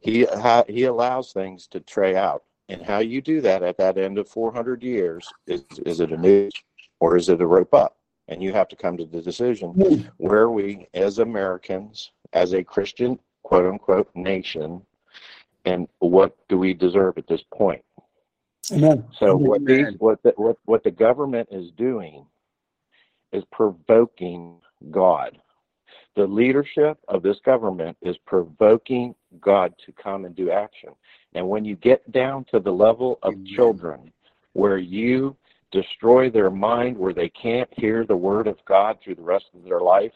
He 0.00 0.26
he 0.68 0.84
allows 0.84 1.32
things 1.32 1.66
to 1.68 1.80
tray 1.80 2.16
out, 2.16 2.42
and 2.68 2.82
how 2.82 2.98
you 2.98 3.20
do 3.20 3.40
that 3.42 3.62
at 3.62 3.76
that 3.76 3.98
end 3.98 4.18
of 4.18 4.28
400 4.28 4.82
years 4.82 5.28
is 5.46 5.64
is 5.84 6.00
it 6.00 6.12
a 6.12 6.16
noose 6.16 6.52
or 6.98 7.16
is 7.16 7.28
it 7.28 7.40
a 7.40 7.46
rope 7.46 7.74
up? 7.74 7.96
And 8.32 8.42
you 8.42 8.52
have 8.54 8.68
to 8.68 8.76
come 8.76 8.96
to 8.96 9.04
the 9.04 9.20
decision 9.20 9.72
hmm. 9.72 10.08
where 10.16 10.48
we, 10.48 10.88
as 10.94 11.18
Americans, 11.18 12.12
as 12.32 12.54
a 12.54 12.64
Christian 12.64 13.18
quote 13.42 13.66
unquote 13.66 14.08
nation, 14.14 14.80
and 15.66 15.86
what 15.98 16.36
do 16.48 16.56
we 16.56 16.72
deserve 16.72 17.18
at 17.18 17.28
this 17.28 17.42
point? 17.52 17.84
Amen. 18.72 19.04
So 19.18 19.36
what 19.36 19.64
these 19.66 19.86
what 19.98 20.22
the, 20.22 20.32
what 20.36 20.56
what 20.64 20.82
the 20.82 20.90
government 20.90 21.48
is 21.52 21.70
doing 21.72 22.24
is 23.32 23.44
provoking 23.52 24.60
God. 24.90 25.38
The 26.16 26.26
leadership 26.26 26.98
of 27.08 27.22
this 27.22 27.38
government 27.44 27.98
is 28.00 28.16
provoking 28.26 29.14
God 29.40 29.74
to 29.84 29.92
come 29.92 30.24
and 30.24 30.34
do 30.34 30.50
action. 30.50 30.90
And 31.34 31.48
when 31.48 31.64
you 31.64 31.76
get 31.76 32.10
down 32.12 32.44
to 32.52 32.60
the 32.60 32.72
level 32.72 33.18
of 33.22 33.34
children 33.44 34.12
where 34.54 34.78
you 34.78 35.36
destroy 35.72 36.30
their 36.30 36.50
mind 36.50 36.96
where 36.96 37.12
they 37.12 37.30
can't 37.30 37.68
hear 37.72 38.04
the 38.04 38.16
word 38.16 38.46
of 38.46 38.58
God 38.66 38.98
through 39.02 39.16
the 39.16 39.22
rest 39.22 39.46
of 39.54 39.64
their 39.64 39.80
life, 39.80 40.12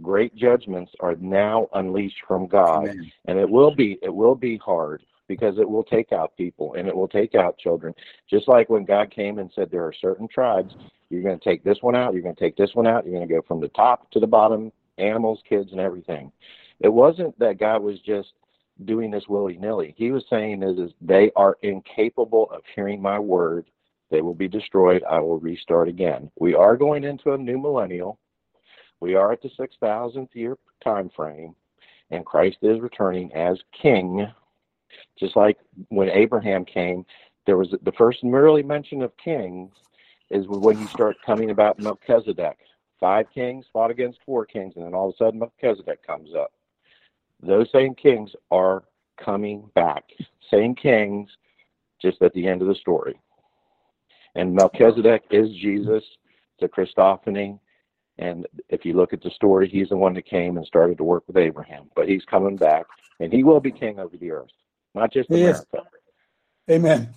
great 0.00 0.34
judgments 0.34 0.92
are 1.00 1.16
now 1.16 1.68
unleashed 1.74 2.22
from 2.26 2.46
God. 2.46 2.88
Amen. 2.88 3.12
And 3.26 3.38
it 3.38 3.48
will 3.48 3.74
be 3.74 3.98
it 4.02 4.14
will 4.14 4.34
be 4.34 4.56
hard 4.56 5.02
because 5.28 5.58
it 5.58 5.68
will 5.68 5.84
take 5.84 6.12
out 6.12 6.36
people 6.36 6.74
and 6.74 6.88
it 6.88 6.96
will 6.96 7.08
take 7.08 7.34
out 7.34 7.58
children. 7.58 7.94
Just 8.28 8.48
like 8.48 8.68
when 8.68 8.84
God 8.84 9.10
came 9.10 9.38
and 9.38 9.50
said 9.54 9.70
there 9.70 9.84
are 9.84 9.92
certain 9.92 10.26
tribes, 10.26 10.74
you're 11.08 11.22
going 11.22 11.38
to 11.38 11.44
take 11.44 11.62
this 11.62 11.78
one 11.82 11.94
out, 11.94 12.14
you're 12.14 12.22
going 12.22 12.34
to 12.34 12.40
take 12.40 12.56
this 12.56 12.74
one 12.74 12.86
out, 12.86 13.04
you're 13.04 13.14
going 13.14 13.28
to 13.28 13.32
go 13.32 13.42
from 13.46 13.60
the 13.60 13.68
top 13.68 14.10
to 14.10 14.20
the 14.20 14.26
bottom, 14.26 14.72
animals, 14.98 15.40
kids, 15.48 15.70
and 15.70 15.80
everything. 15.80 16.32
It 16.80 16.88
wasn't 16.88 17.38
that 17.38 17.60
God 17.60 17.82
was 17.82 18.00
just 18.00 18.32
doing 18.84 19.10
this 19.10 19.28
willy 19.28 19.56
nilly. 19.56 19.94
He 19.96 20.10
was 20.10 20.24
saying 20.30 20.62
is, 20.62 20.78
is 20.78 20.92
they 21.00 21.30
are 21.36 21.58
incapable 21.62 22.50
of 22.50 22.62
hearing 22.74 23.00
my 23.00 23.18
word. 23.18 23.66
They 24.10 24.22
will 24.22 24.34
be 24.34 24.48
destroyed. 24.48 25.02
I 25.08 25.20
will 25.20 25.38
restart 25.38 25.88
again. 25.88 26.30
We 26.38 26.54
are 26.54 26.76
going 26.76 27.04
into 27.04 27.32
a 27.32 27.38
new 27.38 27.58
millennial. 27.58 28.18
We 29.00 29.14
are 29.14 29.32
at 29.32 29.40
the 29.40 29.50
six 29.56 29.76
thousandth 29.80 30.34
year 30.34 30.58
time 30.82 31.10
frame, 31.14 31.54
and 32.10 32.26
Christ 32.26 32.58
is 32.62 32.80
returning 32.80 33.32
as 33.32 33.58
King. 33.72 34.26
Just 35.18 35.36
like 35.36 35.58
when 35.88 36.10
Abraham 36.10 36.64
came, 36.64 37.06
there 37.46 37.56
was 37.56 37.74
the 37.82 37.92
first 37.92 38.24
merely 38.24 38.62
mention 38.62 39.02
of 39.02 39.16
kings 39.16 39.72
is 40.30 40.46
when 40.48 40.78
you 40.78 40.86
start 40.88 41.16
coming 41.24 41.50
about 41.50 41.78
Melchizedek. 41.78 42.58
Five 42.98 43.26
kings 43.32 43.66
fought 43.72 43.90
against 43.90 44.20
four 44.26 44.44
kings, 44.44 44.74
and 44.76 44.84
then 44.84 44.94
all 44.94 45.08
of 45.08 45.14
a 45.14 45.16
sudden 45.16 45.40
Melchizedek 45.40 46.06
comes 46.06 46.34
up. 46.34 46.52
Those 47.42 47.70
same 47.72 47.94
kings 47.94 48.32
are 48.50 48.84
coming 49.16 49.70
back. 49.74 50.04
Same 50.50 50.74
kings, 50.74 51.30
just 52.00 52.20
at 52.22 52.32
the 52.34 52.46
end 52.46 52.60
of 52.60 52.68
the 52.68 52.74
story. 52.74 53.18
And 54.34 54.54
Melchizedek 54.54 55.24
is 55.30 55.50
Jesus, 55.50 56.04
the 56.60 56.68
Christophany. 56.68 57.58
And 58.18 58.46
if 58.68 58.84
you 58.84 58.94
look 58.94 59.12
at 59.12 59.22
the 59.22 59.30
story, 59.30 59.68
he's 59.68 59.88
the 59.88 59.96
one 59.96 60.14
that 60.14 60.26
came 60.26 60.56
and 60.56 60.66
started 60.66 60.98
to 60.98 61.04
work 61.04 61.24
with 61.26 61.36
Abraham. 61.36 61.90
But 61.96 62.08
he's 62.08 62.24
coming 62.24 62.56
back, 62.56 62.86
and 63.18 63.32
he 63.32 63.44
will 63.44 63.60
be 63.60 63.72
king 63.72 63.98
over 63.98 64.16
the 64.16 64.30
earth, 64.30 64.50
not 64.94 65.12
just 65.12 65.30
He 65.30 65.42
is. 65.42 65.64
America. 65.72 65.90
Amen. 66.70 67.14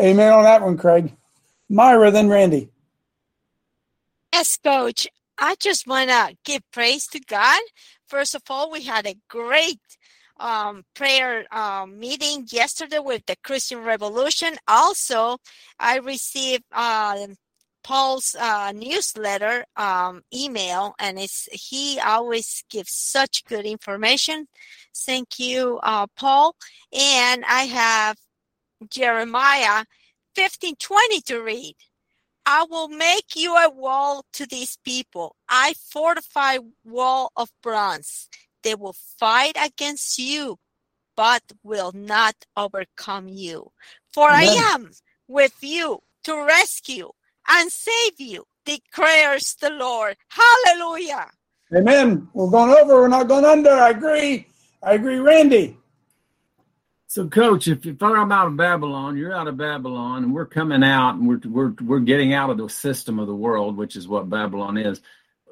Amen 0.00 0.32
on 0.32 0.42
that 0.44 0.62
one, 0.62 0.76
Craig. 0.76 1.14
Myra, 1.68 2.10
then 2.10 2.28
Randy. 2.28 2.70
Yes, 4.32 4.56
coach. 4.56 5.06
I 5.38 5.54
just 5.60 5.86
want 5.86 6.10
to 6.10 6.36
give 6.44 6.62
praise 6.72 7.06
to 7.08 7.20
God. 7.20 7.60
First 8.06 8.34
of 8.34 8.42
all, 8.50 8.70
we 8.70 8.82
had 8.82 9.06
a 9.06 9.16
great 9.28 9.80
um, 10.40 10.84
prayer 10.94 11.44
um, 11.54 11.98
meeting 11.98 12.46
yesterday 12.50 12.98
with 12.98 13.22
the 13.26 13.36
Christian 13.44 13.84
Revolution. 13.84 14.56
Also, 14.66 15.38
I 15.78 15.98
received 15.98 16.64
uh, 16.72 17.26
Paul's 17.84 18.34
uh, 18.34 18.72
newsletter 18.72 19.64
um, 19.76 20.22
email, 20.34 20.94
and 20.98 21.18
it's 21.18 21.48
he 21.52 21.98
always 22.00 22.64
gives 22.68 22.92
such 22.92 23.44
good 23.44 23.64
information. 23.64 24.48
Thank 24.94 25.38
you, 25.38 25.78
uh, 25.82 26.06
Paul. 26.16 26.56
And 26.92 27.44
I 27.46 27.62
have 27.64 28.16
Jeremiah 28.90 29.84
fifteen 30.34 30.76
twenty 30.76 31.20
to 31.22 31.40
read. 31.40 31.76
I 32.46 32.64
will 32.68 32.88
make 32.88 33.36
you 33.36 33.54
a 33.54 33.70
wall 33.70 34.24
to 34.32 34.46
these 34.46 34.78
people. 34.84 35.36
I 35.48 35.74
fortify 35.74 36.58
wall 36.84 37.30
of 37.36 37.50
bronze. 37.62 38.28
They 38.62 38.74
will 38.74 38.96
fight 39.18 39.56
against 39.60 40.18
you, 40.18 40.58
but 41.16 41.42
will 41.62 41.92
not 41.94 42.34
overcome 42.56 43.28
you. 43.28 43.72
For 44.12 44.28
I 44.28 44.44
am 44.74 44.90
with 45.28 45.56
you 45.62 46.00
to 46.24 46.46
rescue 46.46 47.10
and 47.48 47.70
save 47.70 48.18
you, 48.18 48.44
declares 48.64 49.56
the 49.60 49.70
Lord. 49.70 50.16
Hallelujah. 50.28 51.28
Amen. 51.74 52.28
We're 52.34 52.50
going 52.50 52.70
over. 52.70 53.02
We're 53.02 53.08
not 53.08 53.28
going 53.28 53.44
under. 53.44 53.70
I 53.70 53.90
agree. 53.90 54.46
I 54.82 54.94
agree, 54.94 55.18
Randy. 55.18 55.76
So, 57.06 57.28
Coach, 57.28 57.68
if, 57.68 57.86
if 57.86 58.02
I'm 58.02 58.30
out 58.32 58.46
of 58.46 58.56
Babylon, 58.56 59.16
you're 59.16 59.34
out 59.34 59.48
of 59.48 59.56
Babylon, 59.56 60.24
and 60.24 60.34
we're 60.34 60.46
coming 60.46 60.84
out, 60.84 61.16
and 61.16 61.26
we're 61.28 61.40
we're 61.44 61.74
we're 61.82 62.00
getting 62.00 62.34
out 62.34 62.50
of 62.50 62.58
the 62.58 62.68
system 62.68 63.18
of 63.18 63.26
the 63.26 63.34
world, 63.34 63.76
which 63.76 63.96
is 63.96 64.06
what 64.06 64.30
Babylon 64.30 64.76
is. 64.78 65.00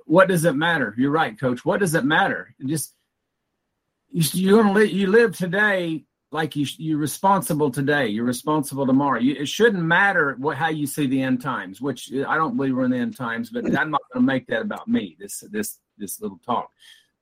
What 0.06 0.28
does 0.28 0.44
it 0.44 0.54
matter? 0.54 0.94
You're 0.96 1.10
right, 1.10 1.38
Coach. 1.38 1.64
What 1.64 1.80
does 1.80 1.94
it 1.94 2.04
matter? 2.04 2.54
Just 2.64 2.94
you 4.10 4.22
you're 4.32 4.62
gonna 4.62 4.74
live, 4.74 4.90
you 4.90 5.06
live 5.08 5.36
today 5.36 6.04
like 6.30 6.56
you 6.56 6.66
you're 6.76 6.98
responsible 6.98 7.70
today. 7.70 8.08
You're 8.08 8.24
responsible 8.24 8.86
tomorrow. 8.86 9.18
You, 9.18 9.34
it 9.34 9.48
shouldn't 9.48 9.82
matter 9.82 10.36
what 10.38 10.56
how 10.56 10.68
you 10.68 10.86
see 10.86 11.06
the 11.06 11.22
end 11.22 11.40
times, 11.40 11.80
which 11.80 12.12
I 12.12 12.36
don't 12.36 12.56
believe 12.56 12.76
we're 12.76 12.84
in 12.84 12.90
the 12.90 12.98
end 12.98 13.16
times, 13.16 13.50
but 13.50 13.64
I'm 13.66 13.90
not 13.90 14.02
going 14.12 14.22
to 14.22 14.26
make 14.26 14.46
that 14.48 14.62
about 14.62 14.88
me. 14.88 15.16
This 15.18 15.42
this 15.50 15.78
this 15.96 16.20
little 16.20 16.40
talk, 16.44 16.70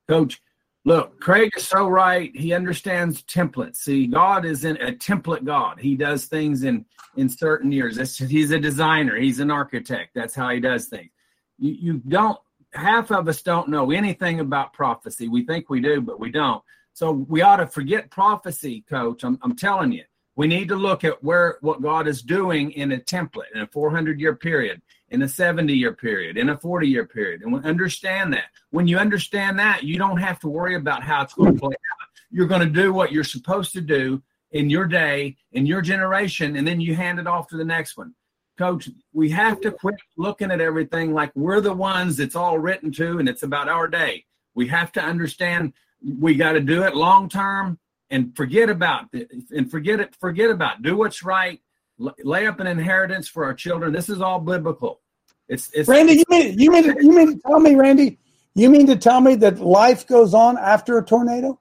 Coach. 0.07 0.41
Look, 0.85 1.19
Craig 1.19 1.51
is 1.57 1.67
so 1.67 1.89
right. 1.89 2.31
He 2.33 2.53
understands 2.53 3.21
templates. 3.23 3.75
See, 3.77 4.07
God 4.07 4.45
is 4.45 4.63
in 4.63 4.77
a 4.77 4.93
template 4.93 5.43
God. 5.43 5.81
He 5.81 5.95
does 5.95 6.25
things 6.25 6.63
in 6.63 6.85
in 7.17 7.27
certain 7.27 7.71
years. 7.71 8.17
He's 8.17 8.51
a 8.51 8.59
designer. 8.59 9.17
He's 9.17 9.39
an 9.39 9.51
architect. 9.51 10.11
That's 10.15 10.33
how 10.33 10.49
he 10.49 10.61
does 10.61 10.85
things. 10.85 11.09
You, 11.57 11.71
you 11.73 11.93
don't. 12.07 12.39
Half 12.73 13.11
of 13.11 13.27
us 13.27 13.41
don't 13.41 13.69
know 13.69 13.91
anything 13.91 14.39
about 14.39 14.73
prophecy. 14.73 15.27
We 15.27 15.45
think 15.45 15.69
we 15.69 15.79
do, 15.79 16.01
but 16.01 16.19
we 16.19 16.31
don't. 16.31 16.61
So 16.93 17.11
we 17.11 17.41
ought 17.41 17.57
to 17.57 17.67
forget 17.67 18.09
prophecy, 18.09 18.83
Coach. 18.89 19.23
I'm, 19.23 19.37
I'm 19.41 19.55
telling 19.55 19.91
you, 19.91 20.03
we 20.35 20.47
need 20.47 20.67
to 20.69 20.75
look 20.75 21.03
at 21.03 21.23
where 21.23 21.57
what 21.61 21.81
God 21.81 22.07
is 22.07 22.21
doing 22.21 22.71
in 22.71 22.91
a 22.91 22.97
template 22.97 23.51
in 23.53 23.61
a 23.61 23.67
400 23.67 24.19
year 24.19 24.35
period, 24.35 24.81
in 25.09 25.21
a 25.23 25.27
70 25.27 25.73
year 25.73 25.93
period, 25.93 26.37
in 26.37 26.49
a 26.49 26.57
40 26.57 26.87
year 26.87 27.05
period, 27.05 27.41
and 27.41 27.53
we 27.53 27.59
understand 27.61 28.33
that. 28.33 28.45
When 28.69 28.87
you 28.87 28.97
understand 28.97 29.57
that, 29.59 29.83
you 29.83 29.97
don't 29.97 30.17
have 30.17 30.39
to 30.41 30.47
worry 30.47 30.75
about 30.75 31.03
how 31.03 31.23
it's 31.23 31.33
going 31.33 31.53
to 31.53 31.59
play 31.59 31.73
out. 31.73 32.09
You're 32.29 32.47
going 32.47 32.61
to 32.61 32.81
do 32.81 32.93
what 32.93 33.11
you're 33.11 33.23
supposed 33.23 33.73
to 33.73 33.81
do 33.81 34.21
in 34.51 34.69
your 34.69 34.85
day, 34.85 35.37
in 35.51 35.65
your 35.65 35.81
generation, 35.81 36.55
and 36.55 36.67
then 36.67 36.79
you 36.79 36.95
hand 36.95 37.19
it 37.19 37.27
off 37.27 37.47
to 37.47 37.57
the 37.57 37.65
next 37.65 37.97
one. 37.97 38.13
Coach, 38.57 38.89
we 39.13 39.29
have 39.29 39.61
to 39.61 39.71
quit 39.71 39.95
looking 40.17 40.51
at 40.51 40.59
everything 40.59 41.13
like 41.13 41.31
we're 41.35 41.61
the 41.61 41.73
ones 41.73 42.17
that's 42.17 42.35
all 42.35 42.57
written 42.57 42.91
to 42.93 43.19
and 43.19 43.29
it's 43.29 43.43
about 43.43 43.69
our 43.69 43.87
day. 43.87 44.25
We 44.55 44.67
have 44.67 44.91
to 44.93 45.01
understand 45.01 45.73
we 46.19 46.35
got 46.35 46.53
to 46.53 46.59
do 46.59 46.83
it 46.83 46.95
long 46.95 47.29
term 47.29 47.79
and 48.09 48.35
forget 48.35 48.69
about 48.69 49.05
it 49.13 49.31
and 49.51 49.69
forget 49.69 49.99
it 49.99 50.15
forget 50.15 50.49
about 50.49 50.77
it. 50.77 50.83
do 50.83 50.95
what's 50.95 51.23
right 51.23 51.59
lay 51.97 52.45
up 52.45 52.59
an 52.59 52.67
inheritance 52.67 53.27
for 53.27 53.43
our 53.43 53.53
children 53.55 53.91
this 53.91 54.07
is 54.07 54.21
all 54.21 54.39
biblical 54.39 55.01
it's 55.49 55.71
it's 55.73 55.87
Randy, 55.87 56.13
you 56.17 56.25
mean 56.29 56.59
you 56.59 56.71
mean 56.71 56.83
you 56.99 57.11
mean 57.11 57.35
to 57.35 57.41
tell 57.41 57.59
me, 57.59 57.75
Randy? 57.75 58.19
You 58.53 58.69
mean 58.69 58.87
to 58.87 58.95
tell 58.95 59.21
me 59.21 59.35
that 59.35 59.59
life 59.59 60.07
goes 60.07 60.33
on 60.33 60.57
after 60.57 60.97
a 60.97 61.05
tornado? 61.05 61.59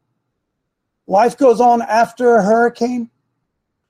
Life 1.07 1.37
goes 1.37 1.61
on 1.61 1.83
after 1.83 2.37
a 2.37 2.43
hurricane? 2.43 3.11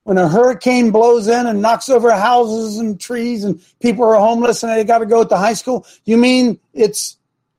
When 0.06 0.18
a 0.18 0.28
hurricane 0.28 0.92
blows 0.92 1.26
in 1.26 1.48
and 1.48 1.60
knocks 1.60 1.88
over 1.88 2.12
houses 2.12 2.78
and 2.78 3.00
trees 3.00 3.42
and 3.42 3.60
people 3.80 4.04
are 4.04 4.14
homeless 4.14 4.62
and 4.62 4.70
they 4.70 4.84
got 4.84 4.98
to 4.98 5.06
go 5.06 5.24
to 5.24 5.36
high 5.36 5.54
school, 5.54 5.84
you 6.04 6.16
mean 6.16 6.60
it's 6.74 7.16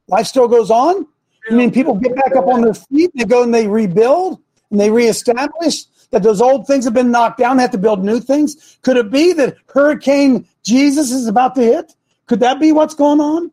life 0.07 0.27
still 0.27 0.47
goes 0.47 0.71
on? 0.71 1.05
You 1.49 1.57
mean 1.57 1.71
people 1.71 1.95
get 1.95 2.15
back 2.15 2.37
up 2.37 2.47
on 2.47 2.61
their 2.61 2.73
feet, 2.73 3.11
they 3.15 3.25
go 3.25 3.43
and 3.43 3.53
they 3.53 3.67
rebuild 3.67 4.39
and 4.71 4.79
they 4.79 4.89
reestablish 4.89 5.83
that 6.11 6.23
those 6.23 6.39
old 6.39 6.67
things 6.67 6.85
have 6.85 6.93
been 6.93 7.11
knocked 7.11 7.37
down, 7.37 7.57
they 7.57 7.63
have 7.63 7.71
to 7.71 7.77
build 7.77 8.01
new 8.01 8.21
things? 8.21 8.77
Could 8.81 8.95
it 8.95 9.11
be 9.11 9.33
that 9.33 9.57
Hurricane 9.67 10.47
Jesus 10.63 11.11
is 11.11 11.27
about 11.27 11.53
to 11.55 11.61
hit? 11.61 11.95
Could 12.27 12.39
that 12.39 12.61
be 12.61 12.71
what's 12.71 12.93
going 12.93 13.19
on? 13.19 13.51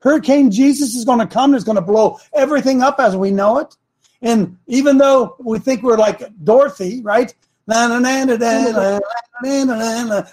Hurricane 0.00 0.50
Jesus 0.50 0.94
is 0.94 1.06
going 1.06 1.20
to 1.20 1.26
come, 1.26 1.52
and 1.52 1.54
it's 1.54 1.64
going 1.64 1.76
to 1.76 1.80
blow 1.82 2.20
everything 2.34 2.82
up 2.82 3.00
as 3.00 3.16
we 3.16 3.30
know 3.30 3.56
it. 3.56 3.74
And 4.20 4.58
even 4.66 4.98
though 4.98 5.34
we 5.38 5.58
think 5.60 5.82
we're 5.82 5.96
like 5.96 6.22
Dorothy, 6.44 7.00
right? 7.00 7.34
We're 7.66 9.00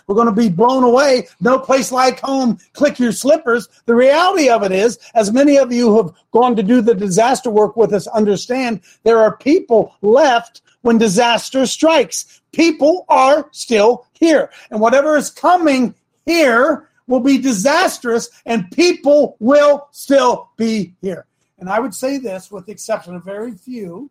going 0.08 0.26
to 0.26 0.34
be 0.36 0.50
blown 0.50 0.84
away. 0.84 1.28
No 1.40 1.60
place 1.60 1.92
like 1.92 2.20
home. 2.20 2.58
Click 2.74 3.00
your 3.00 3.12
slippers. 3.12 3.70
The 3.86 3.96
reality 3.96 4.50
of 4.50 4.64
it 4.64 4.72
is, 4.72 5.00
as 5.14 5.32
many 5.32 5.58
of 5.58 5.72
you 5.72 5.88
who 5.88 6.04
have 6.04 6.14
gone 6.32 6.56
to 6.56 6.64
do 6.64 6.82
the 6.82 6.94
disaster 6.94 7.50
work 7.50 7.78
with 7.78 7.94
us 7.94 8.08
understand, 8.08 8.82
there 9.04 9.20
are 9.20 9.38
people 9.38 9.96
left 10.02 10.62
when 10.82 10.98
disaster 10.98 11.66
strikes. 11.66 12.42
People 12.52 13.06
are 13.08 13.48
still 13.52 14.08
here. 14.14 14.52
And 14.70 14.82
whatever 14.82 15.16
is 15.16 15.30
coming 15.30 15.96
here 16.26 16.90
will 17.08 17.22
be 17.22 17.38
disastrous, 17.38 18.30
and 18.46 18.70
people 18.72 19.38
will 19.40 19.88
still 19.92 20.50
be 20.58 20.96
here. 21.02 21.26
And 21.60 21.70
I 21.70 21.80
would 21.80 21.94
say 21.94 22.18
this, 22.18 22.52
with 22.52 22.66
the 22.66 22.72
exception 22.72 23.16
of 23.16 23.24
very 23.24 23.54
few, 23.54 24.10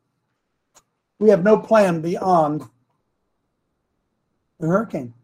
we 1.19 1.29
have 1.31 1.43
no 1.43 1.59
plan 1.59 2.01
beyond 2.01 2.65
the 4.61 4.69
hurricane. 4.69 5.15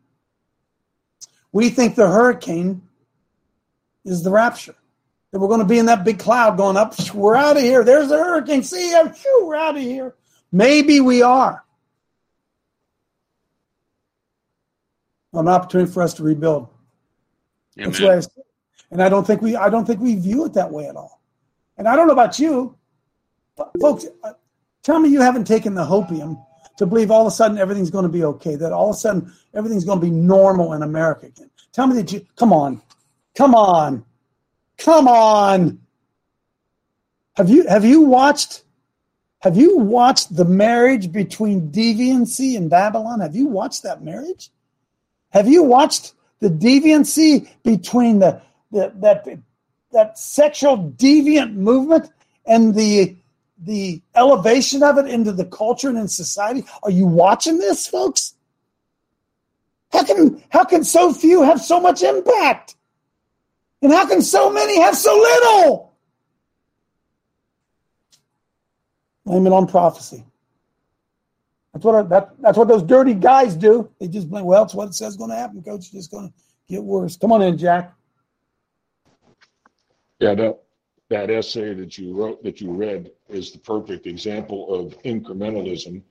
We 1.52 1.68
think 1.68 1.94
the 1.94 2.08
hurricane 2.08 2.82
is 4.04 4.22
the 4.22 4.30
rapture. 4.30 4.74
That 5.32 5.40
we're 5.40 5.48
going 5.48 5.60
to 5.60 5.66
be 5.66 5.78
in 5.78 5.86
that 5.86 6.04
big 6.04 6.18
cloud 6.18 6.56
going 6.56 6.76
up. 6.76 6.94
We're 7.14 7.36
out 7.36 7.56
of 7.56 7.62
here. 7.62 7.84
There's 7.84 8.08
the 8.08 8.16
hurricane. 8.16 8.62
See 8.62 8.92
ya. 8.92 9.08
We're 9.42 9.56
out 9.56 9.76
of 9.76 9.82
here. 9.82 10.14
Maybe 10.52 11.00
we 11.00 11.22
are. 11.22 11.62
An 15.32 15.48
opportunity 15.48 15.92
for 15.92 16.02
us 16.02 16.14
to 16.14 16.22
rebuild. 16.22 16.68
That's 17.76 17.98
Amen. 18.00 18.14
why 18.14 18.20
say- 18.20 18.30
and 18.90 19.02
I 19.02 19.08
don't 19.08 19.26
think 19.26 19.42
we 19.42 19.56
I 19.56 19.68
don't 19.68 19.84
think 19.84 20.00
we 20.00 20.14
view 20.14 20.46
it 20.46 20.54
that 20.54 20.70
way 20.70 20.86
at 20.86 20.96
all. 20.96 21.20
And 21.76 21.86
I 21.86 21.96
don't 21.96 22.06
know 22.06 22.12
about 22.12 22.38
you, 22.38 22.76
but 23.56 23.70
folks, 23.80 24.06
uh, 24.22 24.32
tell 24.82 24.98
me 24.98 25.10
you 25.10 25.20
haven't 25.20 25.44
taken 25.44 25.74
the 25.74 25.84
hopium 25.84 26.45
to 26.76 26.86
believe 26.86 27.10
all 27.10 27.22
of 27.22 27.28
a 27.28 27.30
sudden 27.30 27.58
everything's 27.58 27.90
going 27.90 28.04
to 28.04 28.08
be 28.08 28.24
okay, 28.24 28.54
that 28.56 28.72
all 28.72 28.90
of 28.90 28.96
a 28.96 28.98
sudden 28.98 29.32
everything's 29.54 29.84
going 29.84 30.00
to 30.00 30.04
be 30.04 30.10
normal 30.10 30.72
in 30.74 30.82
America 30.82 31.26
again. 31.26 31.50
Tell 31.72 31.86
me 31.86 31.96
that 31.96 32.12
you 32.12 32.26
come 32.36 32.52
on. 32.52 32.80
Come 33.34 33.54
on. 33.54 34.04
Come 34.78 35.08
on. 35.08 35.80
Have 37.34 37.50
you 37.50 37.66
have 37.66 37.84
you 37.84 38.02
watched 38.02 38.64
have 39.40 39.56
you 39.56 39.78
watched 39.78 40.34
the 40.34 40.44
marriage 40.44 41.12
between 41.12 41.70
deviancy 41.70 42.56
and 42.56 42.70
Babylon? 42.70 43.20
Have 43.20 43.36
you 43.36 43.46
watched 43.46 43.82
that 43.82 44.02
marriage? 44.02 44.50
Have 45.30 45.48
you 45.48 45.62
watched 45.62 46.14
the 46.40 46.48
deviancy 46.48 47.48
between 47.62 48.18
the, 48.18 48.40
the 48.72 48.92
that 49.00 49.26
that 49.92 50.18
sexual 50.18 50.90
deviant 50.96 51.54
movement 51.54 52.10
and 52.46 52.74
the 52.74 53.16
the 53.58 54.02
elevation 54.14 54.82
of 54.82 54.98
it 54.98 55.06
into 55.06 55.32
the 55.32 55.46
culture 55.46 55.88
and 55.88 55.98
in 55.98 56.08
society? 56.08 56.64
Are 56.82 56.90
you 56.90 57.06
watching 57.06 57.58
this, 57.58 57.86
folks? 57.86 58.34
How 59.92 60.04
can 60.04 60.42
how 60.50 60.64
can 60.64 60.84
so 60.84 61.12
few 61.12 61.42
have 61.42 61.60
so 61.60 61.80
much 61.80 62.02
impact? 62.02 62.76
And 63.82 63.92
how 63.92 64.06
can 64.06 64.22
so 64.22 64.50
many 64.50 64.80
have 64.80 64.96
so 64.96 65.14
little? 65.14 65.94
Blame 69.24 69.46
it 69.46 69.52
on 69.52 69.66
prophecy. 69.66 70.24
That's 71.72 71.84
what 71.84 72.08
that, 72.08 72.30
that's 72.40 72.56
what 72.56 72.68
those 72.68 72.82
dirty 72.82 73.14
guys 73.14 73.54
do. 73.54 73.90
They 74.00 74.08
just 74.08 74.30
blame. 74.30 74.44
Well, 74.44 74.64
it's 74.64 74.74
what 74.74 74.88
it 74.88 74.94
says 74.94 75.16
going 75.16 75.30
to 75.30 75.36
happen. 75.36 75.62
Coach, 75.62 75.80
it's 75.80 75.90
just 75.90 76.10
going 76.10 76.28
to 76.28 76.34
get 76.68 76.82
worse. 76.82 77.16
Come 77.16 77.32
on 77.32 77.42
in, 77.42 77.58
Jack. 77.58 77.92
Yeah, 80.20 80.34
that 80.34 80.58
that 81.08 81.30
essay 81.30 81.74
that 81.74 81.98
you 81.98 82.14
wrote 82.14 82.42
that 82.42 82.60
you 82.60 82.72
read 82.72 83.10
is 83.28 83.52
the 83.52 83.58
perfect 83.58 84.06
example 84.06 84.72
of 84.74 85.00
incrementalism 85.02 86.02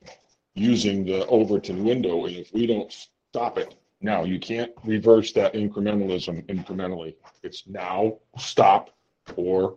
using 0.53 1.05
the 1.05 1.25
Overton 1.27 1.83
window. 1.83 2.25
And 2.25 2.35
if 2.35 2.53
we 2.53 2.65
don't 2.65 2.91
stop 2.91 3.57
it 3.57 3.75
now, 4.01 4.23
you 4.23 4.39
can't 4.39 4.71
reverse 4.83 5.33
that 5.33 5.53
incrementalism 5.53 6.45
incrementally. 6.45 7.15
It's 7.43 7.67
now 7.67 8.17
stop 8.37 8.91
or 9.35 9.75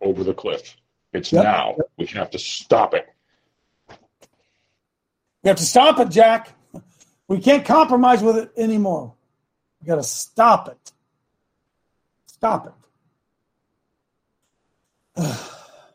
over 0.00 0.22
the 0.22 0.34
cliff. 0.34 0.76
It's 1.12 1.32
Yep. 1.32 1.44
now. 1.44 1.76
We 1.96 2.06
have 2.06 2.30
to 2.30 2.38
stop 2.38 2.92
it. 2.94 3.08
We 5.42 5.48
have 5.48 5.56
to 5.56 5.64
stop 5.64 5.98
it, 6.00 6.10
Jack. 6.10 6.52
We 7.26 7.38
can't 7.40 7.64
compromise 7.64 8.22
with 8.22 8.36
it 8.36 8.52
anymore. 8.56 9.14
We 9.80 9.86
got 9.86 9.96
to 9.96 10.02
stop 10.02 10.68
it. 10.68 10.92
Stop 12.26 12.66
it. 12.66 12.72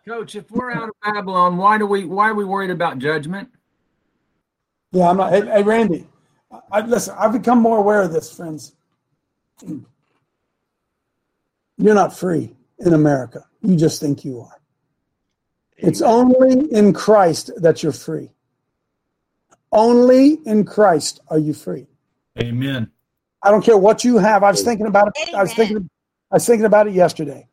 Coach, 0.06 0.36
if 0.36 0.52
we're 0.52 0.72
out 0.72 0.90
of 0.90 0.96
Babylon, 1.02 1.58
why 1.58 1.78
do 1.78 1.86
we 1.86 2.06
why 2.06 2.30
are 2.30 2.36
we 2.36 2.44
worried 2.44 2.72
about 2.72 3.00
judgment? 3.00 3.50
Yeah, 4.92 5.10
I'm 5.10 5.18
not. 5.18 5.32
Hey, 5.32 5.46
hey 5.46 5.64
Randy, 5.64 6.06
I, 6.52 6.60
I 6.72 6.82
listen. 6.82 7.16
I've 7.18 7.32
become 7.32 7.60
more 7.60 7.78
aware 7.78 8.02
of 8.02 8.12
this, 8.12 8.36
friends. 8.36 8.76
You're 11.78 11.96
not 11.96 12.16
free 12.16 12.54
in 12.80 12.94
America. 12.94 13.46
You 13.62 13.78
just 13.78 14.02
think 14.02 14.26
you 14.26 14.42
are. 14.42 14.60
It's 15.78 16.02
only 16.02 16.72
in 16.72 16.94
Christ 16.94 17.52
that 17.58 17.82
you're 17.82 17.92
free. 17.92 18.30
Only 19.72 20.40
in 20.46 20.66
Christ 20.66 21.22
are 21.30 21.40
you 21.40 21.54
free. 21.54 21.88
Amen. 22.42 22.92
I 23.42 23.52
don't 23.52 23.64
care 23.64 23.78
what 23.78 24.04
you 24.04 24.18
have. 24.18 24.44
I 24.44 24.52
was 24.52 24.64
thinking 24.64 24.86
about 24.86 25.10
it. 25.16 25.34
I 25.34 25.42
was 25.42 25.54
thinking. 25.54 25.90
I 26.32 26.36
was 26.36 26.46
thinking 26.46 26.66
about 26.66 26.88
it 26.88 26.94
yesterday. 26.94 27.48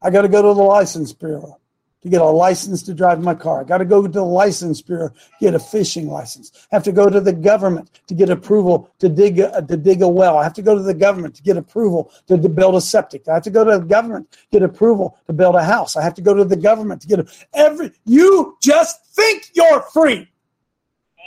I 0.00 0.10
got 0.10 0.22
to 0.22 0.28
go 0.28 0.42
to 0.42 0.54
the 0.54 0.62
license 0.62 1.12
bureau 1.12 1.58
to 2.02 2.08
get 2.08 2.20
a 2.20 2.24
license 2.24 2.82
to 2.84 2.94
drive 2.94 3.20
my 3.20 3.34
car. 3.34 3.60
I 3.60 3.64
got 3.64 3.78
to 3.78 3.84
go 3.84 4.02
to 4.02 4.08
the 4.08 4.22
license 4.22 4.80
bureau 4.80 5.10
get 5.40 5.54
a 5.54 5.58
fishing 5.58 6.08
license. 6.08 6.52
I 6.70 6.76
have 6.76 6.84
to 6.84 6.92
go 6.92 7.10
to 7.10 7.20
the 7.20 7.32
government 7.32 8.00
to 8.06 8.14
get 8.14 8.30
approval 8.30 8.94
to 9.00 9.08
dig 9.08 9.40
a, 9.40 9.62
to 9.62 9.76
dig 9.76 10.02
a 10.02 10.08
well. 10.08 10.38
I 10.38 10.44
have 10.44 10.54
to 10.54 10.62
go 10.62 10.76
to 10.76 10.82
the 10.82 10.94
government 10.94 11.34
to 11.36 11.42
get 11.42 11.56
approval 11.56 12.12
to, 12.28 12.38
to 12.38 12.48
build 12.48 12.76
a 12.76 12.80
septic. 12.80 13.26
I 13.28 13.34
have 13.34 13.42
to 13.44 13.50
go 13.50 13.64
to 13.64 13.78
the 13.78 13.84
government 13.84 14.30
to 14.30 14.38
get 14.52 14.62
approval 14.62 15.18
to 15.26 15.32
build 15.32 15.56
a 15.56 15.64
house. 15.64 15.96
I 15.96 16.02
have 16.02 16.14
to 16.14 16.22
go 16.22 16.34
to 16.34 16.44
the 16.44 16.56
government 16.56 17.02
to 17.02 17.08
get 17.08 17.18
a, 17.18 17.26
every. 17.52 17.92
You 18.04 18.56
just 18.62 19.04
think 19.14 19.50
you're 19.54 19.82
free. 19.82 20.28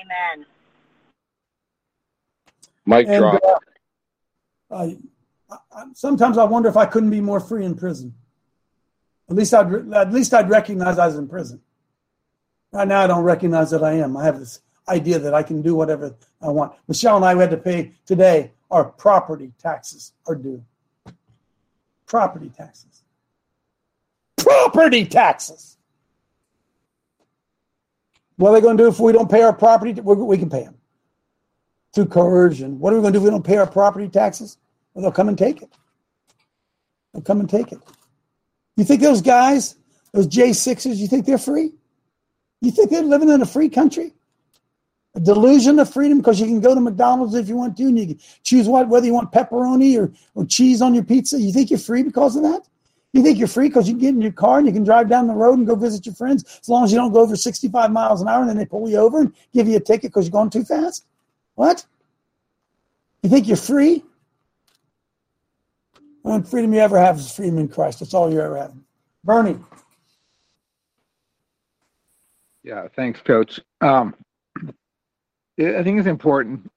Amen. 0.02 0.46
Mike 2.86 3.08
drop. 3.08 3.40
uh, 3.44 3.58
I, 4.72 4.98
I, 5.50 5.84
sometimes 5.94 6.38
I 6.38 6.46
wonder 6.46 6.70
if 6.70 6.78
I 6.78 6.86
couldn't 6.86 7.10
be 7.10 7.22
more 7.22 7.42
free 7.42 7.66
in 7.66 7.76
prison. 7.76 8.16
At 9.32 9.38
least 9.38 9.54
I'd 9.54 9.94
at 9.94 10.12
least 10.12 10.34
I'd 10.34 10.50
recognize 10.50 11.00
I 11.00 11.08
was 11.08 11.16
in 11.16 11.26
prison. 11.26 11.62
Right 12.74 12.86
now, 12.86 13.00
I 13.00 13.08
don't 13.08 13.24
recognize 13.24 13.72
that 13.72 13.82
I 13.82 13.94
am. 13.94 14.18
I 14.18 14.26
have 14.26 14.38
this 14.38 14.60
idea 14.90 15.20
that 15.20 15.34
I 15.34 15.42
can 15.42 15.62
do 15.62 15.74
whatever 15.74 16.14
I 16.42 16.50
want. 16.50 16.74
Michelle 16.90 17.16
and 17.16 17.24
I 17.24 17.34
we 17.34 17.40
had 17.40 17.52
to 17.52 17.58
pay 17.58 17.94
today. 18.06 18.52
Our 18.70 18.84
property 18.84 19.54
taxes 19.58 20.12
are 20.28 20.36
due. 20.36 20.62
Property 22.06 22.50
taxes. 22.50 23.04
Property 24.36 25.06
taxes. 25.06 25.78
What 28.36 28.50
are 28.50 28.56
they 28.56 28.62
going 28.62 28.76
to 28.76 28.84
do 28.84 28.90
if 28.90 29.00
we 29.00 29.14
don't 29.14 29.32
pay 29.32 29.44
our 29.44 29.54
property? 29.54 29.94
We, 29.94 30.16
we 30.16 30.38
can 30.38 30.50
pay 30.50 30.64
them 30.64 30.76
through 31.94 32.08
coercion. 32.08 32.80
What 32.80 32.92
are 32.92 32.98
we 32.98 33.02
going 33.02 33.14
to 33.14 33.20
do 33.20 33.24
if 33.24 33.30
we 33.30 33.32
don't 33.32 33.46
pay 33.46 33.58
our 33.58 33.68
property 33.68 34.10
taxes? 34.10 34.58
Well, 34.94 35.04
they'll 35.04 35.12
come 35.14 35.30
and 35.30 35.38
take 35.38 35.62
it. 35.62 35.72
They'll 37.14 37.24
come 37.24 37.40
and 37.40 37.50
take 37.50 37.72
it. 37.72 37.80
You 38.82 38.86
think 38.86 39.04
those 39.04 39.22
guys, 39.22 39.76
those 40.12 40.26
J6ers, 40.26 40.96
you 40.96 41.08
think 41.08 41.28
they're 41.28 41.38
free? 41.38 41.72
You 42.62 42.72
think 42.72 42.90
they're 42.90 43.04
living 43.04 43.30
in 43.30 43.40
a 43.40 43.46
free 43.46 43.70
country? 43.70 44.12
A 45.14 45.20
delusion 45.20 45.78
of 45.78 45.94
freedom 45.94 46.18
because 46.18 46.40
you 46.40 46.48
can 46.48 46.62
go 46.62 46.74
to 46.74 46.82
McDonald's 46.82 47.36
if 47.36 47.48
you 47.48 47.56
want 47.56 47.78
to 47.78 47.84
and 47.84 48.00
you 48.00 48.08
can 48.08 48.20
choose 48.42 48.68
what 48.68 48.88
whether 48.88 49.06
you 49.06 49.14
want 49.14 49.32
pepperoni 49.32 50.00
or, 50.00 50.12
or 50.34 50.48
cheese 50.48 50.82
on 50.82 50.96
your 50.96 51.04
pizza. 51.04 51.40
You 51.40 51.54
think 51.54 51.70
you're 51.70 51.78
free 51.78 52.02
because 52.02 52.36
of 52.36 52.42
that? 52.42 52.68
You 53.14 53.22
think 53.22 53.38
you're 53.38 53.48
free 53.48 53.68
because 53.68 53.88
you 53.88 53.94
can 53.94 54.02
get 54.02 54.16
in 54.16 54.22
your 54.24 54.32
car 54.32 54.58
and 54.58 54.66
you 54.66 54.74
can 54.74 54.84
drive 54.84 55.08
down 55.08 55.28
the 55.28 55.36
road 55.36 55.60
and 55.60 55.68
go 55.68 55.76
visit 55.76 56.08
your 56.08 56.16
friends 56.16 56.44
as 56.60 56.68
long 56.68 56.84
as 56.84 56.92
you 56.92 56.98
don't 56.98 57.14
go 57.14 57.22
over 57.22 57.36
65 57.36 57.92
miles 57.92 58.24
an 58.24 58.30
hour 58.30 58.42
and 58.42 58.50
then 58.50 58.58
they 58.58 58.66
pull 58.66 58.90
you 58.90 58.98
over 58.98 59.20
and 59.20 59.32
give 59.54 59.68
you 59.68 59.78
a 59.78 59.80
ticket 59.80 60.10
because 60.10 60.26
you're 60.26 60.32
going 60.32 60.50
too 60.50 60.64
fast? 60.64 61.06
What? 61.54 61.86
You 63.22 63.30
think 63.30 63.48
you're 63.48 63.58
free? 63.58 64.04
The 66.24 66.30
only 66.30 66.48
freedom 66.48 66.74
you 66.74 66.80
ever 66.80 67.00
have 67.00 67.18
is 67.18 67.32
freedom 67.32 67.58
in 67.58 67.68
Christ. 67.68 68.00
That's 68.00 68.14
all 68.14 68.32
you 68.32 68.40
ever 68.42 68.58
have. 68.58 68.74
Bernie. 69.24 69.58
Yeah, 72.64 72.88
thanks, 72.96 73.22
Coach. 73.22 73.60
Um, 73.82 74.14
I 75.60 75.78
I 75.78 75.84
think 75.84 75.98
it's 75.98 76.08
important. 76.08 76.70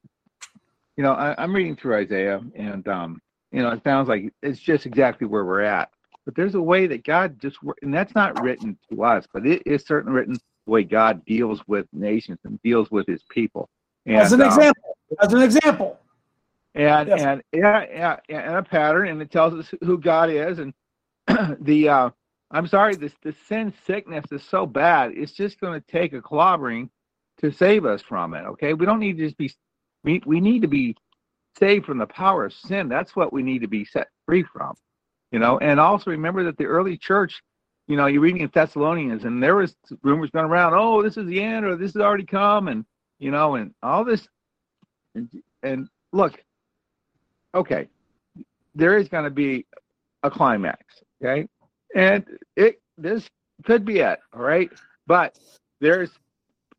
You 0.97 1.03
know, 1.03 1.13
I, 1.13 1.35
I'm 1.43 1.55
reading 1.55 1.77
through 1.77 1.97
Isaiah, 1.97 2.41
and 2.55 2.87
um, 2.89 3.21
you 3.53 3.63
know, 3.63 3.71
it 3.71 3.83
sounds 3.85 4.09
like 4.09 4.33
it's 4.43 4.61
just 4.61 4.87
exactly 4.87 5.27
where 5.27 5.45
we're 5.45 5.61
at. 5.61 5.91
But 6.25 6.35
there's 6.35 6.55
a 6.55 6.63
way 6.63 6.87
that 6.87 7.05
God 7.05 7.39
just, 7.39 7.59
and 7.83 7.93
that's 7.93 8.15
not 8.15 8.43
written 8.43 8.79
to 8.91 9.05
us, 9.05 9.27
but 9.33 9.47
it 9.47 9.63
is 9.67 9.85
certainly 9.85 10.17
written 10.19 10.35
the 10.35 10.71
way 10.71 10.83
God 10.85 11.25
deals 11.27 11.61
with 11.67 11.87
nations 11.93 12.39
and 12.45 12.61
deals 12.63 12.91
with 12.91 13.07
His 13.07 13.23
people. 13.29 13.69
And, 14.07 14.17
As 14.17 14.33
an 14.33 14.41
um, 14.41 14.49
example. 14.49 14.97
As 15.21 15.33
an 15.33 15.43
example. 15.43 16.01
And 16.75 17.09
Yes. 17.09 17.21
and 17.21 17.43
yeah, 17.53 17.85
yeah, 17.91 18.17
yeah, 18.29 18.41
and 18.49 18.57
a 18.57 18.63
pattern, 18.63 19.09
and 19.09 19.23
it 19.23 19.31
tells 19.31 19.55
us 19.55 19.73
who 19.83 19.99
God 19.99 20.31
is, 20.31 20.59
and 20.59 20.75
the 21.61 21.89
uh, 21.89 22.11
I'm 22.51 22.67
sorry, 22.67 22.97
this 22.97 23.15
the 23.23 23.35
sin 23.49 23.73
sickness 23.87 24.25
is 24.33 24.43
so 24.45 24.67
bad. 24.67 25.13
It's 25.15 25.33
just 25.33 25.61
going 25.61 25.81
to 25.81 25.87
take 25.93 26.13
a 26.13 26.21
clobbering 26.21 26.91
to 27.41 27.53
save 27.53 27.85
us 27.87 28.03
from 28.03 28.35
it. 28.35 28.43
Okay, 28.47 28.75
we 28.75 28.87
don't 28.87 29.01
need 29.01 29.19
to 29.19 29.25
just 29.25 29.39
be 29.39 29.53
we 30.05 30.23
we 30.27 30.41
need 30.41 30.63
to 30.63 30.69
be 30.69 30.97
saved 31.59 31.87
from 31.87 31.99
the 31.99 32.07
power 32.07 32.47
of 32.47 32.53
sin. 32.53 32.89
That's 32.89 33.17
what 33.17 33.33
we 33.33 33.43
need 33.43 33.61
to 33.63 33.69
be 33.69 33.85
set 33.85 34.09
free 34.27 34.45
from. 34.45 34.75
You 35.33 35.39
know, 35.41 35.59
and 35.59 35.81
also 35.81 36.11
remember 36.11 36.45
that 36.45 36.57
the 36.59 36.67
early 36.67 36.97
church, 36.97 37.43
you 37.89 37.97
know, 37.97 38.07
you're 38.07 38.21
reading 38.21 38.43
in 38.43 38.51
Thessalonians, 38.55 39.25
and 39.25 39.43
there 39.43 39.57
was 39.57 39.75
rumors 40.03 40.31
going 40.31 40.47
around, 40.47 40.75
oh, 40.75 41.03
this 41.03 41.17
is 41.17 41.27
the 41.27 41.43
end, 41.43 41.67
or 41.67 41.77
this 41.77 41.95
has 41.95 42.03
already 42.03 42.25
come, 42.27 42.69
and 42.69 42.85
you 43.19 43.31
know, 43.31 43.57
and 43.57 43.75
all 43.83 44.05
this. 44.05 44.29
And, 45.15 45.29
and 45.63 45.89
look, 46.13 46.41
okay, 47.55 47.89
there 48.75 48.97
is 48.97 49.09
going 49.09 49.25
to 49.25 49.31
be 49.31 49.67
a 50.23 50.31
climax, 50.31 50.83
okay, 51.23 51.47
and 51.95 52.25
it 52.57 52.81
this 52.99 53.29
could 53.65 53.85
be 53.85 54.01
it, 54.01 54.19
all 54.35 54.43
right, 54.43 54.71
but 55.07 55.39
there's 55.81 56.11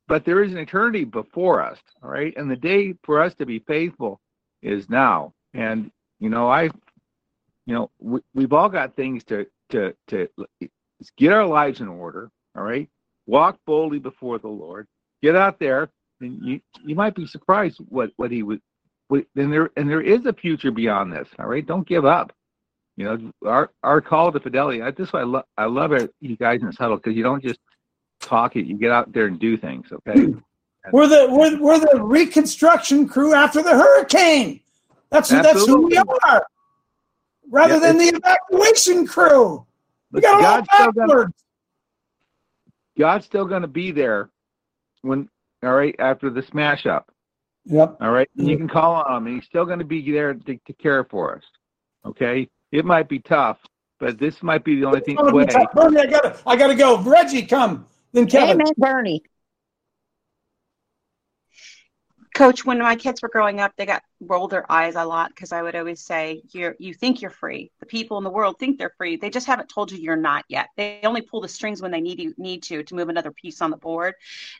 but 0.07 0.23
there 0.23 0.43
is 0.43 0.51
an 0.51 0.59
eternity 0.59 1.03
before 1.03 1.61
us, 1.61 1.79
all 2.03 2.09
right, 2.09 2.33
and 2.37 2.49
the 2.49 2.55
day 2.55 2.93
for 3.03 3.21
us 3.21 3.33
to 3.35 3.45
be 3.45 3.59
faithful 3.59 4.19
is 4.61 4.89
now, 4.89 5.33
and 5.53 5.91
you 6.19 6.29
know, 6.29 6.49
I, 6.49 6.63
you 7.65 7.73
know, 7.73 7.89
we, 7.99 8.19
we've 8.33 8.53
all 8.53 8.69
got 8.69 8.95
things 8.95 9.23
to 9.25 9.45
to 9.69 9.93
to 10.07 10.29
get 11.17 11.31
our 11.31 11.45
lives 11.45 11.81
in 11.81 11.87
order, 11.87 12.29
all 12.55 12.63
right, 12.63 12.89
walk 13.25 13.57
boldly 13.65 13.99
before 13.99 14.39
the 14.39 14.47
Lord, 14.47 14.87
get 15.21 15.35
out 15.35 15.59
there, 15.59 15.89
and 16.21 16.39
you 16.43 16.59
you 16.83 16.95
might 16.95 17.15
be 17.15 17.25
surprised 17.25 17.79
what 17.89 18.11
what 18.17 18.31
he 18.31 18.43
would 18.43 18.61
and 19.09 19.25
there 19.53 19.69
and 19.77 19.89
there 19.89 20.01
is 20.01 20.25
a 20.25 20.33
future 20.33 20.71
beyond 20.71 21.11
this. 21.13 21.27
All 21.39 21.47
right, 21.47 21.65
don't 21.65 21.87
give 21.87 22.05
up. 22.05 22.31
You 22.97 23.05
know, 23.05 23.31
our 23.49 23.71
our 23.83 24.01
call 24.01 24.31
to 24.31 24.39
fidelity. 24.39 24.81
I, 24.81 24.91
this 24.91 25.11
why 25.13 25.21
I 25.21 25.23
love 25.23 25.43
I 25.57 25.65
love 25.65 25.91
it, 25.91 26.13
you 26.21 26.37
guys 26.37 26.61
in 26.61 26.71
Huddle 26.71 26.97
because 26.97 27.15
you 27.15 27.23
don't 27.23 27.43
just 27.43 27.59
talk 28.21 28.55
it. 28.55 28.65
You 28.65 28.77
get 28.77 28.91
out 28.91 29.11
there 29.11 29.25
and 29.27 29.39
do 29.39 29.57
things. 29.57 29.87
Okay. 29.91 30.25
Hmm. 30.25 30.39
We're 30.91 31.07
the 31.07 31.27
we're, 31.29 31.57
we're 31.59 31.79
the 31.79 32.01
reconstruction 32.01 33.07
crew 33.07 33.33
after 33.33 33.61
the 33.63 33.71
hurricane. 33.71 34.61
That's 35.09 35.29
that's 35.29 35.65
who 35.65 35.87
we 35.87 35.97
are. 35.97 36.45
Rather 37.49 37.75
Yeah, 37.75 37.79
than 37.79 37.97
the 37.97 38.05
evacuation 38.05 39.05
crew. 39.07 39.65
We 40.11 40.21
got 40.21 40.39
it 40.39 40.45
all 40.45 40.57
God's 40.57 40.67
still 40.73 40.91
gonna- 40.91 41.07
backwards. 41.07 41.33
God's 42.97 43.25
still 43.25 43.45
going 43.45 43.61
to 43.61 43.67
be 43.67 43.91
there 43.91 44.29
when 45.01 45.27
all 45.63 45.73
right 45.73 45.95
after 45.99 46.29
the 46.29 46.41
smash 46.41 46.85
up. 46.85 47.11
Yep. 47.65 47.97
All 48.01 48.11
right. 48.11 48.29
And 48.37 48.47
you 48.47 48.57
can 48.57 48.67
call 48.67 48.93
on 48.95 49.17
him, 49.17 49.27
and 49.27 49.35
he's 49.35 49.45
still 49.45 49.65
going 49.65 49.79
to 49.79 49.85
be 49.85 50.11
there 50.11 50.33
to, 50.33 50.55
to 50.57 50.73
care 50.73 51.03
for 51.03 51.35
us. 51.35 51.43
Okay. 52.05 52.47
It 52.71 52.85
might 52.85 53.07
be 53.09 53.19
tough, 53.19 53.57
but 53.99 54.19
this 54.19 54.43
might 54.43 54.63
be 54.63 54.79
the 54.79 54.85
only 54.85 54.99
thing 54.99 55.15
It's 55.15 55.23
gonna 55.23 55.35
way. 55.35 55.45
be 55.45 55.53
tough. 55.53 55.71
Bernie, 55.73 55.99
I 56.01 56.05
gotta 56.07 56.37
I 56.45 56.55
gotta 56.57 56.75
go. 56.75 56.99
Reggie, 57.01 57.43
come. 57.45 57.85
Then 58.11 58.27
Kevin. 58.27 58.61
Amen, 58.61 58.73
Bernie. 58.77 59.23
Coach, 62.35 62.65
when 62.65 62.79
my 62.79 62.97
kids 62.97 63.21
were 63.21 63.29
growing 63.29 63.61
up, 63.61 63.71
they 63.77 63.85
got 63.85 64.03
rolled 64.19 64.51
their 64.51 64.69
eyes 64.69 64.95
a 64.95 65.05
lot 65.05 65.29
because 65.29 65.53
I 65.53 65.61
would 65.61 65.73
always 65.73 66.01
say, 66.01 66.41
"You're 66.51 66.75
you 66.79 66.93
think 66.93 67.21
you're 67.21 67.31
free. 67.31 67.71
The 67.79 67.85
people 67.85 68.17
in 68.17 68.25
the 68.25 68.29
world 68.29 68.59
think 68.59 68.77
they're 68.77 68.93
free. 68.97 69.15
They 69.15 69.29
just 69.29 69.47
haven't 69.47 69.69
told 69.69 69.89
you 69.89 69.97
you're 69.97 70.17
not 70.17 70.43
yet. 70.49 70.67
They 70.75 70.99
only 71.03 71.21
pull 71.21 71.39
the 71.39 71.47
strings 71.47 71.81
when 71.81 71.91
they 71.91 72.01
need 72.01 72.19
you 72.19 72.33
need 72.37 72.61
to 72.63 72.83
to 72.83 72.95
move 72.95 73.07
another 73.07 73.31
piece 73.31 73.61
on 73.61 73.71
the 73.71 73.77
board." 73.77 74.15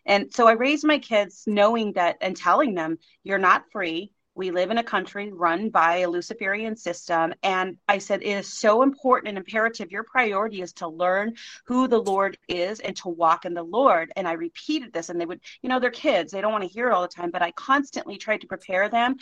And 0.05 0.33
so 0.33 0.47
I 0.47 0.53
raised 0.53 0.85
my 0.85 0.99
kids 0.99 1.43
knowing 1.47 1.91
that 1.93 2.15
and 2.21 2.37
telling 2.37 2.75
them, 2.75 2.97
"You're 3.23 3.39
not 3.39 3.69
free. 3.71 4.13
We 4.35 4.51
live 4.51 4.69
in 4.69 4.77
a 4.77 4.83
country 4.83 5.31
run 5.31 5.69
by 5.69 5.97
a 5.97 6.09
Luciferian 6.09 6.75
system." 6.75 7.33
And 7.41 7.77
I 7.87 7.97
said, 7.97 8.21
"It 8.21 8.37
is 8.37 8.47
so 8.47 8.83
important 8.83 9.29
and 9.29 9.37
imperative. 9.37 9.91
Your 9.91 10.03
priority 10.03 10.61
is 10.61 10.73
to 10.73 10.87
learn 10.87 11.35
who 11.65 11.87
the 11.87 12.01
Lord 12.01 12.37
is 12.47 12.79
and 12.81 12.95
to 12.97 13.09
walk 13.09 13.45
in 13.45 13.53
the 13.53 13.63
Lord." 13.63 14.11
And 14.15 14.27
I 14.27 14.33
repeated 14.33 14.93
this, 14.93 15.09
and 15.09 15.19
they 15.19 15.25
would, 15.25 15.41
you 15.61 15.69
know, 15.69 15.79
they're 15.79 15.89
kids. 15.89 16.31
They 16.31 16.41
don't 16.41 16.51
want 16.51 16.63
to 16.63 16.69
hear 16.69 16.89
it 16.89 16.93
all 16.93 17.01
the 17.01 17.07
time, 17.07 17.31
but 17.31 17.41
I 17.41 17.51
constantly 17.51 18.17
tried 18.17 18.41
to 18.41 18.47
prepare 18.47 18.89
them 18.89 19.17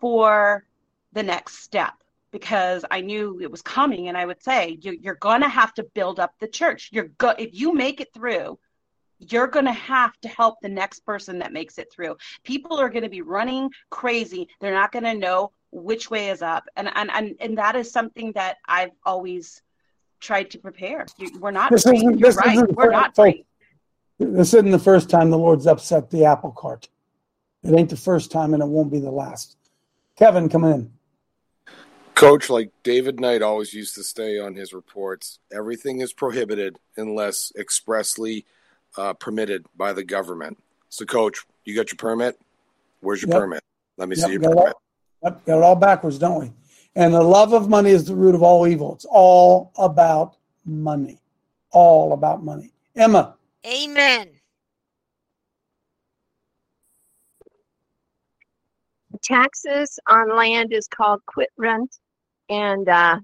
for 0.00 0.66
the 1.12 1.22
next 1.22 1.58
step 1.58 1.94
because 2.30 2.84
I 2.90 3.00
knew 3.00 3.40
it 3.40 3.50
was 3.50 3.62
coming. 3.62 4.08
And 4.08 4.16
I 4.16 4.24
would 4.24 4.42
say, 4.42 4.78
you, 4.80 4.92
you're 4.92 5.14
going 5.14 5.40
to 5.40 5.48
have 5.48 5.74
to 5.74 5.82
build 5.82 6.20
up 6.20 6.32
the 6.38 6.46
church. 6.46 6.90
You're 6.92 7.08
go- 7.08 7.30
if 7.30 7.50
you 7.52 7.74
make 7.74 8.00
it 8.00 8.14
through, 8.14 8.58
you're 9.20 9.46
going 9.46 9.66
to 9.66 9.72
have 9.72 10.18
to 10.22 10.28
help 10.28 10.60
the 10.60 10.68
next 10.68 11.00
person 11.00 11.38
that 11.38 11.52
makes 11.52 11.78
it 11.78 11.92
through. 11.92 12.16
People 12.42 12.78
are 12.78 12.88
going 12.88 13.02
to 13.02 13.10
be 13.10 13.22
running 13.22 13.70
crazy. 13.90 14.48
They're 14.60 14.74
not 14.74 14.92
going 14.92 15.04
to 15.04 15.14
know 15.14 15.52
which 15.70 16.10
way 16.10 16.30
is 16.30 16.42
up. 16.42 16.64
And, 16.76 16.90
and, 16.94 17.10
and, 17.12 17.36
and 17.40 17.58
that 17.58 17.76
is 17.76 17.92
something 17.92 18.32
that 18.32 18.56
I've 18.66 18.90
always 19.04 19.62
tried 20.20 20.50
to 20.50 20.58
prepare. 20.58 21.06
We're 21.38 21.50
not 21.50 21.70
This 21.70 21.82
free. 21.84 21.98
isn't, 21.98 22.18
You're 22.18 22.30
this 22.30 22.36
right. 22.36 22.54
isn't 22.54 22.72
We're 22.74 22.86
the 22.86 22.92
not 22.92 23.16
first, 23.16 23.36
this 24.18 24.54
isn't 24.54 24.70
the 24.70 24.78
first 24.78 25.10
time 25.10 25.30
the 25.30 25.38
Lord's 25.38 25.66
upset 25.66 26.10
the 26.10 26.24
apple 26.24 26.52
cart. 26.52 26.88
It 27.62 27.74
ain't 27.74 27.90
the 27.90 27.96
first 27.96 28.30
time, 28.30 28.54
and 28.54 28.62
it 28.62 28.66
won't 28.66 28.90
be 28.90 29.00
the 29.00 29.10
last. 29.10 29.56
Kevin, 30.16 30.48
come 30.48 30.64
in. 30.64 30.92
Coach, 32.14 32.50
like 32.50 32.70
David 32.82 33.20
Knight 33.20 33.40
always 33.42 33.72
used 33.72 33.94
to 33.94 34.02
say 34.02 34.38
on 34.38 34.54
his 34.54 34.72
reports, 34.72 35.38
everything 35.52 36.00
is 36.00 36.12
prohibited 36.12 36.78
unless 36.96 37.52
expressly 37.58 38.44
uh, 38.96 39.14
permitted 39.14 39.66
by 39.76 39.92
the 39.92 40.04
government. 40.04 40.58
So, 40.88 41.04
Coach, 41.04 41.44
you 41.64 41.74
got 41.76 41.90
your 41.90 41.96
permit? 41.96 42.38
Where's 43.00 43.22
your 43.22 43.28
Yep. 43.30 43.38
permit? 43.38 43.62
Let 43.96 44.08
me 44.08 44.16
Yep, 44.16 44.26
see 44.26 44.32
your 44.32 44.40
got, 44.40 44.48
permit. 44.50 44.66
all, 44.66 44.82
yep, 45.22 45.44
got 45.44 45.58
it 45.58 45.62
all 45.64 45.76
backwards, 45.76 46.18
don't 46.18 46.40
we? 46.40 46.52
And 46.96 47.14
the 47.14 47.22
love 47.22 47.52
of 47.52 47.68
money 47.68 47.90
is 47.90 48.04
the 48.04 48.14
root 48.14 48.34
of 48.34 48.42
all 48.42 48.66
evil. 48.66 48.94
It's 48.94 49.06
all 49.08 49.72
about 49.76 50.36
money. 50.64 51.20
All 51.70 52.12
about 52.12 52.42
money. 52.42 52.72
Emma, 52.96 53.36
Amen. 53.64 54.40
taxes 59.22 59.98
on 60.08 60.34
land 60.34 60.72
is 60.72 60.88
called 60.88 61.20
quit 61.26 61.50
rent, 61.56 61.96
and 62.48 62.88
uh, 62.88 63.18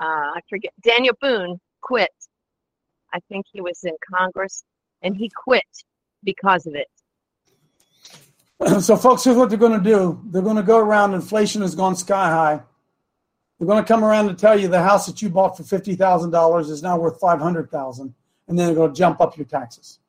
uh, 0.00 0.04
I 0.04 0.40
forget 0.48 0.72
Daniel 0.82 1.14
Boone 1.20 1.60
quit. 1.82 2.10
I 3.12 3.20
think 3.28 3.46
he 3.50 3.60
was 3.60 3.84
in 3.84 3.94
Congress, 4.14 4.64
and 5.02 5.16
he 5.16 5.30
quit 5.30 5.64
because 6.24 6.66
of 6.66 6.74
it. 6.74 6.88
so 8.82 8.96
folks, 8.96 9.24
here's 9.24 9.36
what 9.36 9.48
they're 9.48 9.58
going 9.58 9.82
to 9.82 9.84
do. 9.84 10.20
They're 10.26 10.42
going 10.42 10.56
to 10.56 10.62
go 10.62 10.78
around. 10.78 11.14
Inflation 11.14 11.62
has 11.62 11.74
gone 11.74 11.96
sky 11.96 12.30
high. 12.30 12.62
They're 13.58 13.66
going 13.66 13.82
to 13.82 13.88
come 13.88 14.04
around 14.04 14.28
and 14.28 14.38
tell 14.38 14.58
you 14.58 14.68
the 14.68 14.82
house 14.82 15.06
that 15.06 15.20
you 15.22 15.28
bought 15.28 15.56
for 15.56 15.62
fifty 15.62 15.94
thousand 15.94 16.30
dollars 16.30 16.70
is 16.70 16.82
now 16.82 16.98
worth 16.98 17.20
five 17.20 17.40
hundred 17.40 17.70
thousand, 17.70 18.14
and 18.48 18.58
then 18.58 18.66
they're 18.66 18.74
going 18.74 18.92
to 18.92 18.98
jump 18.98 19.20
up 19.20 19.36
your 19.36 19.46
taxes. 19.46 19.99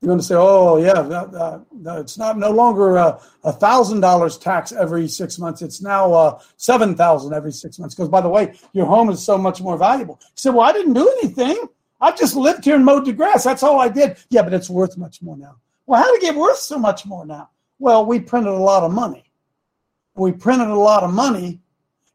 You're 0.00 0.08
going 0.08 0.18
to 0.18 0.24
say, 0.24 0.34
"Oh 0.34 0.78
yeah, 0.78 1.02
that, 1.02 1.34
uh, 1.34 1.60
no, 1.72 2.00
it's 2.00 2.16
not 2.16 2.38
no 2.38 2.50
longer 2.50 2.96
a 2.96 3.52
thousand 3.52 4.00
dollars 4.00 4.38
tax 4.38 4.72
every 4.72 5.06
six 5.08 5.38
months. 5.38 5.60
It's 5.60 5.82
now 5.82 6.12
uh, 6.12 6.40
seven 6.56 6.96
thousand 6.96 7.34
every 7.34 7.52
six 7.52 7.78
months." 7.78 7.94
Because 7.94 8.08
by 8.08 8.22
the 8.22 8.28
way, 8.28 8.54
your 8.72 8.86
home 8.86 9.10
is 9.10 9.22
so 9.22 9.36
much 9.36 9.60
more 9.60 9.76
valuable. 9.76 10.18
You 10.22 10.28
say, 10.36 10.50
"Well, 10.50 10.60
I 10.60 10.72
didn't 10.72 10.94
do 10.94 11.06
anything. 11.22 11.68
I 12.00 12.12
just 12.12 12.34
lived 12.34 12.64
here 12.64 12.76
and 12.76 12.84
mowed 12.84 13.04
the 13.04 13.12
grass. 13.12 13.44
That's 13.44 13.62
all 13.62 13.78
I 13.78 13.88
did." 13.88 14.16
Yeah, 14.30 14.40
but 14.40 14.54
it's 14.54 14.70
worth 14.70 14.96
much 14.96 15.20
more 15.20 15.36
now. 15.36 15.56
Well, 15.84 16.00
how 16.02 16.10
did 16.10 16.22
it 16.22 16.26
get 16.26 16.34
worth 16.34 16.58
so 16.58 16.78
much 16.78 17.04
more 17.04 17.26
now? 17.26 17.50
Well, 17.78 18.06
we 18.06 18.20
printed 18.20 18.54
a 18.54 18.56
lot 18.56 18.82
of 18.82 18.92
money. 18.92 19.24
We 20.14 20.32
printed 20.32 20.68
a 20.68 20.74
lot 20.76 21.02
of 21.02 21.12
money, 21.12 21.60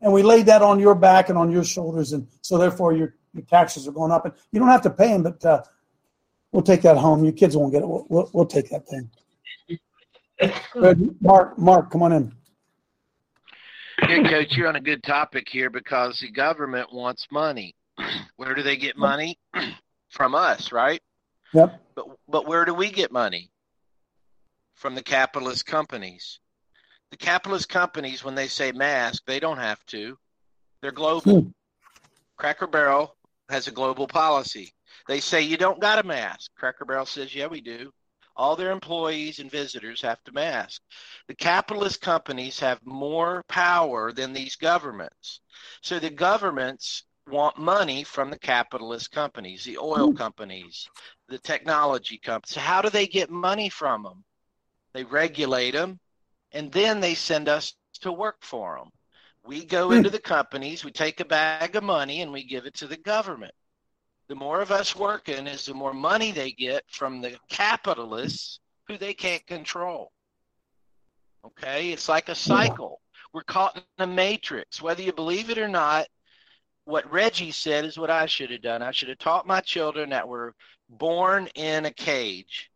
and 0.01 0.11
we 0.11 0.23
laid 0.23 0.47
that 0.47 0.63
on 0.63 0.79
your 0.79 0.95
back 0.95 1.29
and 1.29 1.37
on 1.37 1.51
your 1.51 1.63
shoulders, 1.63 2.13
and 2.13 2.27
so 2.41 2.57
therefore 2.57 2.93
your 2.93 3.13
your 3.35 3.43
taxes 3.43 3.87
are 3.87 3.91
going 3.91 4.11
up. 4.11 4.25
And 4.25 4.33
you 4.51 4.59
don't 4.59 4.69
have 4.69 4.81
to 4.83 4.89
pay 4.89 5.09
them, 5.09 5.21
but 5.21 5.45
uh, 5.45 5.61
we'll 6.55 6.63
take 6.63 6.81
that 6.83 6.97
home. 6.97 7.23
Your 7.23 7.33
kids 7.33 7.57
won't 7.57 7.73
get 7.73 7.83
it. 7.83 7.87
We'll, 7.87 8.05
we'll, 8.09 8.29
we'll 8.33 8.45
take 8.45 8.69
that 8.69 8.87
thing. 8.87 9.09
Mark, 11.19 11.59
Mark, 11.59 11.91
come 11.91 12.01
on 12.01 12.13
in. 12.13 12.33
Yeah, 14.07 14.29
Coach, 14.29 14.55
you're 14.55 14.67
on 14.67 14.75
a 14.75 14.81
good 14.81 15.03
topic 15.03 15.47
here 15.49 15.69
because 15.69 16.19
the 16.19 16.31
government 16.31 16.93
wants 16.93 17.27
money. 17.31 17.75
Where 18.37 18.55
do 18.55 18.63
they 18.63 18.77
get 18.77 18.97
money? 18.97 19.37
From 20.09 20.33
us, 20.33 20.71
right? 20.71 21.01
Yep. 21.53 21.81
But 21.95 22.05
but 22.29 22.47
where 22.47 22.63
do 22.63 22.73
we 22.73 22.89
get 22.89 23.11
money? 23.11 23.51
From 24.75 24.95
the 24.95 25.03
capitalist 25.03 25.65
companies. 25.65 26.39
The 27.11 27.17
capitalist 27.17 27.67
companies, 27.67 28.23
when 28.23 28.35
they 28.35 28.47
say 28.47 28.71
mask, 28.71 29.23
they 29.25 29.41
don't 29.41 29.57
have 29.57 29.85
to. 29.87 30.17
They're 30.81 30.91
global. 30.91 31.41
Hmm. 31.41 31.47
Cracker 32.37 32.67
Barrel 32.67 33.15
has 33.49 33.67
a 33.67 33.71
global 33.71 34.07
policy. 34.07 34.74
They 35.07 35.19
say 35.19 35.41
you 35.41 35.57
don't 35.57 35.79
got 35.79 36.03
a 36.03 36.07
mask. 36.07 36.51
Cracker 36.55 36.85
Barrel 36.85 37.05
says, 37.05 37.35
yeah, 37.35 37.47
we 37.47 37.61
do. 37.61 37.91
All 38.37 38.55
their 38.55 38.71
employees 38.71 39.39
and 39.39 39.49
visitors 39.49 40.01
have 40.01 40.21
to 40.25 40.31
mask. 40.33 40.81
The 41.27 41.35
capitalist 41.35 42.01
companies 42.01 42.59
have 42.59 42.85
more 42.85 43.43
power 43.47 44.11
than 44.11 44.33
these 44.33 44.55
governments. 44.57 45.39
So 45.81 45.99
the 45.99 46.09
governments 46.09 47.03
want 47.29 47.57
money 47.57 48.03
from 48.03 48.29
the 48.29 48.39
capitalist 48.39 49.11
companies, 49.11 49.63
the 49.63 49.77
oil 49.77 50.11
hmm. 50.11 50.17
companies, 50.17 50.87
the 51.27 51.39
technology 51.39 52.17
companies. 52.17 52.55
So 52.55 52.59
how 52.59 52.81
do 52.81 52.89
they 52.89 53.07
get 53.07 53.29
money 53.29 53.69
from 53.69 54.03
them? 54.03 54.23
They 54.93 55.03
regulate 55.03 55.71
them, 55.71 55.99
and 56.51 56.71
then 56.71 56.99
they 56.99 57.15
send 57.15 57.49
us 57.49 57.73
to 58.01 58.11
work 58.11 58.37
for 58.41 58.77
them. 58.77 58.89
We 59.45 59.65
go 59.65 59.87
hmm. 59.87 59.97
into 59.97 60.09
the 60.09 60.19
companies, 60.19 60.83
we 60.83 60.91
take 60.91 61.19
a 61.19 61.25
bag 61.25 61.75
of 61.75 61.83
money, 61.83 62.21
and 62.21 62.31
we 62.31 62.43
give 62.43 62.65
it 62.65 62.75
to 62.75 62.87
the 62.87 62.97
government. 62.97 63.53
The 64.27 64.35
more 64.35 64.61
of 64.61 64.71
us 64.71 64.95
working 64.95 65.47
is 65.47 65.65
the 65.65 65.73
more 65.73 65.93
money 65.93 66.31
they 66.31 66.51
get 66.51 66.83
from 66.87 67.21
the 67.21 67.37
capitalists 67.49 68.59
who 68.87 68.97
they 68.97 69.13
can't 69.13 69.45
control. 69.45 70.11
Okay? 71.45 71.91
It's 71.91 72.09
like 72.09 72.29
a 72.29 72.35
cycle. 72.35 73.01
We're 73.33 73.43
caught 73.43 73.75
in 73.75 74.03
a 74.03 74.07
matrix. 74.07 74.81
Whether 74.81 75.03
you 75.03 75.13
believe 75.13 75.49
it 75.49 75.57
or 75.57 75.67
not, 75.67 76.07
what 76.85 77.11
Reggie 77.11 77.51
said 77.51 77.85
is 77.85 77.97
what 77.97 78.09
I 78.09 78.25
should 78.25 78.51
have 78.51 78.61
done. 78.61 78.81
I 78.81 78.91
should 78.91 79.09
have 79.09 79.17
taught 79.19 79.47
my 79.47 79.59
children 79.61 80.09
that 80.09 80.27
we're 80.27 80.53
born 80.89 81.47
in 81.55 81.85
a 81.85 81.91
cage. 81.91 82.71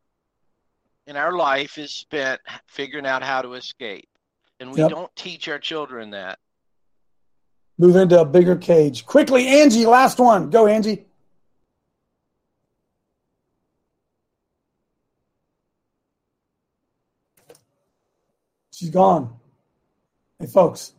And 1.07 1.17
our 1.17 1.33
life 1.33 1.77
is 1.79 1.91
spent 1.91 2.41
figuring 2.67 3.05
out 3.07 3.23
how 3.23 3.41
to 3.41 3.53
escape. 3.53 4.09
And 4.59 4.71
we 4.71 4.79
Yep. 4.79 4.89
don't 4.89 5.15
teach 5.15 5.47
our 5.47 5.57
children 5.59 6.11
that. 6.11 6.37
Move 7.77 7.95
into 7.95 8.19
a 8.19 8.25
bigger 8.25 8.57
cage. 8.57 9.05
Quickly, 9.05 9.47
Angie, 9.47 9.85
last 9.85 10.19
one. 10.19 10.49
Go, 10.49 10.67
Angie. 10.67 11.05
She's 18.79 18.89
gone. 18.89 19.37
Hey, 20.39 20.45
folks, 20.45 20.93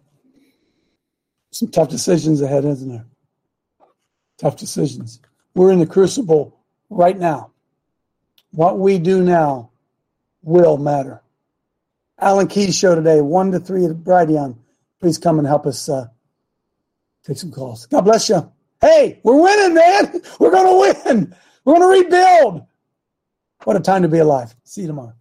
some 1.51 1.71
tough 1.71 1.89
decisions 1.89 2.43
ahead, 2.43 2.67
isn't 2.67 2.91
there? 2.91 3.07
Tough 4.37 4.59
decisions. 4.59 5.19
We're 5.55 5.73
in 5.73 5.79
the 5.79 5.87
crucible 5.87 6.61
right 6.91 7.19
now. 7.19 7.53
What 8.51 8.79
we 8.79 8.99
do 8.99 9.23
now 9.23 9.71
will 10.43 10.77
matter. 10.77 11.23
Alan 12.19 12.49
Keyes' 12.49 12.77
show 12.77 12.95
today, 12.95 13.23
1 13.23 13.53
to 13.53 13.61
3 13.61 13.87
at 13.87 13.93
Brighteon. 13.93 14.59
Please 15.01 15.17
come 15.17 15.39
and 15.39 15.49
help 15.49 15.65
us 15.65 15.89
uh, 15.89 16.09
take 17.25 17.39
some 17.39 17.51
calls. 17.51 17.87
God 17.87 18.03
bless 18.03 18.29
you. 18.29 18.53
Hey, 18.83 19.21
we're 19.23 19.41
winning, 19.41 19.75
man. 19.75 20.21
We're 20.39 20.51
going 20.51 20.67
to 20.67 21.09
win. 21.09 21.35
We're 21.65 21.79
going 21.79 22.03
to 22.03 22.05
rebuild. 22.05 22.67
What 23.65 23.77
a 23.77 23.81
time 23.81 24.03
to 24.03 24.09
be 24.09 24.19
alive. 24.19 24.55
See 24.65 24.83
you 24.83 24.87
tomorrow. 24.87 25.15